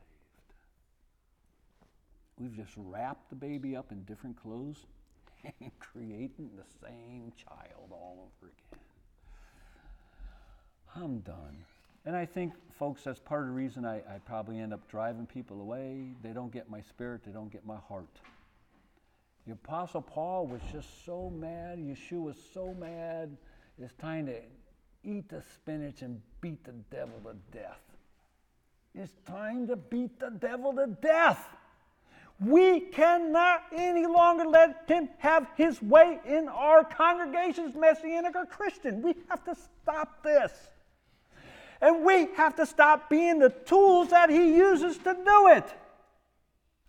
We've 2.38 2.54
just 2.54 2.72
wrapped 2.76 3.30
the 3.30 3.36
baby 3.36 3.76
up 3.76 3.92
in 3.92 4.02
different 4.04 4.36
clothes 4.36 4.86
and 5.60 5.70
creating 5.78 6.50
the 6.56 6.86
same 6.86 7.32
child 7.36 7.90
all 7.90 8.30
over 8.40 8.52
again. 8.52 8.80
I'm 10.96 11.20
done. 11.20 11.56
And 12.06 12.16
I 12.16 12.24
think, 12.24 12.54
folks, 12.78 13.04
that's 13.04 13.18
part 13.18 13.42
of 13.42 13.48
the 13.48 13.54
reason 13.54 13.84
I, 13.84 13.96
I 13.98 14.18
probably 14.24 14.58
end 14.58 14.72
up 14.72 14.88
driving 14.88 15.26
people 15.26 15.60
away. 15.60 16.12
They 16.22 16.30
don't 16.30 16.50
get 16.50 16.70
my 16.70 16.80
spirit, 16.80 17.22
they 17.24 17.32
don't 17.32 17.52
get 17.52 17.66
my 17.66 17.76
heart. 17.88 18.20
The 19.46 19.52
Apostle 19.52 20.02
Paul 20.02 20.46
was 20.46 20.60
just 20.72 21.04
so 21.04 21.30
mad. 21.30 21.78
Yeshua 21.78 22.22
was 22.22 22.36
so 22.54 22.74
mad. 22.74 23.36
It's 23.78 23.92
time 23.94 24.26
to 24.26 24.36
eat 25.04 25.28
the 25.28 25.42
spinach 25.54 26.02
and 26.02 26.20
beat 26.40 26.64
the 26.64 26.72
devil 26.90 27.14
to 27.24 27.34
death. 27.56 27.80
It's 28.94 29.14
time 29.26 29.66
to 29.68 29.76
beat 29.76 30.18
the 30.18 30.30
devil 30.30 30.72
to 30.74 30.86
death. 30.86 31.46
We 32.40 32.80
cannot 32.80 33.64
any 33.74 34.06
longer 34.06 34.46
let 34.46 34.84
him 34.88 35.10
have 35.18 35.46
his 35.56 35.80
way 35.82 36.18
in 36.24 36.48
our 36.48 36.84
congregations, 36.84 37.74
Messianic 37.74 38.34
or 38.34 38.46
Christian. 38.46 39.02
We 39.02 39.14
have 39.28 39.44
to 39.44 39.54
stop 39.54 40.22
this. 40.22 40.52
And 41.82 42.04
we 42.04 42.28
have 42.36 42.56
to 42.56 42.66
stop 42.66 43.10
being 43.10 43.38
the 43.38 43.50
tools 43.50 44.08
that 44.08 44.30
he 44.30 44.56
uses 44.56 44.96
to 44.98 45.14
do 45.14 45.48
it. 45.48 45.66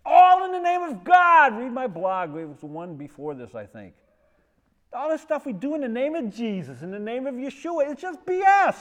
All 0.05 0.45
in 0.45 0.51
the 0.51 0.59
name 0.59 0.82
of 0.82 1.03
God. 1.03 1.57
Read 1.57 1.72
my 1.72 1.88
blog. 1.88 2.36
It 2.36 2.47
was 2.47 2.62
one 2.62 2.95
before 2.95 3.36
this, 3.36 3.53
I 3.53 3.66
think. 3.66 3.93
All 4.94 5.10
this 5.10 5.22
stuff 5.22 5.46
we 5.46 5.54
do 5.54 5.76
in 5.76 5.82
the 5.82 5.88
name 5.88 6.16
of 6.16 6.34
Jesus, 6.34 6.82
in 6.82 6.92
the 6.92 7.00
name 7.00 7.26
of 7.26 7.36
Yeshua, 7.36 7.89
it's 7.92 8.02
just 8.02 8.26
BS. 8.26 8.76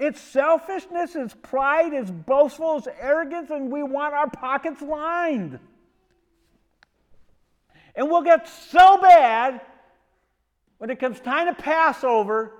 It's 0.00 0.20
selfishness, 0.20 1.16
it's 1.16 1.34
pride, 1.42 1.92
it's 1.92 2.10
boastful, 2.10 2.78
it's 2.78 2.88
arrogance, 3.00 3.50
and 3.50 3.70
we 3.70 3.82
want 3.82 4.14
our 4.14 4.30
pockets 4.30 4.80
lined. 4.80 5.58
And 7.94 8.08
we'll 8.08 8.22
get 8.22 8.48
so 8.48 9.00
bad 9.00 9.60
when 10.78 10.90
it 10.90 11.00
comes 11.00 11.18
time 11.20 11.46
to 11.46 11.60
Passover. 11.60 12.52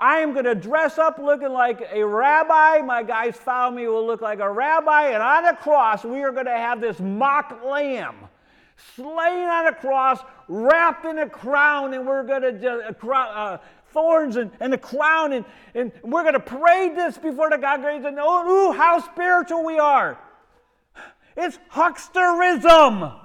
I 0.00 0.18
am 0.18 0.34
going 0.34 0.44
to 0.44 0.54
dress 0.54 0.98
up 0.98 1.18
looking 1.18 1.48
like 1.48 1.82
a 1.90 2.04
rabbi. 2.04 2.78
My 2.82 3.02
guys 3.02 3.36
follow 3.36 3.74
me 3.74 3.88
will 3.88 4.06
look 4.06 4.20
like 4.20 4.40
a 4.40 4.50
rabbi. 4.50 5.08
And 5.08 5.22
on 5.22 5.44
the 5.44 5.54
cross, 5.54 6.04
we 6.04 6.22
are 6.22 6.30
going 6.30 6.46
to 6.46 6.56
have 6.56 6.80
this 6.80 7.00
mock 7.00 7.60
lamb 7.64 8.28
slain 8.94 9.48
on 9.48 9.66
a 9.66 9.74
cross, 9.74 10.20
wrapped 10.48 11.04
in 11.04 11.18
a 11.18 11.28
crown, 11.28 11.94
and 11.94 12.06
we're 12.06 12.22
going 12.22 12.42
to 12.42 12.52
just, 12.52 13.04
uh, 13.04 13.14
uh, 13.14 13.58
thorns 13.92 14.36
and, 14.36 14.50
and 14.60 14.74
a 14.74 14.78
crown, 14.78 15.32
and, 15.32 15.44
and 15.74 15.92
we're 16.02 16.22
going 16.22 16.34
to 16.34 16.40
parade 16.40 16.96
this 16.96 17.18
before 17.18 17.50
the 17.50 17.58
congregation. 17.58 18.06
And 18.06 18.18
oh, 18.20 18.70
ooh, 18.70 18.72
how 18.72 19.00
spiritual 19.00 19.64
we 19.64 19.78
are! 19.78 20.18
It's 21.36 21.58
hucksterism. 21.72 23.20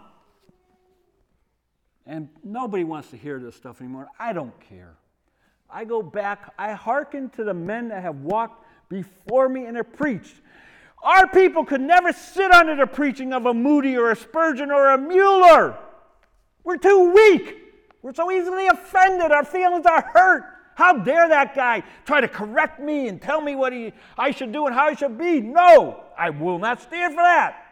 And 2.06 2.30
nobody 2.44 2.84
wants 2.84 3.10
to 3.12 3.18
hear 3.18 3.40
this 3.40 3.56
stuff 3.56 3.80
anymore. 3.80 4.08
I 4.20 4.34
don't 4.34 4.60
care. 4.60 4.96
I 5.70 5.86
go 5.86 6.02
back, 6.02 6.54
I 6.58 6.74
hearken 6.74 7.30
to 7.32 7.44
the 7.44 7.54
men 7.54 7.88
that 7.90 8.02
have 8.02 8.18
walked 8.18 8.66
before 8.90 9.48
me 9.48 9.66
and 9.66 9.78
have 9.78 9.94
preached. 9.94 10.36
Our 11.02 11.28
people 11.28 11.64
could 11.64 11.82
never 11.82 12.12
sit 12.12 12.52
under 12.52 12.76
the 12.76 12.86
preaching 12.86 13.34
of 13.34 13.46
a 13.46 13.54
Moody 13.54 13.98
or 13.98 14.12
a 14.12 14.16
Spurgeon 14.16 14.72
or 14.72 14.90
a 14.90 14.98
Mueller. 14.98 15.78
We're 16.64 16.78
too 16.78 17.12
weak. 17.14 17.58
We're 18.02 18.14
so 18.14 18.32
easily 18.32 18.68
offended. 18.68 19.32
Our 19.32 19.46
feelings 19.46 19.86
are 19.86 20.02
hurt. 20.02 20.44
How 20.76 20.94
dare 20.94 21.28
that 21.30 21.54
guy 21.56 21.84
try 22.06 22.22
to 22.22 22.28
correct 22.28 22.80
me 22.80 23.08
and 23.08 23.22
tell 23.22 23.42
me 23.42 23.56
what 23.56 23.74
he, 23.74 23.94
I 24.18 24.32
should 24.32 24.52
do 24.52 24.66
and 24.66 24.74
how 24.74 24.88
I 24.88 24.96
should 24.96 25.18
be? 25.18 25.40
No, 25.40 26.04
I 26.18 26.30
will 26.30 26.58
not 26.58 26.82
stand 26.82 27.14
for 27.14 27.22
that. 27.22 27.64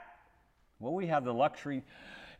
Well, 0.79 0.93
we 0.93 1.07
have 1.07 1.23
the 1.25 1.33
luxury 1.33 1.83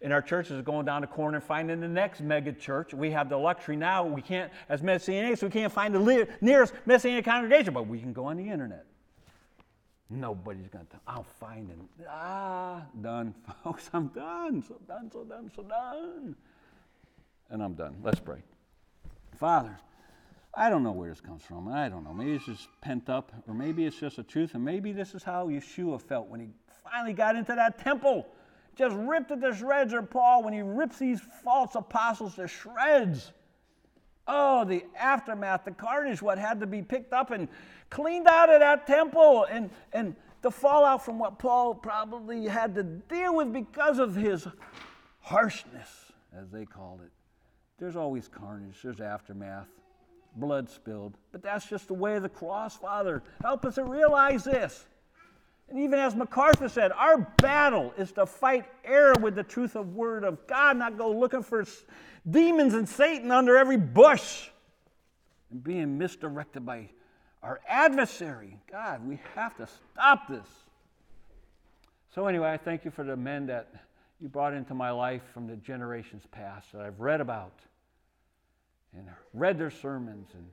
in 0.02 0.12
our 0.12 0.22
churches 0.22 0.58
of 0.58 0.66
going 0.66 0.86
down 0.86 1.02
the 1.02 1.08
corner 1.08 1.38
and 1.38 1.44
finding 1.44 1.80
the 1.80 1.88
next 1.88 2.22
mega 2.22 2.54
church. 2.54 2.94
We 2.94 3.12
have 3.12 3.30
the 3.30 3.38
luxury 3.38 3.76
now, 3.76 4.06
we 4.06 4.22
can't, 4.22 4.52
as 4.70 4.82
Messianics, 4.82 5.44
we 5.44 5.50
can't 5.50 5.74
find 5.74 5.94
the 5.94 6.28
nearest 6.40 6.74
Messianic 6.86 7.26
congregation, 7.26 7.74
but 7.74 7.88
we 7.88 8.00
can 8.00 8.14
go 8.14 8.26
on 8.26 8.38
the 8.38 8.50
internet. 8.50 8.86
Nobody's 10.10 10.68
going 10.68 10.88
to, 10.88 11.00
I'll 11.06 11.24
find 11.24 11.70
it. 11.70 11.78
Ah, 12.10 12.84
done, 13.02 13.34
folks, 13.64 13.90
I'm 13.94 14.08
done, 14.08 14.64
so 14.68 14.80
done, 14.88 15.10
so 15.12 15.24
done, 15.24 15.52
so 15.56 15.64
done. 15.64 16.36
And 17.52 17.64
I'm 17.64 17.74
done. 17.74 17.98
Let's 18.04 18.20
pray. 18.20 18.44
Father, 19.36 19.78
I 20.56 20.70
don't 20.70 20.84
know 20.84 20.92
where 20.92 21.10
this 21.10 21.22
comes 21.22 21.44
from. 21.44 21.68
I 21.68 21.90
don't 21.90 22.04
know. 22.04 22.14
Maybe 22.14 22.34
it's 22.34 22.46
just 22.46 22.68
pent 22.82 23.10
up, 23.10 23.32
or 23.48 23.54
maybe 23.54 23.86
it's 23.86 24.00
just 24.00 24.18
a 24.18 24.24
truth, 24.24 24.56
and 24.56 24.66
maybe 24.66 24.92
this 24.92 25.14
is 25.14 25.24
how 25.24 25.48
Yeshua 25.48 26.02
felt 26.02 26.28
when 26.28 26.40
he 26.40 26.48
finally 26.84 27.14
got 27.14 27.36
into 27.36 27.54
that 27.56 27.78
temple 27.78 28.26
just 28.80 28.96
ripped 28.96 29.30
it 29.30 29.42
to 29.42 29.54
shreds, 29.54 29.94
or 29.94 30.02
Paul 30.02 30.44
when 30.44 30.54
he 30.54 30.62
rips 30.62 30.98
these 30.98 31.20
false 31.44 31.76
apostles 31.76 32.36
to 32.36 32.48
shreds. 32.48 33.34
Oh, 34.32 34.64
the 34.64 34.86
aftermath, 34.96 35.66
the 35.66 35.72
carnage, 35.72 36.22
what 36.22 36.38
had 36.38 36.60
to 36.60 36.68
be 36.68 36.84
picked 36.84 37.14
up 37.14 37.32
and 37.32 37.48
cleaned 37.90 38.28
out 38.28 38.54
of 38.54 38.60
that 38.60 38.86
temple, 38.86 39.46
and, 39.46 39.72
and 39.92 40.16
the 40.44 40.52
fallout 40.52 41.04
from 41.04 41.18
what 41.18 41.40
Paul 41.40 41.74
probably 41.74 42.46
had 42.46 42.76
to 42.76 42.84
deal 42.84 43.36
with 43.36 43.52
because 43.52 43.98
of 43.98 44.16
his 44.16 44.48
harshness, 45.20 45.90
as 46.32 46.52
they 46.52 46.64
called 46.64 47.02
it. 47.02 47.12
There's 47.80 47.96
always 47.96 48.28
carnage, 48.28 48.78
there's 48.84 49.02
aftermath, 49.02 49.68
blood 50.36 50.70
spilled. 50.70 51.18
But 51.32 51.42
that's 51.42 51.68
just 51.68 51.88
the 51.88 51.96
way 51.96 52.16
of 52.16 52.22
the 52.22 52.30
cross, 52.30 52.76
Father. 52.78 53.24
Help 53.42 53.66
us 53.66 53.76
to 53.76 53.84
realize 53.84 54.44
this. 54.44 54.86
And 55.70 55.80
even 55.80 55.98
as 55.98 56.16
MacArthur 56.16 56.70
said, 56.70 56.92
our 56.92 57.18
battle 57.38 57.94
is 57.98 58.12
to 58.12 58.28
fight 58.28 58.66
error 58.84 59.16
with 59.22 59.34
the 59.34 59.44
truth 59.44 59.76
of 59.76 59.96
word 59.96 60.24
of 60.24 60.46
God, 60.46 60.78
not 60.78 60.98
go 60.98 61.12
looking 61.12 61.42
for 61.42 61.66
demons 62.30 62.74
and 62.74 62.88
Satan 62.88 63.32
under 63.32 63.58
every 63.58 63.78
bush 63.78 64.50
and 65.52 65.64
being 65.64 65.98
misdirected 65.98 66.66
by 66.66 66.90
our 67.44 67.60
adversary. 67.68 68.58
God, 68.72 69.08
we 69.08 69.20
have 69.36 69.56
to 69.58 69.68
stop 69.68 70.28
this. 70.28 70.48
So, 72.14 72.28
anyway, 72.28 72.52
I 72.52 72.58
thank 72.58 72.86
you 72.86 72.92
for 72.92 73.04
the 73.04 73.16
men 73.16 73.46
that 73.48 73.74
you 74.20 74.28
brought 74.28 74.54
into 74.54 74.74
my 74.74 74.92
life 74.92 75.22
from 75.34 75.48
the 75.48 75.56
generations 75.56 76.24
past 76.32 76.72
that 76.74 76.82
I've 76.82 77.00
read 77.00 77.22
about 77.22 77.54
and 78.96 79.08
read 79.34 79.58
their 79.58 79.72
sermons. 79.72 80.30
And 80.34 80.48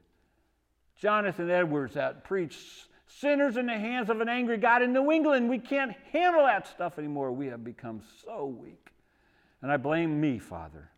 Jonathan 1.01 1.51
Edwards 1.51 1.95
that 1.95 2.25
preached 2.25 2.89
sinners 3.07 3.57
in 3.57 3.67
the 3.67 3.79
hands 3.79 4.11
of 4.11 4.21
an 4.21 4.29
angry 4.29 4.57
God 4.59 4.83
in 4.83 4.93
New 4.93 5.11
England. 5.11 5.49
We 5.49 5.59
can't 5.59 5.95
handle 6.13 6.45
that 6.45 6.69
stuff 6.69 6.99
anymore. 6.99 7.33
We 7.33 7.47
have 7.47 7.65
become 7.65 8.03
so 8.25 8.47
weak. 8.47 8.91
And 9.63 9.73
I 9.73 9.77
blame 9.77 10.21
me, 10.21 10.39
Father. 10.39 10.91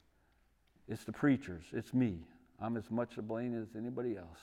It's 0.88 1.04
the 1.04 1.12
preachers, 1.12 1.64
it's 1.72 1.92
me. 1.92 2.18
I'm 2.60 2.76
as 2.76 2.90
much 2.90 3.14
to 3.14 3.22
blame 3.22 3.60
as 3.60 3.68
anybody 3.76 4.16
else. 4.16 4.40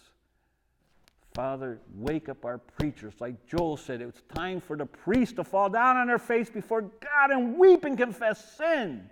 Father, 1.34 1.80
wake 1.94 2.30
up 2.30 2.46
our 2.46 2.58
preachers. 2.58 3.14
Like 3.20 3.46
Joel 3.46 3.76
said, 3.76 4.02
it's 4.02 4.22
time 4.34 4.62
for 4.62 4.78
the 4.78 4.86
priests 4.86 5.36
to 5.36 5.44
fall 5.44 5.70
down 5.70 5.98
on 5.98 6.08
their 6.08 6.18
face 6.18 6.50
before 6.50 6.82
God 6.82 7.32
and 7.32 7.58
weep 7.58 7.84
and 7.84 7.98
confess 7.98 8.56
sin. 8.56 9.10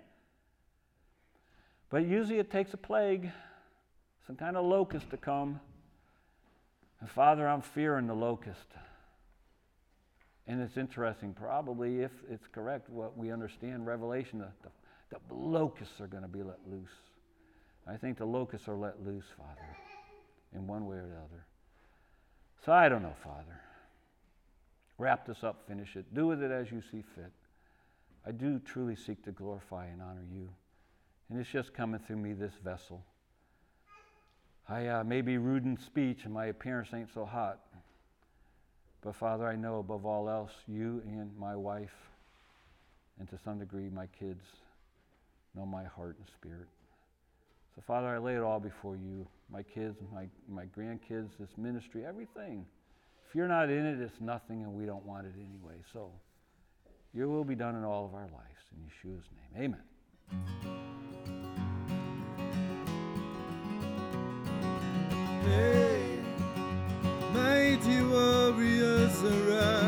But 1.90 2.06
usually 2.06 2.38
it 2.38 2.50
takes 2.50 2.72
a 2.72 2.78
plague, 2.78 3.30
some 4.26 4.36
kind 4.36 4.56
of 4.56 4.64
locust 4.64 5.10
to 5.10 5.18
come. 5.18 5.60
And 7.00 7.10
Father, 7.10 7.46
I'm 7.46 7.60
fearing 7.60 8.06
the 8.06 8.14
locust. 8.14 8.68
And 10.46 10.62
it's 10.62 10.78
interesting, 10.78 11.34
probably, 11.34 12.00
if 12.00 12.12
it's 12.30 12.46
correct, 12.48 12.88
what 12.88 13.18
we 13.18 13.30
understand, 13.32 13.86
Revelation, 13.86 14.38
the, 14.38 14.48
the, 15.10 15.18
the 15.28 15.34
locusts 15.34 16.00
are 16.00 16.06
going 16.06 16.22
to 16.22 16.28
be 16.28 16.42
let 16.42 16.58
loose. 16.66 16.88
I 17.86 17.96
think 17.96 18.18
the 18.18 18.24
locusts 18.24 18.68
are 18.68 18.76
let 18.76 19.04
loose, 19.04 19.26
Father, 19.36 19.68
in 20.54 20.66
one 20.66 20.86
way 20.86 20.96
or 20.96 21.06
the 21.06 21.16
other. 21.16 21.44
So 22.64 22.72
I 22.72 22.88
don't 22.88 23.02
know, 23.02 23.14
Father. 23.22 23.60
Wrap 24.96 25.26
this 25.26 25.44
up, 25.44 25.66
finish 25.66 25.96
it. 25.96 26.14
Do 26.14 26.26
with 26.28 26.42
it 26.42 26.50
as 26.50 26.70
you 26.70 26.80
see 26.80 27.02
fit. 27.14 27.32
I 28.26 28.30
do 28.30 28.58
truly 28.58 28.96
seek 28.96 29.22
to 29.24 29.32
glorify 29.32 29.86
and 29.86 30.00
honor 30.00 30.24
you. 30.32 30.48
And 31.28 31.38
it's 31.38 31.50
just 31.50 31.74
coming 31.74 32.00
through 32.00 32.16
me, 32.16 32.32
this 32.32 32.54
vessel. 32.62 33.04
I 34.68 34.86
uh, 34.86 35.04
may 35.04 35.20
be 35.20 35.36
rude 35.36 35.64
in 35.64 35.76
speech 35.76 36.24
and 36.24 36.32
my 36.32 36.46
appearance 36.46 36.88
ain't 36.94 37.12
so 37.12 37.26
hot. 37.26 37.60
But 39.02 39.14
Father, 39.14 39.46
I 39.46 39.56
know 39.56 39.80
above 39.80 40.06
all 40.06 40.30
else, 40.30 40.52
you 40.66 41.02
and 41.06 41.36
my 41.38 41.54
wife, 41.54 41.94
and 43.18 43.28
to 43.28 43.38
some 43.44 43.58
degree 43.58 43.90
my 43.90 44.06
kids, 44.18 44.44
know 45.54 45.66
my 45.66 45.84
heart 45.84 46.16
and 46.18 46.26
spirit. 46.26 46.68
So, 47.74 47.82
Father, 47.86 48.08
I 48.08 48.18
lay 48.18 48.36
it 48.36 48.42
all 48.42 48.60
before 48.60 48.96
you 48.96 49.26
my 49.50 49.62
kids, 49.62 49.98
my, 50.12 50.26
my 50.48 50.66
grandkids, 50.66 51.30
this 51.38 51.50
ministry, 51.56 52.04
everything. 52.06 52.64
If 53.28 53.34
you're 53.34 53.48
not 53.48 53.68
in 53.68 53.84
it, 53.84 54.00
it's 54.00 54.20
nothing, 54.20 54.62
and 54.62 54.74
we 54.74 54.86
don't 54.86 55.04
want 55.04 55.26
it 55.26 55.34
anyway. 55.34 55.80
So, 55.92 56.12
your 57.12 57.28
will 57.28 57.44
be 57.44 57.56
done 57.56 57.74
in 57.74 57.84
all 57.84 58.04
of 58.04 58.14
our 58.14 58.28
lives. 58.28 58.62
In 58.72 59.10
Yeshua's 59.10 59.26
name, 59.54 59.74
amen. 59.74 59.82
Hey, 65.44 66.18
mighty 67.32 68.02
warriors 68.02 69.22
arise. 69.22 69.83